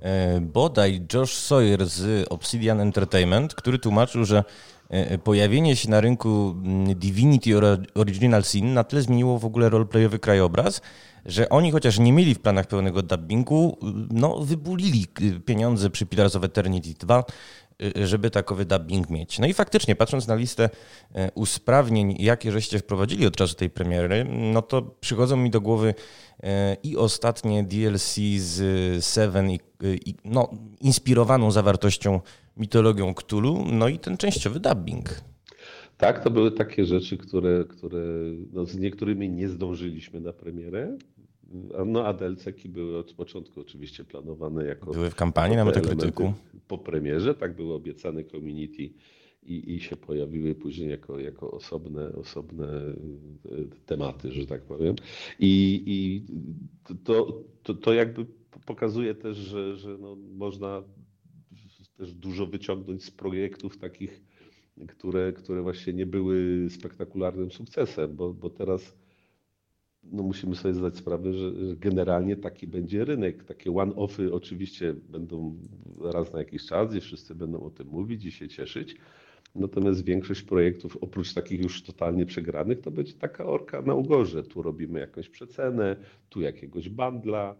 e, 0.00 0.40
bodaj 0.40 1.06
Josh 1.14 1.34
Sawyer 1.34 1.86
z 1.86 2.26
Obsidian 2.30 2.80
Entertainment, 2.80 3.54
który 3.54 3.78
tłumaczył, 3.78 4.24
że 4.24 4.44
e, 4.88 5.18
pojawienie 5.18 5.76
się 5.76 5.90
na 5.90 6.00
rynku 6.00 6.54
mm, 6.64 6.98
Divinity 6.98 7.50
Original 7.94 8.44
Sin 8.44 8.74
na 8.74 8.84
tyle 8.84 9.02
zmieniło 9.02 9.38
w 9.38 9.44
ogóle 9.44 9.68
roleplayowy 9.68 10.18
krajobraz, 10.18 10.80
że 11.26 11.48
oni 11.48 11.70
chociaż 11.70 11.98
nie 11.98 12.12
mieli 12.12 12.34
w 12.34 12.40
planach 12.40 12.66
pełnego 12.66 13.02
dubbingu, 13.02 13.78
no 14.10 14.40
wybulili 14.40 15.06
pieniądze 15.44 15.90
przy 15.90 16.06
Pillars 16.06 16.36
of 16.36 16.44
Eternity 16.44 16.94
2, 16.98 17.24
Y, 17.24 17.59
żeby 18.04 18.30
takowy 18.30 18.64
dubbing 18.64 19.10
mieć. 19.10 19.38
No 19.38 19.46
i 19.46 19.54
faktycznie, 19.54 19.96
patrząc 19.96 20.26
na 20.26 20.34
listę 20.34 20.70
e, 21.14 21.30
usprawnień, 21.34 22.16
jakie 22.18 22.52
żeście 22.52 22.78
wprowadzili 22.78 23.26
od 23.26 23.36
czasu 23.36 23.54
tej 23.54 23.70
premiery, 23.70 24.26
no 24.52 24.62
to 24.62 24.82
przychodzą 24.82 25.36
mi 25.36 25.50
do 25.50 25.60
głowy 25.60 25.94
e, 26.42 26.76
i 26.82 26.96
ostatnie 26.96 27.64
DLC 27.64 28.14
z 28.36 29.04
Seven, 29.04 29.50
i, 29.50 29.60
i, 30.06 30.14
no, 30.24 30.50
inspirowaną 30.80 31.50
zawartością 31.50 32.20
mitologią 32.56 33.14
Cthulhu, 33.14 33.64
no 33.72 33.88
i 33.88 33.98
ten 33.98 34.16
częściowy 34.16 34.60
dubbing. 34.60 35.22
Tak, 35.96 36.24
to 36.24 36.30
były 36.30 36.52
takie 36.52 36.84
rzeczy, 36.84 37.18
które, 37.18 37.64
które 37.64 38.00
no, 38.52 38.64
z 38.64 38.76
niektórymi 38.76 39.28
nie 39.28 39.48
zdążyliśmy 39.48 40.20
na 40.20 40.32
premierę, 40.32 40.96
no 41.86 42.06
a 42.06 42.12
DLC-ki 42.12 42.68
były 42.68 42.98
od 42.98 43.12
początku 43.12 43.60
oczywiście 43.60 44.04
planowane 44.04 44.64
jako... 44.64 44.92
Były 44.92 45.10
w 45.10 45.14
kampanii 45.14 45.56
na 45.56 45.64
Metacriticu. 45.64 46.32
Po 46.68 46.78
premierze, 46.78 47.34
tak 47.34 47.56
były 47.56 47.74
obiecane 47.74 48.24
community 48.24 48.90
i, 49.42 49.74
i 49.74 49.80
się 49.80 49.96
pojawiły 49.96 50.54
później 50.54 50.90
jako, 50.90 51.18
jako 51.18 51.50
osobne, 51.50 52.12
osobne 52.12 52.66
e, 52.66 52.94
tematy, 53.86 54.32
że 54.32 54.46
tak 54.46 54.62
powiem. 54.62 54.94
I, 55.38 55.82
i 55.86 56.24
to, 57.04 57.42
to, 57.62 57.74
to 57.74 57.92
jakby 57.92 58.26
pokazuje 58.66 59.14
też, 59.14 59.36
że, 59.36 59.76
że 59.76 59.98
no 59.98 60.16
można 60.16 60.82
też 61.96 62.14
dużo 62.14 62.46
wyciągnąć 62.46 63.04
z 63.04 63.10
projektów 63.10 63.78
takich, 63.78 64.22
które, 64.88 65.32
które 65.32 65.62
właśnie 65.62 65.92
nie 65.92 66.06
były 66.06 66.66
spektakularnym 66.70 67.50
sukcesem, 67.50 68.16
bo, 68.16 68.34
bo 68.34 68.50
teraz 68.50 68.96
no 70.12 70.22
musimy 70.22 70.56
sobie 70.56 70.74
zdać 70.74 70.96
sprawę, 70.96 71.32
że, 71.32 71.52
generalnie 71.76 72.36
taki 72.36 72.66
będzie 72.66 73.04
rynek. 73.04 73.44
Takie 73.44 73.70
one-offy 73.70 74.32
oczywiście 74.32 74.94
będą 74.94 75.56
raz 76.00 76.32
na 76.32 76.38
jakiś 76.38 76.66
czas 76.66 76.94
i 76.94 77.00
wszyscy 77.00 77.34
będą 77.34 77.60
o 77.60 77.70
tym 77.70 77.88
mówić 77.88 78.24
i 78.24 78.32
się 78.32 78.48
cieszyć. 78.48 78.96
Natomiast 79.54 80.04
większość 80.04 80.42
projektów, 80.42 80.96
oprócz 81.00 81.34
takich 81.34 81.60
już 81.62 81.82
totalnie 81.82 82.26
przegranych, 82.26 82.80
to 82.80 82.90
będzie 82.90 83.12
taka 83.12 83.46
orka 83.46 83.82
na 83.82 83.94
ugorze. 83.94 84.42
Tu 84.42 84.62
robimy 84.62 85.00
jakąś 85.00 85.28
przecenę, 85.28 85.96
tu 86.28 86.40
jakiegoś 86.40 86.88
bandla, 86.88 87.56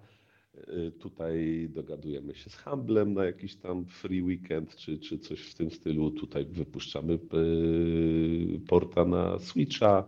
y, 0.54 0.92
tutaj 0.92 1.68
dogadujemy 1.72 2.34
się 2.34 2.50
z 2.50 2.56
handlem 2.56 3.14
na 3.14 3.24
jakiś 3.24 3.56
tam 3.56 3.86
free 3.86 4.22
weekend 4.22 4.76
czy, 4.76 4.98
czy 4.98 5.18
coś 5.18 5.40
w 5.40 5.54
tym 5.54 5.70
stylu. 5.70 6.10
Tutaj 6.10 6.46
wypuszczamy 6.46 7.18
y, 7.34 8.60
porta 8.68 9.04
na 9.04 9.38
Switcha 9.38 10.04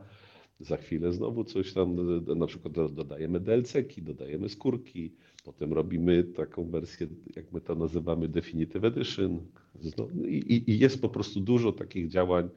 za 0.62 0.76
chwilę 0.76 1.12
znowu 1.12 1.44
coś 1.44 1.72
tam, 1.72 1.96
na 2.38 2.46
przykład 2.46 2.74
dodajemy 2.94 3.40
DLC-ki, 3.40 4.02
dodajemy 4.02 4.48
skórki, 4.48 5.12
potem 5.44 5.72
robimy 5.72 6.24
taką 6.24 6.70
wersję, 6.70 7.06
jak 7.36 7.52
my 7.52 7.60
to 7.60 7.74
nazywamy, 7.74 8.28
Definitive 8.28 8.84
Edition. 8.84 9.40
I, 10.28 10.64
i 10.66 10.78
jest 10.78 11.02
po 11.02 11.08
prostu 11.08 11.40
dużo 11.40 11.72
takich 11.72 12.08
działań, 12.08 12.48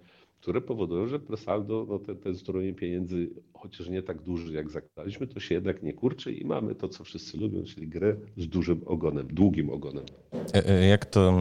które 0.45 0.61
powodują, 0.61 1.07
że 1.07 1.19
presaldo, 1.19 1.85
no 1.89 1.99
ten, 1.99 2.17
ten 2.17 2.37
strumień 2.37 2.75
pieniędzy, 2.75 3.29
chociaż 3.53 3.89
nie 3.89 4.01
tak 4.01 4.21
duży 4.21 4.53
jak 4.53 4.69
zakładaliśmy, 4.69 5.27
to 5.27 5.39
się 5.39 5.55
jednak 5.55 5.83
nie 5.83 5.93
kurczy 5.93 6.33
i 6.33 6.45
mamy 6.45 6.75
to, 6.75 6.89
co 6.89 7.03
wszyscy 7.03 7.37
lubią, 7.37 7.63
czyli 7.63 7.87
grę 7.87 8.15
z 8.37 8.47
dużym 8.47 8.81
ogonem, 8.85 9.27
długim 9.31 9.69
ogonem. 9.69 10.03
E, 10.53 10.69
e, 10.69 10.85
jak 10.85 11.05
to 11.05 11.33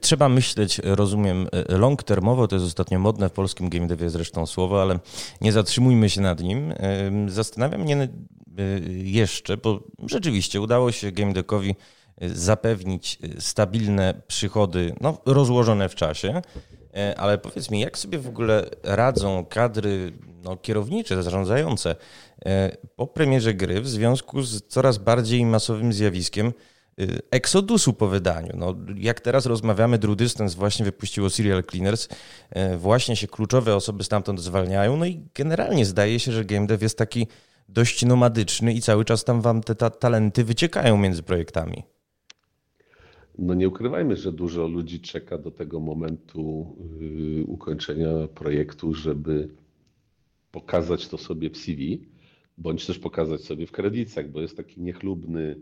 trzeba 0.00 0.28
myśleć, 0.28 0.80
rozumiem, 0.84 1.46
e, 1.52 1.78
long 1.78 2.02
termowo, 2.02 2.48
to 2.48 2.56
jest 2.56 2.66
ostatnio 2.66 2.98
modne 2.98 3.28
w 3.28 3.32
polskim 3.32 3.68
game 3.68 3.86
devie 3.86 4.10
zresztą 4.10 4.46
słowo, 4.46 4.82
ale 4.82 4.98
nie 5.40 5.52
zatrzymujmy 5.52 6.10
się 6.10 6.20
nad 6.20 6.42
nim. 6.42 6.72
Zastanawia 7.26 7.78
mnie 7.78 8.08
jeszcze, 9.04 9.56
bo 9.56 9.82
rzeczywiście 10.06 10.60
udało 10.60 10.92
się 10.92 11.12
game 11.12 11.32
deckowi 11.32 11.74
zapewnić 12.20 13.18
stabilne 13.38 14.22
przychody, 14.26 14.94
no, 15.00 15.18
rozłożone 15.26 15.88
w 15.88 15.94
czasie. 15.94 16.42
E, 16.96 17.18
ale 17.18 17.38
powiedz 17.38 17.70
mi, 17.70 17.80
jak 17.80 17.98
sobie 17.98 18.18
w 18.18 18.28
ogóle 18.28 18.70
radzą 18.82 19.44
kadry 19.44 20.12
no, 20.44 20.56
kierownicze, 20.56 21.22
zarządzające 21.22 21.96
e, 22.46 22.76
po 22.96 23.06
premierze 23.06 23.54
gry 23.54 23.80
w 23.80 23.88
związku 23.88 24.42
z 24.42 24.66
coraz 24.68 24.98
bardziej 24.98 25.46
masowym 25.46 25.92
zjawiskiem 25.92 26.46
e, 26.46 26.52
eksodusu 27.30 27.92
po 27.92 28.08
wydaniu. 28.08 28.52
No, 28.56 28.74
jak 28.96 29.20
teraz 29.20 29.46
rozmawiamy, 29.46 29.98
Drew 29.98 30.16
Distance 30.16 30.56
właśnie 30.56 30.84
wypuściło 30.84 31.30
Serial 31.30 31.64
Cleaners, 31.64 32.08
właśnie 32.78 33.16
się 33.16 33.26
kluczowe 33.26 33.76
osoby 33.76 34.04
stamtąd 34.04 34.40
zwalniają, 34.40 34.96
no 34.96 35.06
i 35.06 35.20
generalnie 35.34 35.86
zdaje 35.86 36.20
się, 36.20 36.32
że 36.32 36.44
game 36.44 36.66
dev 36.66 36.84
jest 36.84 36.98
taki 36.98 37.26
dość 37.68 38.04
nomadyczny 38.04 38.72
i 38.72 38.80
cały 38.80 39.04
czas 39.04 39.24
tam 39.24 39.40
wam 39.40 39.62
te 39.62 39.74
ta 39.74 39.90
talenty 39.90 40.44
wyciekają 40.44 40.96
między 40.96 41.22
projektami 41.22 41.84
no 43.42 43.54
nie 43.54 43.68
ukrywajmy, 43.68 44.16
że 44.16 44.32
dużo 44.32 44.66
ludzi 44.66 45.00
czeka 45.00 45.38
do 45.38 45.50
tego 45.50 45.80
momentu 45.80 46.76
yy, 47.00 47.44
ukończenia 47.44 48.28
projektu, 48.34 48.94
żeby 48.94 49.48
pokazać 50.52 51.08
to 51.08 51.18
sobie 51.18 51.50
w 51.50 51.56
CV, 51.56 52.00
bądź 52.58 52.86
też 52.86 52.98
pokazać 52.98 53.40
sobie 53.40 53.66
w 53.66 53.72
kredytach, 53.72 54.30
bo 54.30 54.40
jest 54.40 54.56
taki 54.56 54.80
niechlubny 54.80 55.56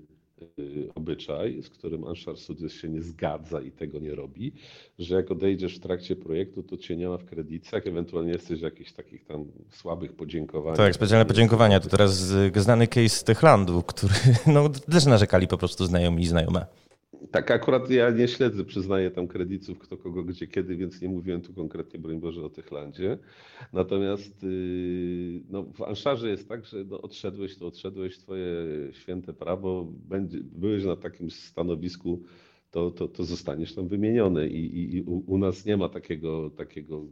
yy, 0.58 0.88
obyczaj, 0.94 1.62
z 1.62 1.68
którym 1.68 2.04
Anshar 2.04 2.36
Studios 2.36 2.72
się 2.72 2.88
nie 2.88 3.02
zgadza 3.02 3.60
i 3.60 3.70
tego 3.70 3.98
nie 3.98 4.14
robi, 4.14 4.52
że 4.98 5.14
jak 5.14 5.30
odejdziesz 5.30 5.76
w 5.76 5.80
trakcie 5.80 6.16
projektu, 6.16 6.62
to 6.62 6.76
cię 6.76 6.96
nie 6.96 7.08
ma 7.08 7.18
w 7.18 7.24
kredytach, 7.24 7.86
ewentualnie 7.86 8.32
jesteś 8.32 8.60
w 8.60 8.62
jakichś 8.62 8.92
takich 8.92 9.24
tam 9.24 9.44
słabych 9.70 10.12
podziękowaniach. 10.12 10.76
Tak, 10.76 10.94
specjalne 10.94 11.26
podziękowania. 11.26 11.80
To 11.80 11.88
teraz 11.88 12.32
znany 12.56 12.86
case 12.86 13.08
z 13.08 13.24
Techlandu, 13.24 13.82
który 13.82 14.14
no, 14.54 14.68
też 14.68 15.06
narzekali 15.06 15.48
po 15.48 15.58
prostu 15.58 15.86
znajomi 15.86 16.22
i 16.22 16.26
znajome. 16.26 16.66
Tak, 17.30 17.50
akurat 17.50 17.90
ja 17.90 18.10
nie 18.10 18.28
śledzę, 18.28 18.64
przyznaję 18.64 19.10
tam 19.10 19.28
kredytów, 19.28 19.78
kto 19.78 19.96
kogo 19.96 20.24
gdzie 20.24 20.46
kiedy, 20.46 20.76
więc 20.76 21.00
nie 21.00 21.08
mówiłem 21.08 21.42
tu 21.42 21.54
konkretnie, 21.54 22.00
broń 22.00 22.20
Boże, 22.20 22.44
o 22.44 22.50
Techlandzie. 22.50 23.18
Natomiast 23.72 24.42
yy, 24.42 25.42
no, 25.48 25.62
w 25.62 25.82
Anszarze 25.82 26.30
jest 26.30 26.48
tak, 26.48 26.66
że 26.66 26.84
no, 26.84 27.02
odszedłeś, 27.02 27.56
to 27.56 27.66
odszedłeś, 27.66 28.18
twoje 28.18 28.46
święte 28.92 29.32
prawo, 29.32 29.92
będzie, 30.08 30.38
byłeś 30.42 30.84
na 30.84 30.96
takim 30.96 31.30
stanowisku, 31.30 32.22
to, 32.70 32.90
to, 32.90 33.08
to 33.08 33.24
zostaniesz 33.24 33.74
tam 33.74 33.88
wymieniony 33.88 34.48
i, 34.48 34.78
i, 34.78 34.96
i 34.96 35.02
u, 35.02 35.24
u 35.26 35.38
nas 35.38 35.66
nie 35.66 35.76
ma 35.76 35.88
takiego, 35.88 36.50
takiego 36.50 37.06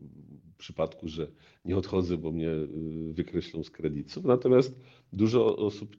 przypadku, 0.58 1.08
że 1.08 1.30
nie 1.64 1.76
odchodzę, 1.76 2.18
bo 2.18 2.32
mnie 2.32 2.46
yy, 2.46 3.12
wykreślą 3.12 3.62
z 3.62 3.70
kredytów. 3.70 4.24
Natomiast 4.24 4.80
dużo 5.12 5.56
osób 5.56 5.96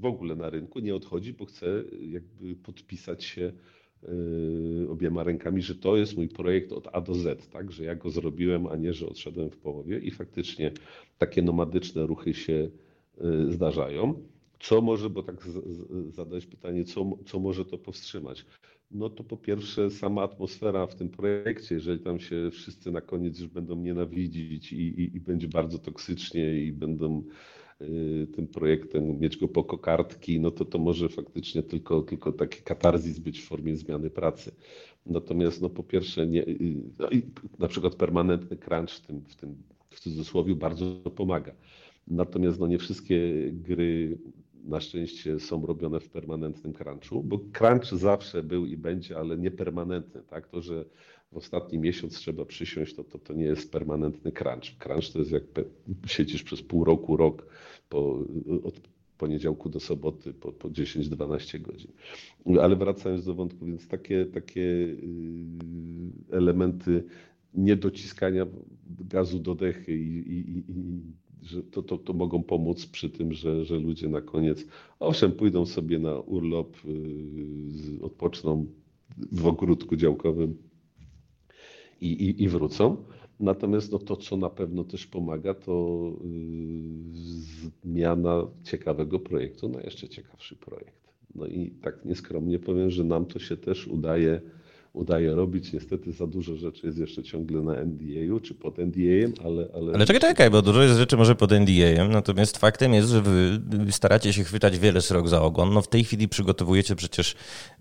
w 0.00 0.04
ogóle 0.04 0.36
na 0.36 0.50
rynku 0.50 0.78
nie 0.78 0.94
odchodzi, 0.94 1.32
bo 1.32 1.44
chce 1.44 1.66
jakby 2.00 2.56
podpisać 2.56 3.24
się 3.24 3.52
yy, 4.02 4.86
obiema 4.90 5.24
rękami, 5.24 5.62
że 5.62 5.74
to 5.74 5.96
jest 5.96 6.16
mój 6.16 6.28
projekt 6.28 6.72
od 6.72 6.88
A 6.92 7.00
do 7.00 7.14
Z, 7.14 7.48
tak, 7.48 7.72
że 7.72 7.84
ja 7.84 7.94
go 7.94 8.10
zrobiłem, 8.10 8.66
a 8.66 8.76
nie, 8.76 8.92
że 8.92 9.06
odszedłem 9.06 9.50
w 9.50 9.56
połowie 9.56 9.98
i 9.98 10.10
faktycznie 10.10 10.72
takie 11.18 11.42
nomadyczne 11.42 12.06
ruchy 12.06 12.34
się 12.34 12.70
yy, 13.20 13.52
zdarzają. 13.52 14.14
Co 14.60 14.80
może, 14.80 15.10
bo 15.10 15.22
tak 15.22 15.48
zadać 16.08 16.46
pytanie, 16.46 16.84
co, 16.84 17.18
co 17.26 17.38
może 17.40 17.64
to 17.64 17.78
powstrzymać? 17.78 18.46
No 18.90 19.10
to 19.10 19.24
po 19.24 19.36
pierwsze 19.36 19.90
sama 19.90 20.22
atmosfera 20.22 20.86
w 20.86 20.94
tym 20.94 21.08
projekcie, 21.08 21.74
jeżeli 21.74 22.00
tam 22.00 22.20
się 22.20 22.50
wszyscy 22.52 22.90
na 22.90 23.00
koniec 23.00 23.40
już 23.40 23.48
będą 23.48 23.76
nienawidzić 23.76 24.72
i, 24.72 24.76
i, 24.76 25.16
i 25.16 25.20
będzie 25.20 25.48
bardzo 25.48 25.78
toksycznie 25.78 26.60
i 26.60 26.72
będą 26.72 27.22
Y, 27.22 27.65
tym 28.34 28.46
projektem, 28.46 29.20
mieć 29.20 29.36
go 29.36 29.48
po 29.48 29.64
kokardki, 29.64 30.40
no 30.40 30.50
to 30.50 30.64
to 30.64 30.78
może 30.78 31.08
faktycznie 31.08 31.62
tylko, 31.62 32.02
tylko 32.02 32.32
taki 32.32 32.62
katarzis 32.62 33.18
być 33.18 33.40
w 33.40 33.46
formie 33.46 33.76
zmiany 33.76 34.10
pracy. 34.10 34.52
Natomiast 35.06 35.62
no 35.62 35.68
po 35.70 35.82
pierwsze, 35.82 36.26
nie, 36.26 36.42
y, 36.48 36.82
no 36.98 37.08
na 37.58 37.68
przykład 37.68 37.94
permanentny 37.94 38.56
crunch 38.56 38.90
w 38.90 39.06
tym, 39.06 39.20
w 39.28 39.36
tym 39.36 39.56
w 39.90 40.00
cudzysłowie 40.00 40.54
bardzo 40.54 40.86
pomaga. 40.94 41.52
Natomiast 42.08 42.60
no 42.60 42.66
nie 42.66 42.78
wszystkie 42.78 43.18
gry 43.52 44.18
na 44.64 44.80
szczęście 44.80 45.40
są 45.40 45.66
robione 45.66 46.00
w 46.00 46.08
permanentnym 46.08 46.72
crunchu, 46.72 47.22
bo 47.22 47.40
crunch 47.52 47.86
zawsze 47.94 48.42
był 48.42 48.66
i 48.66 48.76
będzie, 48.76 49.18
ale 49.18 49.38
nie 49.38 49.50
permanentny. 49.50 50.22
Tak? 50.22 50.48
To, 50.48 50.60
że 50.60 50.84
w 51.32 51.36
ostatni 51.36 51.78
miesiąc 51.78 52.14
trzeba 52.14 52.44
przysiąść, 52.44 52.94
to, 52.94 53.04
to, 53.04 53.18
to 53.18 53.34
nie 53.34 53.44
jest 53.44 53.72
permanentny 53.72 54.32
crunch. 54.32 54.78
Crunch 54.78 55.12
to 55.12 55.18
jest 55.18 55.30
jak 55.30 55.42
siedzisz 56.06 56.42
przez 56.42 56.62
pół 56.62 56.84
roku, 56.84 57.16
rok 57.16 57.46
po, 57.88 58.24
od 58.62 58.80
poniedziałku 59.18 59.68
do 59.68 59.80
soboty 59.80 60.34
po, 60.34 60.52
po 60.52 60.68
10-12 60.68 61.60
godzin. 61.60 61.92
Ale 62.60 62.76
wracając 62.76 63.24
do 63.24 63.34
wątku, 63.34 63.66
więc 63.66 63.88
takie, 63.88 64.26
takie 64.26 64.60
y, 64.60 64.96
elementy 66.30 67.04
niedociskania 67.54 68.46
gazu 68.86 69.38
do 69.38 69.54
dechy 69.54 69.96
i, 69.96 70.32
i, 70.32 70.64
i 70.68 71.00
że 71.42 71.62
to, 71.62 71.82
to, 71.82 71.98
to 71.98 72.12
mogą 72.12 72.42
pomóc 72.42 72.86
przy 72.86 73.10
tym, 73.10 73.32
że, 73.32 73.64
że 73.64 73.78
ludzie 73.78 74.08
na 74.08 74.20
koniec, 74.20 74.66
owszem, 75.00 75.32
pójdą 75.32 75.66
sobie 75.66 75.98
na 75.98 76.18
urlop, 76.18 76.76
y, 76.84 78.02
odpoczną 78.02 78.66
w 79.32 79.46
ogródku 79.46 79.96
działkowym 79.96 80.56
i, 82.00 82.06
i, 82.06 82.42
i 82.42 82.48
wrócą. 82.48 82.96
Natomiast 83.40 83.92
no, 83.92 83.98
to, 83.98 84.16
co 84.16 84.36
na 84.36 84.50
pewno 84.50 84.84
też 84.84 85.06
pomaga, 85.06 85.54
to 85.54 86.12
yy, 86.24 87.70
zmiana 87.84 88.46
ciekawego 88.64 89.18
projektu 89.18 89.68
na 89.68 89.80
jeszcze 89.80 90.08
ciekawszy 90.08 90.56
projekt. 90.56 91.06
No 91.34 91.46
i 91.46 91.70
tak 91.70 92.04
nieskromnie 92.04 92.58
powiem, 92.58 92.90
że 92.90 93.04
nam 93.04 93.26
to 93.26 93.38
się 93.38 93.56
też 93.56 93.88
udaje 93.88 94.40
udaje 94.96 95.34
robić. 95.34 95.72
Niestety 95.72 96.12
za 96.12 96.26
dużo 96.26 96.56
rzeczy 96.56 96.86
jest 96.86 96.98
jeszcze 96.98 97.22
ciągle 97.22 97.62
na 97.62 97.74
NDA-u 97.84 98.40
czy 98.40 98.54
pod 98.54 98.78
NDA-em, 98.78 99.32
ale, 99.44 99.68
ale... 99.74 99.94
Ale 99.94 100.06
czekaj, 100.06 100.20
czekaj, 100.20 100.50
bo 100.50 100.62
dużo 100.62 100.82
jest 100.82 100.98
rzeczy 100.98 101.16
może 101.16 101.34
pod 101.34 101.52
NDA-em, 101.52 102.12
natomiast 102.12 102.58
faktem 102.58 102.94
jest, 102.94 103.08
że 103.08 103.22
wy 103.22 103.60
staracie 103.90 104.32
się 104.32 104.44
chwytać 104.44 104.78
wiele 104.78 105.02
srok 105.02 105.28
za 105.28 105.42
ogon. 105.42 105.72
No 105.74 105.82
w 105.82 105.88
tej 105.88 106.04
chwili 106.04 106.28
przygotowujecie 106.28 106.96
przecież 106.96 107.34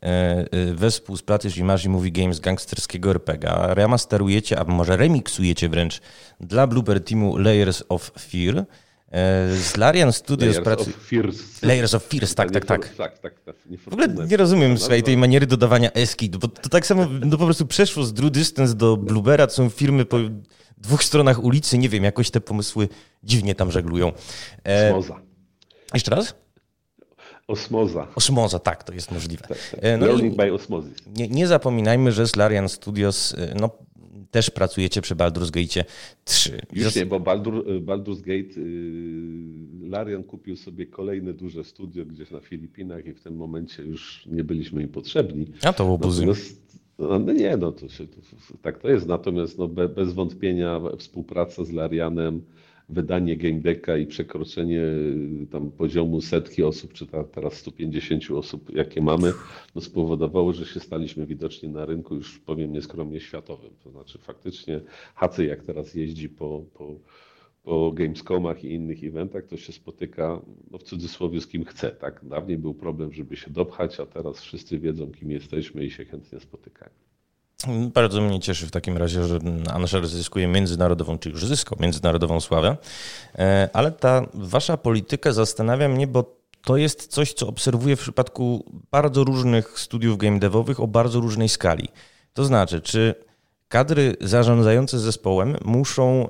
e, 0.03 0.05
e, 0.51 0.74
wespół 0.74 1.18
z 1.18 1.22
pracy 1.22 1.49
Imagine 1.57 1.93
Movie 1.93 2.11
Games 2.11 2.39
gangsterskiego 2.39 3.09
RPGa, 3.09 3.74
remasterujecie, 3.74 4.59
a 4.59 4.63
może 4.63 4.97
remiksujecie 4.97 5.70
wręcz 5.70 6.01
dla 6.39 6.68
Blooper 6.68 7.03
Teamu 7.03 7.38
Layers 7.38 7.84
of 7.89 8.11
Fear, 8.20 8.66
z 9.57 9.77
Larian 9.77 10.13
Studios 10.13 10.59
pracuje. 10.59 10.95
Fears. 10.95 11.61
Layers 11.61 11.93
of 11.93 12.03
Fears, 12.03 12.35
tak, 12.35 12.51
tak, 12.51 12.65
tak. 12.65 12.89
tak, 12.95 13.19
tak, 13.19 13.39
tak 13.39 13.55
w 13.79 13.87
ogóle 13.87 14.07
nie 14.07 14.37
rozumiem 14.37 14.77
swojej 14.77 15.03
tej 15.03 15.17
maniery 15.17 15.45
dodawania 15.47 15.91
eski, 15.91 16.29
bo 16.29 16.47
to 16.47 16.69
tak 16.69 16.85
samo 16.85 17.05
no 17.25 17.37
po 17.37 17.45
prostu 17.45 17.65
przeszło 17.65 18.03
z 18.03 18.13
Drew 18.13 18.31
Distance 18.31 18.75
do 18.75 18.97
Bluebera, 18.97 19.47
to 19.47 19.53
są 19.53 19.69
firmy 19.69 20.05
po 20.05 20.17
dwóch 20.77 21.03
stronach 21.03 21.43
ulicy, 21.43 21.77
nie 21.77 21.89
wiem, 21.89 22.03
jakoś 22.03 22.31
te 22.31 22.41
pomysły 22.41 22.89
dziwnie 23.23 23.55
tam 23.55 23.71
żeglują. 23.71 24.11
E... 24.67 24.95
Osmoza. 24.95 25.21
Jeszcze 25.93 26.11
raz? 26.11 26.35
Osmoza. 27.47 28.07
Osmoza, 28.15 28.59
tak, 28.59 28.83
to 28.83 28.93
jest 28.93 29.11
możliwe. 29.11 29.47
Tak, 29.47 29.57
tak. 29.71 29.79
E, 29.83 29.97
no 29.97 30.05
Learning 30.05 30.35
by 30.35 30.53
osmosis. 30.53 30.93
Nie, 31.07 31.27
nie, 31.27 31.47
zapominajmy, 31.47 32.11
że 32.11 32.27
z 32.27 32.35
Larian 32.35 32.69
Studios 32.69 33.35
e, 33.37 33.55
no, 33.59 33.69
też 34.36 34.49
pracujecie 34.49 35.01
przy 35.01 35.15
Baldur's 35.15 35.51
Gate 35.51 35.89
3. 36.25 36.61
Już 36.73 36.95
nie, 36.95 37.05
bo 37.05 37.19
Baldur, 37.19 37.65
Baldur's 37.81 38.21
Gate, 38.21 38.59
y, 38.59 39.89
Larian 39.89 40.23
kupił 40.23 40.55
sobie 40.55 40.86
kolejne 40.86 41.33
duże 41.33 41.63
studio 41.63 42.05
gdzieś 42.05 42.31
na 42.31 42.39
Filipinach 42.39 43.05
i 43.05 43.13
w 43.13 43.21
tym 43.21 43.36
momencie 43.36 43.83
już 43.83 44.25
nie 44.25 44.43
byliśmy 44.43 44.81
im 44.81 44.89
potrzebni. 44.89 45.45
A 45.63 45.73
to 45.73 45.93
obuzy. 45.93 46.25
No, 46.99 47.19
no 47.19 47.33
nie, 47.33 47.57
no 47.57 47.71
to, 47.71 47.89
się, 47.89 48.07
to, 48.07 48.21
tak 48.61 48.77
to 48.79 48.89
jest. 48.89 49.07
Natomiast 49.07 49.57
no, 49.57 49.67
bez 49.67 50.13
wątpienia 50.13 50.81
współpraca 50.97 51.63
z 51.63 51.71
Larianem 51.71 52.41
wydanie 52.89 53.38
game 53.38 53.59
decka 53.59 53.97
i 53.97 54.05
przekroczenie 54.07 54.81
y, 54.81 55.47
tam 55.51 55.71
poziomu 55.71 56.21
setki 56.21 56.63
osób, 56.63 56.93
czy 56.93 57.07
ta, 57.07 57.23
teraz 57.23 57.53
150 57.53 58.31
osób, 58.31 58.75
jakie 58.75 59.01
mamy, 59.01 59.33
no 59.75 59.81
spowodowało, 59.81 60.53
że 60.53 60.65
się 60.65 60.79
staliśmy 60.79 61.25
widoczni 61.25 61.69
na 61.69 61.86
rynku 61.86 62.15
już 62.15 62.39
powiem 62.39 62.73
nieskromnie 62.73 63.19
światowym. 63.19 63.71
To 63.83 63.91
znaczy 63.91 64.17
faktycznie 64.19 64.81
Hacy 65.15 65.45
jak 65.45 65.63
teraz 65.63 65.95
jeździ 65.95 66.29
po, 66.29 66.63
po, 66.73 66.95
po 67.63 67.91
Gamescomach 67.91 68.63
i 68.63 68.73
innych 68.73 69.03
eventach, 69.03 69.45
to 69.45 69.57
się 69.57 69.73
spotyka 69.73 70.41
no 70.71 70.77
w 70.77 70.83
cudzysłowie 70.83 71.41
z 71.41 71.47
kim 71.47 71.65
chce. 71.65 71.91
Tak? 71.91 72.25
Dawniej 72.25 72.57
był 72.57 72.73
problem, 72.73 73.13
żeby 73.13 73.36
się 73.36 73.51
dopchać, 73.51 73.99
a 73.99 74.05
teraz 74.05 74.41
wszyscy 74.41 74.79
wiedzą, 74.79 75.11
kim 75.11 75.31
jesteśmy 75.31 75.86
i 75.86 75.91
się 75.91 76.05
chętnie 76.05 76.39
spotykają. 76.39 76.91
Bardzo 77.93 78.22
mnie 78.22 78.39
cieszy 78.39 78.68
w 78.68 78.72
takim 78.72 78.97
razie, 78.97 79.24
że 79.24 79.39
Anasher 79.74 80.07
zyskuje 80.07 80.47
międzynarodową, 80.47 81.20
czy 81.20 81.30
już 81.30 81.45
zyskał 81.45 81.78
międzynarodową 81.82 82.39
sławę, 82.39 82.78
e, 83.36 83.70
ale 83.74 83.91
ta 83.91 84.26
wasza 84.34 84.78
polityka 84.78 85.34
zastanawia 85.34 85.89
mnie, 85.89 86.07
bo 86.07 86.36
to 86.61 86.78
jest 86.78 87.07
coś, 87.07 87.34
co 87.34 87.47
obserwuję 87.47 87.95
w 87.95 87.99
przypadku 87.99 88.66
bardzo 88.91 89.24
różnych 89.24 89.80
studiów 89.80 90.18
game 90.18 90.39
devowych 90.39 90.80
o 90.80 90.88
bardzo 90.88 91.20
różnej 91.20 91.49
skali. 91.49 91.88
To 92.34 92.45
znaczy, 92.45 92.82
czy 92.82 93.16
kadry 93.68 94.16
zarządzające 94.22 94.99
zespołem 94.99 95.57
muszą 95.66 96.30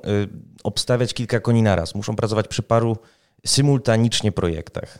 obstawiać 0.64 1.14
kilka 1.14 1.40
koni 1.40 1.62
naraz, 1.62 1.94
muszą 1.94 2.16
pracować 2.16 2.48
przy 2.48 2.62
paru 2.62 2.96
symultanicznie 3.46 4.32
projektach? 4.32 4.98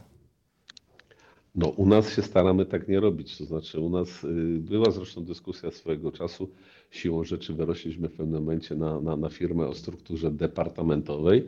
No, 1.57 1.68
u 1.68 1.86
nas 1.86 2.14
się 2.14 2.22
staramy 2.22 2.66
tak 2.66 2.88
nie 2.88 3.00
robić. 3.00 3.38
To 3.38 3.44
znaczy, 3.44 3.80
u 3.80 3.90
nas 3.90 4.24
y, 4.24 4.59
była 4.61 4.90
zresztą 4.90 5.24
dyskusja 5.24 5.70
swojego 5.70 6.12
czasu. 6.12 6.50
Siłą 6.90 7.24
rzeczy 7.24 7.54
wyrośliśmy 7.54 8.09
w 8.09 8.12
pewnym 8.12 8.40
momencie 8.42 8.74
na, 8.74 9.00
na, 9.00 9.16
na 9.16 9.28
firmę 9.28 9.66
o 9.68 9.74
strukturze 9.74 10.30
departamentowej, 10.30 11.44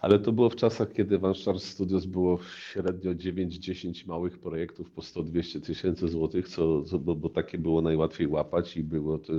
ale 0.00 0.18
to 0.18 0.32
było 0.32 0.50
w 0.50 0.56
czasach, 0.56 0.92
kiedy 0.92 1.18
w 1.18 1.24
Anstars 1.24 1.64
Studios 1.64 2.06
było 2.06 2.38
średnio 2.72 3.14
9-10 3.14 4.06
małych 4.06 4.38
projektów 4.38 4.90
po 4.90 5.02
100-200 5.02 5.60
tysięcy 5.60 6.08
złotych, 6.08 6.48
co, 6.48 6.82
co, 6.82 6.98
bo, 6.98 7.14
bo, 7.14 7.28
takie 7.28 7.58
było 7.58 7.82
najłatwiej 7.82 8.26
łapać 8.26 8.76
i 8.76 8.82
było 8.82 9.18
to, 9.18 9.32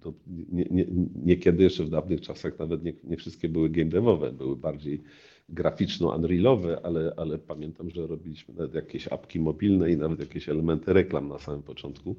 to 0.00 0.12
nie, 0.52 0.64
nie, 0.70 0.86
niekiedy 1.24 1.62
jeszcze 1.62 1.84
w 1.84 1.90
dawnych 1.90 2.20
czasach 2.20 2.58
nawet 2.58 2.84
nie, 2.84 2.92
nie 3.04 3.16
wszystkie 3.16 3.48
były 3.48 3.70
game 3.70 3.90
devowe, 3.90 4.32
były 4.32 4.56
bardziej 4.56 5.02
graficzno-unrealowe, 5.48 6.80
ale, 6.82 7.12
ale 7.16 7.38
pamiętam, 7.38 7.90
że 7.90 8.06
robiliśmy 8.06 8.54
nawet 8.54 8.74
jakieś 8.74 9.08
apki 9.08 9.40
mobilne 9.40 9.90
i 9.90 9.96
nawet 9.96 10.20
jakieś 10.20 10.48
elementy 10.48 10.92
reklam 10.92 11.28
na 11.28 11.38
samym 11.38 11.62
początku, 11.62 12.16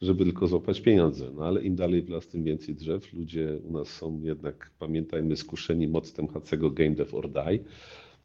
żeby 0.00 0.24
tylko 0.24 0.46
złapać 0.46 0.80
pieniądze. 0.80 1.30
No 1.34 1.44
ale 1.44 1.62
im 1.62 1.76
dalej 1.76 2.02
w 2.02 2.08
las, 2.08 2.28
tym 2.28 2.44
więcej 2.44 2.74
drzew. 2.74 3.12
Ludzie 3.12 3.58
u 3.64 3.72
nas 3.72 3.88
są 3.88 4.20
jednak, 4.22 4.70
pamiętajmy, 4.78 5.36
skuszeni 5.36 5.88
mocem 5.88 6.28
Hacego 6.28 6.70
Game 6.70 6.94
Dev 6.94 7.16
or 7.16 7.30
Die. 7.30 7.58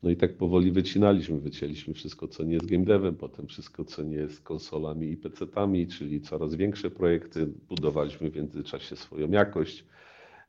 No 0.03 0.09
i 0.09 0.15
tak 0.15 0.37
powoli 0.37 0.71
wycinaliśmy, 0.71 1.39
wycięliśmy 1.39 1.93
wszystko, 1.93 2.27
co 2.27 2.43
nie 2.43 2.53
jest 2.53 2.65
game 2.65 2.85
devem, 2.85 3.15
potem 3.15 3.47
wszystko, 3.47 3.85
co 3.85 4.03
nie 4.03 4.15
jest 4.15 4.41
konsolami 4.41 5.11
i 5.11 5.17
PC-tami, 5.17 5.87
czyli 5.87 6.21
coraz 6.21 6.55
większe 6.55 6.91
projekty. 6.91 7.47
Budowaliśmy 7.69 8.31
w 8.31 8.35
międzyczasie 8.35 8.95
swoją 8.95 9.31
jakość. 9.31 9.85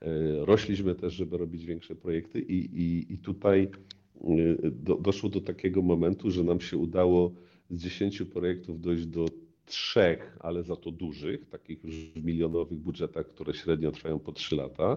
E, 0.03 0.45
rośliśmy 0.45 0.95
też, 0.95 1.15
żeby 1.15 1.39
robić 1.39 1.65
większe 1.65 1.95
projekty 1.95 2.41
i, 2.41 2.81
i, 2.81 3.13
i 3.15 3.19
tutaj 3.19 3.71
do, 4.73 4.95
doszło 4.95 5.29
do 5.29 5.41
takiego 5.41 5.83
momentu, 5.83 6.31
że 6.31 6.45
nam 6.45 6.61
się 6.61 6.77
udało 6.77 7.33
z 7.71 7.83
10 7.83 8.23
projektów 8.23 8.81
dojść 8.81 9.07
do 9.07 9.27
trzech, 9.67 10.37
ale 10.41 10.63
za 10.63 10.77
to 10.77 10.91
dużych, 10.91 11.49
takich 11.49 11.85
już 11.85 11.95
w 11.95 12.25
milionowych 12.25 12.79
budżetach, 12.79 13.27
które 13.27 13.55
średnio 13.55 13.93
trwają 13.93 14.19
po 14.19 14.33
trzy 14.33 14.57
lata, 14.57 14.97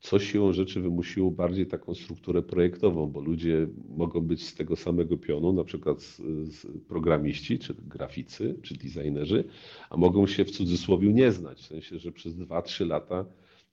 co 0.00 0.18
siłą 0.18 0.52
rzeczy 0.52 0.80
wymusiło 0.80 1.30
bardziej 1.30 1.66
taką 1.66 1.94
strukturę 1.94 2.42
projektową, 2.42 3.06
bo 3.06 3.20
ludzie 3.20 3.68
mogą 3.88 4.20
być 4.20 4.46
z 4.46 4.54
tego 4.54 4.76
samego 4.76 5.16
pionu, 5.16 5.52
na 5.52 5.64
przykład 5.64 6.02
z, 6.02 6.16
z 6.54 6.66
programiści, 6.88 7.58
czy 7.58 7.74
graficy, 7.74 8.54
czy 8.62 8.74
designerzy, 8.74 9.44
a 9.90 9.96
mogą 9.96 10.26
się 10.26 10.44
w 10.44 10.50
cudzysłowie 10.50 11.12
nie 11.12 11.32
znać, 11.32 11.58
w 11.60 11.66
sensie, 11.66 11.98
że 11.98 12.12
przez 12.12 12.34
2-3 12.36 12.86
lata 12.86 13.24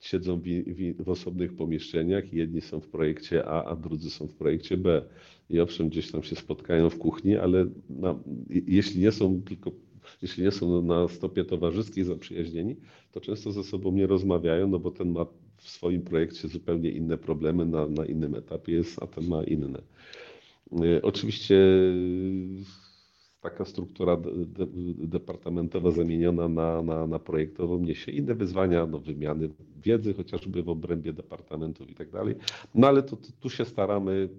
siedzą 0.06 0.40
w, 0.40 0.44
w, 0.44 1.04
w, 1.04 1.10
osobnych 1.10 1.56
pomieszczeniach 1.56 2.34
jedni 2.34 2.62
są 2.62 2.80
w 2.80 2.88
projekcie 2.88 3.46
A, 3.46 3.64
a 3.64 3.76
drudzy 3.76 4.10
są 4.10 4.28
w 4.28 4.34
projekcie 4.34 4.78
B. 4.78 5.02
I 5.50 5.60
owszem, 5.60 5.90
gdzieś 5.90 6.12
tam 6.12 6.24
się 6.24 6.36
spotkają 6.36 6.90
w 6.90 6.98
kuchni, 6.98 7.36
ale 7.36 7.66
na, 7.90 8.20
jeśli 8.50 9.02
nie 9.02 9.12
są 9.12 9.42
tylko 9.42 9.72
jeśli 10.22 10.44
nie 10.44 10.52
są 10.52 10.82
na 10.82 11.08
stopie 11.08 11.46
towarzyskiej 11.46 12.04
zaprzyjaźnieni, 12.04 12.76
to 13.12 13.22
często 13.22 13.52
ze 13.52 13.64
sobą 13.64 13.92
nie 13.92 14.08
rozmawiają, 14.08 14.68
no 14.68 14.80
bo 14.80 14.92
ten 14.92 15.12
ma 15.12 15.26
w 15.58 15.70
swoim 15.70 16.02
projekcie 16.02 16.48
zupełnie 16.48 16.90
inne 16.90 17.18
problemy, 17.18 17.66
na, 17.66 17.88
na 17.88 18.06
innym 18.06 18.36
etapie 18.36 18.74
jest, 18.74 19.04
a 19.04 19.08
ten 19.08 19.28
ma 19.28 19.44
inne. 19.44 19.82
Y, 20.84 21.02
oczywiście 21.02 21.58
taka 23.46 23.66
struktura 23.66 24.18
de, 24.18 24.66
departamentowa 25.08 25.92
zamieniona 25.92 26.48
na, 26.50 26.82
na, 26.82 27.08
na 27.08 27.20
projektową 27.20 27.80
niesie 27.80 28.12
inne 28.12 28.36
wyzwania, 28.36 28.86
no, 28.86 29.00
wymiany 29.00 29.50
wiedzy 29.84 30.14
chociażby 30.14 30.64
w 30.64 30.70
obrębie 30.70 31.14
departamentów 31.14 31.90
i 31.90 31.96
tak 31.96 32.10
dalej. 32.12 32.36
No 32.76 32.88
ale 32.88 33.04
to, 33.04 33.16
to, 33.16 33.28
tu 33.40 33.50
się 33.50 33.66
staramy 33.66 34.30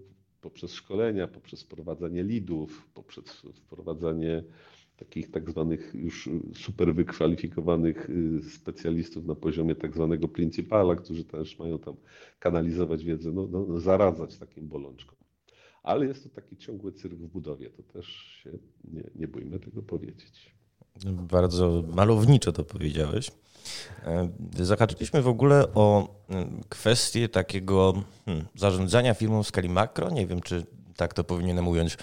poprzez 0.40 0.72
szkolenia, 0.72 1.28
poprzez 1.28 1.62
wprowadzanie 1.62 2.22
lidów, 2.22 2.88
poprzez 2.94 3.24
wprowadzanie 3.54 4.42
takich 4.96 5.30
tak 5.30 5.50
zwanych 5.50 5.94
już 5.94 6.28
super 6.54 6.94
wykwalifikowanych 6.94 8.10
y, 8.10 8.42
specjalistów 8.42 9.26
na 9.26 9.34
poziomie 9.34 9.74
tak 9.74 9.94
zwanego 9.94 10.28
principala, 10.28 10.96
którzy 10.96 11.24
też 11.24 11.58
mają 11.58 11.78
tam 11.78 11.94
kanalizować 12.38 13.04
wiedzę, 13.04 13.32
no, 13.32 13.48
no, 13.50 13.80
zaradzać 13.80 14.36
takim 14.36 14.68
bolączkom. 14.68 15.25
Ale 15.86 16.06
jest 16.06 16.22
to 16.22 16.28
taki 16.28 16.56
ciągły 16.56 16.92
cyrk 16.92 17.14
w 17.14 17.26
budowie, 17.26 17.70
to 17.70 17.82
też 17.82 18.06
się 18.42 18.50
nie, 18.84 19.02
nie 19.14 19.28
bójmy 19.28 19.60
tego 19.60 19.82
powiedzieć. 19.82 20.54
Bardzo 21.06 21.82
malowniczo 21.88 22.52
to 22.52 22.64
powiedziałeś. 22.64 23.30
E, 24.04 24.28
zahaczyliśmy 24.52 25.22
w 25.22 25.28
ogóle 25.28 25.74
o 25.74 26.14
mm, 26.28 26.60
kwestię 26.68 27.28
takiego 27.28 28.02
hmm, 28.24 28.46
zarządzania 28.54 29.14
firmą 29.14 29.42
w 29.42 29.46
skali 29.46 29.68
makro. 29.68 30.10
Nie 30.10 30.26
wiem, 30.26 30.40
czy 30.40 30.66
tak 30.96 31.14
to 31.14 31.24
powinienem 31.24 31.68
ująć 31.68 31.96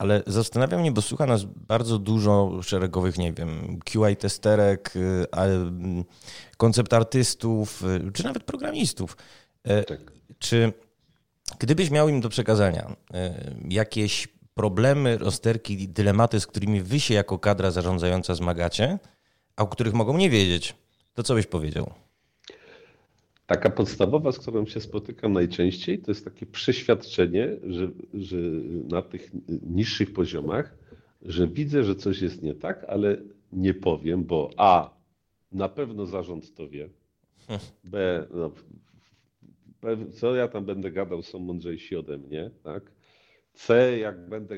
ale 0.00 0.22
zastanawia 0.26 0.78
mnie, 0.78 0.92
bo 0.92 1.02
słucha 1.02 1.26
nas 1.26 1.44
bardzo 1.44 1.98
dużo 1.98 2.62
szeregowych, 2.62 3.18
nie 3.18 3.32
wiem, 3.32 3.80
QA 3.84 4.14
testerek, 4.14 4.96
y, 4.96 5.26
koncept 6.56 6.92
artystów, 6.92 7.82
y, 8.08 8.12
czy 8.12 8.24
nawet 8.24 8.44
programistów. 8.44 9.16
E, 9.62 9.84
tak. 9.84 10.12
Czy 10.38 10.72
gdybyś 11.58 11.90
miał 11.90 12.08
im 12.08 12.20
do 12.20 12.28
przekazania 12.28 12.96
e, 13.14 13.54
jakieś 13.68 14.28
problemy, 14.54 15.18
rozterki, 15.18 15.88
dylematy, 15.88 16.40
z 16.40 16.46
którymi 16.46 16.80
wy 16.80 17.00
się 17.00 17.14
jako 17.14 17.38
kadra 17.38 17.70
zarządzająca 17.70 18.34
zmagacie, 18.34 18.98
a 19.56 19.62
o 19.62 19.66
których 19.66 19.94
mogą 19.94 20.16
nie 20.16 20.30
wiedzieć, 20.30 20.74
to 21.14 21.22
co 21.22 21.34
byś 21.34 21.46
powiedział? 21.46 21.92
Taka 23.46 23.70
podstawowa, 23.70 24.32
z 24.32 24.38
którą 24.38 24.66
się 24.66 24.80
spotykam 24.80 25.32
najczęściej, 25.32 25.98
to 25.98 26.10
jest 26.10 26.24
takie 26.24 26.46
przeświadczenie, 26.46 27.48
że, 27.62 27.88
że 28.14 28.36
na 28.88 29.02
tych 29.02 29.30
niższych 29.62 30.12
poziomach, 30.12 30.74
że 31.22 31.48
widzę, 31.48 31.84
że 31.84 31.94
coś 31.94 32.22
jest 32.22 32.42
nie 32.42 32.54
tak, 32.54 32.84
ale 32.88 33.16
nie 33.52 33.74
powiem, 33.74 34.24
bo 34.24 34.50
A, 34.56 34.90
na 35.52 35.68
pewno 35.68 36.06
zarząd 36.06 36.54
to 36.54 36.68
wie, 36.68 36.88
B, 37.84 38.26
no, 38.34 38.50
co 40.12 40.34
ja 40.34 40.48
tam 40.48 40.64
będę 40.64 40.90
gadał, 40.90 41.22
są 41.22 41.38
mądrzejsi 41.38 41.96
ode 41.96 42.18
mnie, 42.18 42.50
tak? 42.62 42.92
C, 43.54 43.98
jak 43.98 44.28
będę 44.28 44.56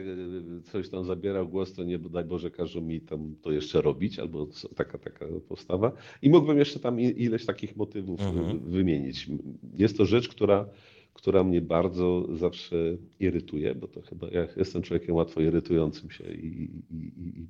coś 0.63 0.89
tam 0.89 1.05
zabierał 1.05 1.49
głos, 1.49 1.73
to 1.73 1.85
nie 1.85 1.99
daj 1.99 2.25
Boże 2.25 2.51
każą 2.51 2.81
mi 2.81 3.01
tam 3.01 3.35
to 3.43 3.53
jeszcze 3.53 3.83
robić, 3.83 4.19
albo 4.19 4.49
taka, 4.77 4.99
taka 4.99 5.27
postawa. 5.49 5.93
I 6.23 6.31
mógłbym 6.31 6.59
jeszcze 6.59 6.81
tam 6.81 7.01
ileś 7.01 7.47
takich 7.47 7.77
motywów 7.77 8.21
mhm. 8.21 8.61
wymienić. 8.61 9.27
Jest 9.75 9.97
to 9.97 10.05
rzecz, 10.05 10.29
która, 10.29 10.69
która 11.15 11.45
mnie 11.45 11.61
bardzo 11.61 12.37
zawsze 12.37 12.77
irytuje, 13.21 13.75
bo 13.75 13.89
to 13.89 14.03
chyba 14.03 14.29
ja 14.31 14.47
jestem 14.57 14.83
człowiekiem 14.83 15.15
łatwo 15.15 15.41
irytującym 15.41 16.11
się 16.11 16.25
i, 16.33 16.71
i, 16.91 17.13
i 17.19 17.47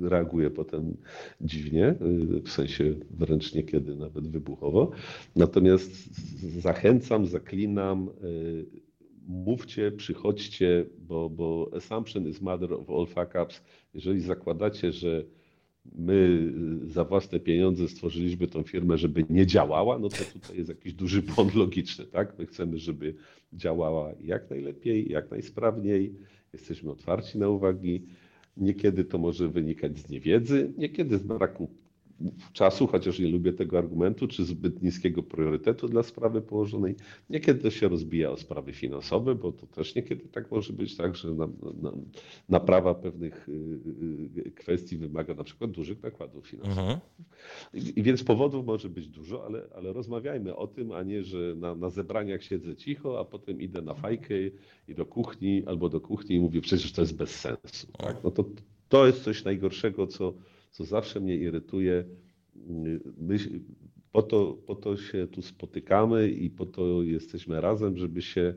reaguję 0.00 0.50
potem 0.50 0.96
dziwnie, 1.40 1.94
w 2.44 2.50
sensie 2.50 2.94
wręcz 3.10 3.54
niekiedy 3.54 3.96
nawet 3.96 4.28
wybuchowo. 4.28 4.90
Natomiast 5.36 6.14
zachęcam, 6.60 7.26
zaklinam, 7.26 8.10
mówcie, 9.26 9.92
przychodźcie, 9.92 10.86
bo, 10.98 11.30
bo 11.30 11.70
assumption 11.76 12.28
is 12.28 12.40
mother 12.40 12.72
of 12.72 12.90
all 12.90 13.06
fuck 13.06 13.34
ups. 13.42 13.62
Jeżeli 13.94 14.20
zakładacie, 14.20 14.92
że 14.92 15.24
my 15.84 16.52
za 16.86 17.04
własne 17.04 17.40
pieniądze 17.40 17.88
stworzyliśmy 17.88 18.46
tą 18.46 18.62
firmę, 18.62 18.98
żeby 18.98 19.24
nie 19.30 19.46
działała, 19.46 19.98
no 19.98 20.08
to 20.08 20.24
tutaj 20.32 20.56
jest 20.56 20.68
jakiś 20.68 20.92
duży 20.92 21.22
błąd 21.22 21.54
logiczny, 21.64 22.06
tak? 22.06 22.38
My 22.38 22.46
chcemy, 22.46 22.78
żeby 22.78 23.14
działała 23.52 24.12
jak 24.20 24.50
najlepiej, 24.50 25.12
jak 25.12 25.30
najsprawniej. 25.30 26.14
Jesteśmy 26.52 26.90
otwarci 26.90 27.38
na 27.38 27.48
uwagi. 27.48 28.02
Niekiedy 28.56 29.04
to 29.04 29.18
może 29.18 29.48
wynikać 29.48 29.98
z 29.98 30.08
niewiedzy, 30.08 30.72
niekiedy 30.78 31.18
z 31.18 31.22
braku 31.22 31.70
czasu, 32.52 32.86
chociaż 32.86 33.18
nie 33.18 33.28
lubię 33.28 33.52
tego 33.52 33.78
argumentu, 33.78 34.28
czy 34.28 34.44
zbyt 34.44 34.82
niskiego 34.82 35.22
priorytetu 35.22 35.88
dla 35.88 36.02
sprawy 36.02 36.42
położonej. 36.42 36.96
Niekiedy 37.30 37.60
to 37.60 37.70
się 37.70 37.88
rozbija 37.88 38.30
o 38.30 38.36
sprawy 38.36 38.72
finansowe, 38.72 39.34
bo 39.34 39.52
to 39.52 39.66
też 39.66 39.94
niekiedy 39.94 40.28
tak 40.28 40.50
może 40.50 40.72
być 40.72 40.96
tak, 40.96 41.16
że 41.16 41.34
na, 41.34 41.46
na, 41.82 41.92
naprawa 42.48 42.94
pewnych 42.94 43.48
y, 43.48 43.52
y, 44.46 44.50
kwestii 44.50 44.96
wymaga 44.96 45.34
na 45.34 45.44
przykład 45.44 45.70
dużych 45.70 46.02
nakładów 46.02 46.46
finansowych. 46.46 46.78
Mhm. 46.78 47.00
I, 47.74 48.00
I, 48.00 48.02
więc 48.02 48.24
powodów 48.24 48.66
może 48.66 48.88
być 48.88 49.08
dużo, 49.08 49.46
ale, 49.46 49.62
ale 49.74 49.92
rozmawiajmy 49.92 50.56
o 50.56 50.66
tym, 50.66 50.92
a 50.92 51.02
nie, 51.02 51.24
że 51.24 51.54
na, 51.56 51.74
na 51.74 51.90
zebraniach 51.90 52.42
siedzę 52.42 52.76
cicho, 52.76 53.20
a 53.20 53.24
potem 53.24 53.60
idę 53.60 53.82
na 53.82 53.94
fajkę 53.94 54.34
i 54.88 54.94
do 54.94 55.06
kuchni 55.06 55.62
albo 55.66 55.88
do 55.88 56.00
kuchni 56.00 56.36
i 56.36 56.40
mówię, 56.40 56.60
przecież 56.60 56.92
to 56.92 57.00
jest 57.00 57.16
bez 57.16 57.40
sensu. 57.40 57.86
Tak? 57.98 58.24
No 58.24 58.30
to, 58.30 58.44
to 58.88 59.06
jest 59.06 59.22
coś 59.22 59.44
najgorszego, 59.44 60.06
co 60.06 60.34
co 60.72 60.84
zawsze 60.84 61.20
mnie 61.20 61.36
irytuje. 61.36 62.04
My 63.18 63.36
po 64.12 64.22
to, 64.22 64.58
po 64.66 64.74
to 64.74 64.96
się 64.96 65.26
tu 65.26 65.42
spotykamy 65.42 66.30
i 66.30 66.50
po 66.50 66.66
to 66.66 67.02
jesteśmy 67.02 67.60
razem, 67.60 67.96
żeby 67.96 68.22
się 68.22 68.54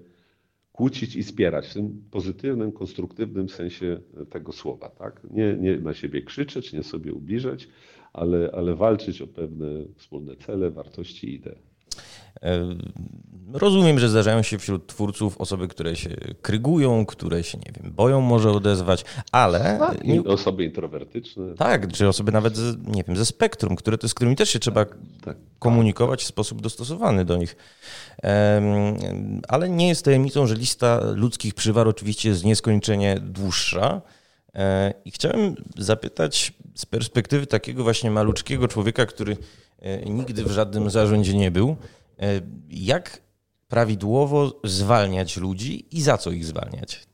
kłócić 0.72 1.16
i 1.16 1.24
wspierać 1.24 1.68
w 1.68 1.74
tym 1.74 2.04
pozytywnym, 2.12 2.72
konstruktywnym 2.72 3.50
sensie 3.50 4.00
tego 4.30 4.52
słowa. 4.52 4.90
Tak? 4.90 5.28
Nie, 5.32 5.58
nie 5.60 5.78
na 5.78 5.94
siebie 5.94 6.22
krzyczeć, 6.22 6.74
nie 6.74 6.84
sobie 6.84 7.14
ubliżać, 7.14 7.68
ale, 8.14 8.52
ale 8.54 8.76
walczyć 8.76 9.22
o 9.22 9.28
pewne 9.28 9.68
wspólne 9.96 10.36
cele, 10.36 10.72
wartości 10.72 11.30
i 11.30 11.36
idee. 11.36 11.75
Rozumiem, 13.54 14.00
że 14.00 14.10
zdarzają 14.10 14.42
się 14.42 14.58
wśród 14.58 14.88
twórców 14.88 15.42
osoby, 15.42 15.68
które 15.68 15.96
się 15.96 16.10
krygują, 16.42 17.06
które 17.06 17.44
się, 17.44 17.58
nie 17.58 17.72
wiem, 17.72 17.92
boją 17.92 18.22
może 18.22 18.52
odezwać, 18.52 19.06
ale... 19.32 19.78
Tak, 19.80 20.04
nie... 20.04 20.24
Osoby 20.24 20.64
introwertyczne. 20.64 21.56
Tak, 21.56 21.92
czy 21.92 22.08
osoby 22.08 22.32
nawet, 22.32 22.58
ze, 22.58 22.76
nie 22.88 23.04
wiem, 23.04 23.18
ze 23.18 23.26
spektrum, 23.26 23.76
które, 23.76 23.98
z 24.08 24.14
którymi 24.14 24.36
też 24.36 24.50
się 24.50 24.60
trzeba 24.60 24.86
tak, 24.86 24.98
tak, 25.24 25.38
komunikować 25.60 26.24
w 26.24 26.28
sposób 26.28 26.62
dostosowany 26.62 27.26
do 27.26 27.38
nich. 27.38 27.56
Ale 29.48 29.70
nie 29.70 29.88
jest 29.88 30.06
tajemnicą, 30.06 30.48
że 30.48 30.56
lista 30.56 31.02
ludzkich 31.16 31.54
przywar 31.54 31.88
oczywiście 31.88 32.30
jest 32.30 32.46
nieskończenie 32.46 33.20
dłuższa. 33.22 34.02
E, 34.56 34.94
I 35.06 35.12
chciałem 35.12 35.56
zapytać 35.78 36.54
z 36.76 36.86
perspektywy 36.86 37.48
takiego 37.48 37.84
właśnie 37.84 38.12
maluczkiego 38.12 38.68
człowieka, 38.68 39.06
który 39.06 39.38
e, 39.80 40.06
nigdy 40.06 40.44
w 40.44 40.52
żadnym 40.52 40.90
zarządzie 40.90 41.34
nie 41.34 41.52
był, 41.52 41.76
jak 42.70 43.22
prawidłowo 43.68 44.60
zwalniać 44.64 45.38
ludzi 45.38 45.86
i 45.92 46.02
za 46.02 46.18
co 46.18 46.32
ich 46.32 46.46
zwalniać? 46.46 47.08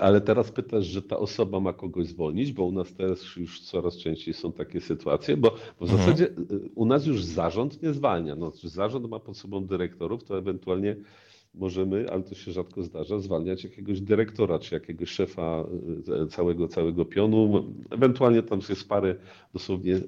Ale 0.00 0.20
teraz 0.20 0.50
pytasz, 0.50 0.86
że 0.86 1.02
ta 1.02 1.18
osoba 1.18 1.60
ma 1.60 1.72
kogoś 1.72 2.06
zwolnić, 2.06 2.52
bo 2.52 2.64
u 2.64 2.72
nas 2.72 2.94
też 2.94 3.36
już 3.36 3.60
coraz 3.60 3.96
częściej 3.96 4.34
są 4.34 4.52
takie 4.52 4.80
sytuacje, 4.80 5.36
bo 5.36 5.50
w 5.50 5.82
mhm. 5.82 5.98
zasadzie 5.98 6.28
u 6.74 6.86
nas 6.86 7.06
już 7.06 7.24
zarząd 7.24 7.82
nie 7.82 7.92
zwalnia. 7.92 8.34
No, 8.34 8.52
zarząd 8.62 9.08
ma 9.08 9.20
pod 9.20 9.36
sobą 9.36 9.66
dyrektorów, 9.66 10.24
to 10.24 10.38
ewentualnie 10.38 10.96
możemy, 11.56 12.10
ale 12.10 12.22
to 12.22 12.34
się 12.34 12.52
rzadko 12.52 12.82
zdarza, 12.82 13.18
zwalniać 13.18 13.64
jakiegoś 13.64 14.00
dyrektora 14.00 14.58
czy 14.58 14.74
jakiegoś 14.74 15.10
szefa 15.10 15.64
e, 16.22 16.26
całego, 16.26 16.68
całego 16.68 17.04
pionu. 17.04 17.64
Ewentualnie 17.90 18.42
tam 18.42 18.60
jest 18.68 18.88
parę 18.88 19.16
dosłownie 19.52 19.94
e, 19.94 19.98
e, 19.98 20.00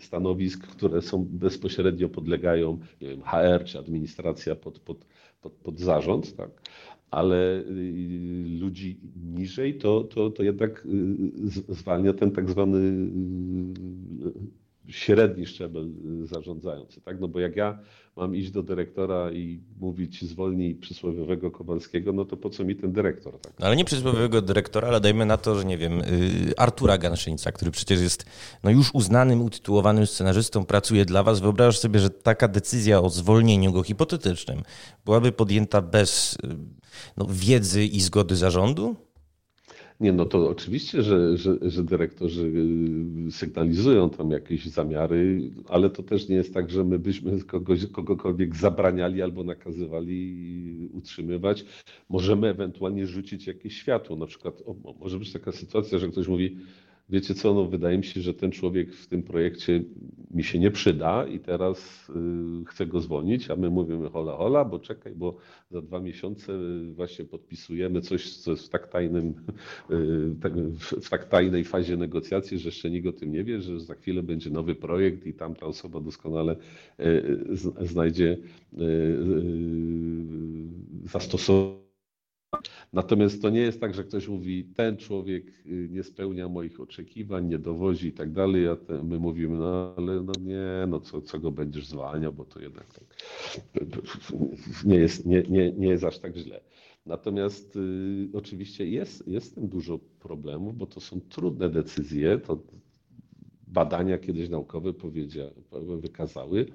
stanowisk, 0.00 0.66
które 0.66 1.02
są 1.02 1.26
bezpośrednio 1.30 2.08
podlegają, 2.08 2.78
nie 3.00 3.08
wiem, 3.08 3.22
HR 3.22 3.64
czy 3.64 3.78
administracja 3.78 4.54
pod, 4.54 4.78
pod, 4.78 5.06
pod, 5.42 5.52
pod 5.52 5.80
zarząd. 5.80 6.36
Tak? 6.36 6.50
ale 7.10 7.64
ludzi 8.60 9.00
niżej 9.34 9.78
to, 9.78 10.04
to, 10.04 10.30
to 10.30 10.42
jednak 10.42 10.86
zwalnia 11.68 12.12
ten 12.12 12.30
tak 12.30 12.50
zwany 12.50 13.10
średni 14.88 15.46
szczebel 15.46 15.90
zarządzający. 16.22 17.00
Tak? 17.00 17.20
No 17.20 17.28
bo 17.28 17.40
jak 17.40 17.56
ja 17.56 17.78
mam 18.16 18.36
iść 18.36 18.50
do 18.50 18.62
dyrektora 18.62 19.32
i 19.32 19.60
mówić 19.80 20.24
zwolnij 20.24 20.74
przysłowiowego 20.74 21.50
Kowalskiego, 21.50 22.12
no 22.12 22.24
to 22.24 22.36
po 22.36 22.50
co 22.50 22.64
mi 22.64 22.76
ten 22.76 22.92
dyrektor? 22.92 23.40
Tak? 23.40 23.52
Ale 23.60 23.76
nie 23.76 23.84
przysłowiowego 23.84 24.42
dyrektora, 24.42 24.88
ale 24.88 25.00
dajmy 25.00 25.26
na 25.26 25.36
to, 25.36 25.58
że 25.58 25.64
nie 25.64 25.78
wiem, 25.78 26.00
y, 26.00 26.52
Artura 26.56 26.98
Ganszyńca, 26.98 27.52
który 27.52 27.70
przecież 27.70 28.00
jest 28.00 28.26
no 28.64 28.70
już 28.70 28.94
uznanym, 28.94 29.42
utytułowanym 29.42 30.06
scenarzystą, 30.06 30.64
pracuje 30.64 31.04
dla 31.04 31.22
was. 31.22 31.40
Wyobrażasz 31.40 31.78
sobie, 31.78 32.00
że 32.00 32.10
taka 32.10 32.48
decyzja 32.48 33.00
o 33.00 33.10
zwolnieniu 33.10 33.72
go 33.72 33.82
hipotetycznym 33.82 34.62
byłaby 35.04 35.32
podjęta 35.32 35.82
bez 35.82 36.34
y, 36.34 36.36
no, 37.16 37.26
wiedzy 37.30 37.84
i 37.84 38.00
zgody 38.00 38.36
zarządu? 38.36 39.05
Nie, 40.00 40.12
no 40.12 40.24
to 40.26 40.48
oczywiście, 40.48 41.02
że, 41.02 41.38
że, 41.38 41.56
że 41.62 41.84
dyrektorzy 41.84 42.52
y, 43.28 43.32
sygnalizują 43.32 44.10
tam 44.10 44.30
jakieś 44.30 44.66
zamiary, 44.66 45.50
ale 45.68 45.90
to 45.90 46.02
też 46.02 46.28
nie 46.28 46.36
jest 46.36 46.54
tak, 46.54 46.70
że 46.70 46.84
my 46.84 46.98
byśmy 46.98 47.42
kogoś, 47.42 47.86
kogokolwiek 47.86 48.56
zabraniali 48.56 49.22
albo 49.22 49.44
nakazywali 49.44 50.90
utrzymywać. 50.92 51.64
Możemy 52.08 52.48
ewentualnie 52.48 53.06
rzucić 53.06 53.46
jakieś 53.46 53.76
światło. 53.76 54.16
Na 54.16 54.26
przykład 54.26 54.62
o, 54.66 54.94
może 55.00 55.18
być 55.18 55.32
taka 55.32 55.52
sytuacja, 55.52 55.98
że 55.98 56.08
ktoś 56.08 56.28
mówi, 56.28 56.56
wiecie 57.08 57.34
co, 57.34 57.54
no 57.54 57.64
wydaje 57.64 57.98
mi 57.98 58.04
się, 58.04 58.20
że 58.20 58.34
ten 58.34 58.50
człowiek 58.50 58.94
w 58.94 59.06
tym 59.06 59.22
projekcie 59.22 59.82
mi 60.30 60.44
się 60.44 60.58
nie 60.58 60.70
przyda 60.70 61.26
i 61.26 61.40
teraz 61.40 62.08
y, 62.62 62.64
chcę 62.66 62.86
go 62.86 63.00
zwolnić, 63.00 63.50
a 63.50 63.56
my 63.56 63.70
mówimy 63.70 64.08
hola 64.08 64.36
hola, 64.36 64.64
bo 64.64 64.78
czekaj, 64.78 65.14
bo 65.14 65.36
za 65.70 65.82
dwa 65.82 66.00
miesiące 66.00 66.52
właśnie 66.94 67.24
podpisujemy 67.24 68.00
coś, 68.00 68.36
co 68.36 68.50
jest 68.50 68.66
w 68.66 68.68
tak 68.68 68.88
tajnym, 68.88 69.34
y, 69.90 70.40
tak, 70.42 70.52
w 71.02 71.08
tak 71.08 71.24
tajnej 71.28 71.64
fazie 71.64 71.96
negocjacji, 71.96 72.58
że 72.58 72.68
jeszcze 72.68 72.90
nikt 72.90 73.06
o 73.06 73.12
tym 73.12 73.32
nie 73.32 73.44
wie, 73.44 73.60
że 73.60 73.80
za 73.80 73.94
chwilę 73.94 74.22
będzie 74.22 74.50
nowy 74.50 74.74
projekt 74.74 75.26
i 75.26 75.34
tamta 75.34 75.66
osoba 75.66 76.00
doskonale 76.00 76.56
y, 77.00 77.86
znajdzie 77.86 78.36
zastosowanie 81.04 81.85
Natomiast 82.92 83.42
to 83.42 83.50
nie 83.50 83.60
jest 83.60 83.80
tak, 83.80 83.94
że 83.94 84.04
ktoś 84.04 84.28
mówi, 84.28 84.64
ten 84.64 84.96
człowiek 84.96 85.46
y, 85.66 85.88
nie 85.90 86.02
spełnia 86.02 86.48
moich 86.48 86.80
oczekiwań, 86.80 87.48
nie 87.48 87.58
dowozi 87.58 88.08
i 88.08 88.12
tak 88.12 88.32
dalej, 88.32 88.68
a 88.68 88.76
my 89.02 89.18
mówimy, 89.18 89.56
no 89.56 89.94
ale 89.96 90.22
no 90.22 90.32
nie, 90.40 90.86
no 90.88 91.00
co, 91.00 91.22
co 91.22 91.38
go 91.38 91.50
będziesz 91.50 91.86
zwalniał, 91.86 92.32
bo 92.32 92.44
to 92.44 92.60
jednak 92.60 92.86
tak 92.94 93.04
nie 94.84 94.96
jest, 94.96 95.26
nie, 95.26 95.42
nie, 95.42 95.72
nie 95.72 95.88
jest 95.88 96.04
aż 96.04 96.18
tak 96.18 96.36
źle. 96.36 96.60
Natomiast 97.06 97.76
y, 97.76 98.28
oczywiście 98.32 98.86
jest, 98.86 99.28
jest 99.28 99.54
tym 99.54 99.68
dużo 99.68 99.98
problemów, 99.98 100.76
bo 100.76 100.86
to 100.86 101.00
są 101.00 101.20
trudne 101.20 101.68
decyzje. 101.68 102.38
To 102.38 102.58
badania 103.66 104.18
kiedyś 104.18 104.48
naukowe 104.48 104.92
wykazały, 106.00 106.66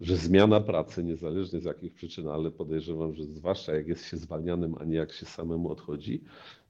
że 0.00 0.16
zmiana 0.16 0.60
pracy, 0.60 1.04
niezależnie 1.04 1.60
z 1.60 1.64
jakich 1.64 1.94
przyczyn, 1.94 2.28
ale 2.28 2.50
podejrzewam, 2.50 3.14
że 3.14 3.24
zwłaszcza 3.24 3.74
jak 3.74 3.88
jest 3.88 4.06
się 4.06 4.16
zwalnianym, 4.16 4.74
a 4.80 4.84
nie 4.84 4.96
jak 4.96 5.12
się 5.12 5.26
samemu 5.26 5.70
odchodzi, 5.70 6.20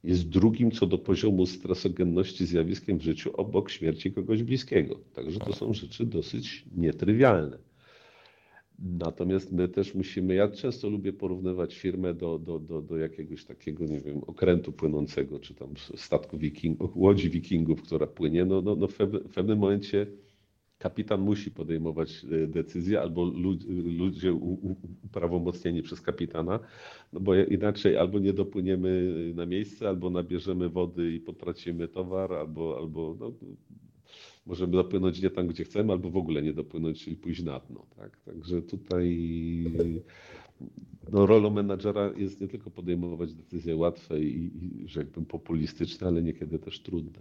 jest 0.05 0.29
drugim 0.29 0.71
co 0.71 0.87
do 0.87 0.99
poziomu 0.99 1.47
stresogenności 1.47 2.47
zjawiskiem 2.47 2.99
w 2.99 3.03
życiu 3.03 3.31
obok 3.37 3.71
śmierci 3.71 4.13
kogoś 4.13 4.43
bliskiego. 4.43 5.01
Także 5.15 5.41
to 5.41 5.53
są 5.53 5.75
rzeczy 5.75 6.07
dosyć 6.07 6.65
nietrywialne. 6.77 7.59
Natomiast 8.79 9.53
my 9.53 9.69
też 9.69 9.95
musimy, 9.95 10.35
ja 10.35 10.49
często 10.49 10.89
lubię 10.89 11.13
porównywać 11.13 11.75
firmę 11.75 12.15
do, 12.15 12.39
do, 12.39 12.59
do, 12.59 12.83
do 12.83 12.97
jakiegoś 12.97 13.45
takiego, 13.45 13.85
nie 13.85 14.01
wiem, 14.01 14.21
okrętu 14.27 14.73
płynącego, 14.73 15.39
czy 15.39 15.55
tam 15.55 15.69
statku 15.97 16.39
wikingów, 16.39 16.97
łodzi 16.97 17.31
wikingów, 17.31 17.83
która 17.83 18.07
płynie. 18.07 18.45
No, 18.45 18.63
no, 18.63 18.77
no 18.77 18.89
w 18.89 18.97
pewnym 19.35 19.59
momencie 19.59 20.07
kapitan 20.81 21.21
musi 21.21 21.51
podejmować 21.51 22.25
e, 22.25 22.47
decyzje 22.47 23.01
albo 23.01 23.25
ludzie 23.99 24.33
uprawomocnieni 25.03 25.83
przez 25.83 26.01
kapitana, 26.01 26.61
no 27.13 27.21
bo 27.21 27.35
inaczej 27.35 27.97
albo 27.97 28.19
nie 28.19 28.33
dopłyniemy 28.33 29.13
na 29.35 29.47
miejsce, 29.47 29.89
albo 29.89 30.11
nabierzemy 30.11 30.69
wody 30.69 31.13
i 31.13 31.21
potracimy 31.21 31.89
towar, 31.89 32.33
albo, 32.33 32.79
albo 32.79 33.17
no, 33.21 33.33
możemy 34.47 34.73
dopłynąć 34.73 35.23
nie 35.23 35.31
tam, 35.31 35.47
gdzie 35.47 35.65
chcemy, 35.65 35.93
albo 35.93 36.11
w 36.11 36.17
ogóle 36.17 36.43
nie 36.43 36.53
dopłynąć, 36.53 37.05
czyli 37.05 37.17
pójść 37.17 37.43
na 37.43 37.61
dno. 37.61 37.87
Tak? 37.97 38.21
Także 38.21 38.63
tutaj 38.63 39.17
no, 41.13 41.27
rolą 41.27 41.51
menadżera 41.51 42.13
jest 42.17 42.41
nie 42.41 42.49
tylko 42.49 42.71
podejmować 42.71 43.35
decyzje 43.35 43.77
łatwe 43.77 44.21
i, 44.21 44.51
i 44.65 44.89
rzekłbym 44.89 45.25
populistyczne, 45.25 46.07
ale 46.07 46.23
niekiedy 46.23 46.59
też 46.59 46.81
trudne. 46.81 47.21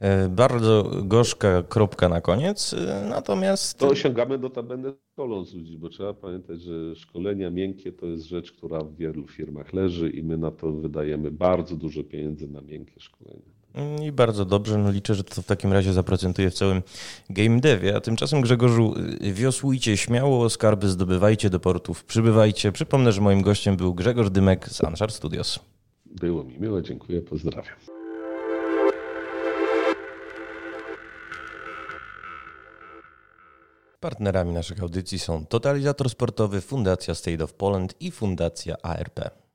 E, 0.00 0.28
bardzo 0.28 0.90
gorzka 1.02 1.62
kropka 1.62 2.08
na 2.08 2.20
koniec, 2.20 2.74
e, 2.74 3.06
natomiast... 3.10 3.78
To 3.78 3.88
osiągamy 3.88 4.38
notabene 4.38 4.92
szkoląc 5.12 5.54
ludzi, 5.54 5.78
bo 5.78 5.88
trzeba 5.88 6.14
pamiętać, 6.14 6.60
że 6.60 6.96
szkolenia 6.96 7.50
miękkie 7.50 7.92
to 7.92 8.06
jest 8.06 8.24
rzecz, 8.24 8.52
która 8.52 8.80
w 8.80 8.96
wielu 8.96 9.26
firmach 9.26 9.72
leży 9.72 10.10
i 10.10 10.22
my 10.22 10.38
na 10.38 10.50
to 10.50 10.72
wydajemy 10.72 11.30
bardzo 11.30 11.76
dużo 11.76 12.04
pieniędzy 12.04 12.48
na 12.48 12.60
miękkie 12.60 13.00
szkolenia. 13.00 13.56
I 14.02 14.12
bardzo 14.12 14.44
dobrze, 14.44 14.78
no 14.78 14.90
liczę, 14.90 15.14
że 15.14 15.24
to 15.24 15.42
w 15.42 15.46
takim 15.46 15.72
razie 15.72 15.92
zaprocentuje 15.92 16.50
w 16.50 16.54
całym 16.54 16.82
game 17.30 17.60
devie, 17.60 17.96
a 17.96 18.00
tymczasem 18.00 18.40
Grzegorzu, 18.40 18.94
wiosłujcie 19.20 19.96
śmiało, 19.96 20.50
skarby 20.50 20.88
zdobywajcie 20.88 21.50
do 21.50 21.60
portów, 21.60 22.04
przybywajcie. 22.04 22.72
Przypomnę, 22.72 23.12
że 23.12 23.20
moim 23.20 23.42
gościem 23.42 23.76
był 23.76 23.94
Grzegorz 23.94 24.30
Dymek 24.30 24.68
z 24.68 24.84
Anshar 24.84 25.12
Studios. 25.12 25.60
Było 26.06 26.44
mi 26.44 26.58
miło, 26.58 26.82
dziękuję, 26.82 27.22
pozdrawiam. 27.22 27.95
Partnerami 34.00 34.52
naszych 34.52 34.82
audycji 34.82 35.18
są 35.18 35.46
Totalizator 35.46 36.10
Sportowy, 36.10 36.60
Fundacja 36.60 37.14
State 37.14 37.44
of 37.44 37.52
Poland 37.52 37.94
i 38.00 38.10
Fundacja 38.10 38.76
ARP. 38.82 39.45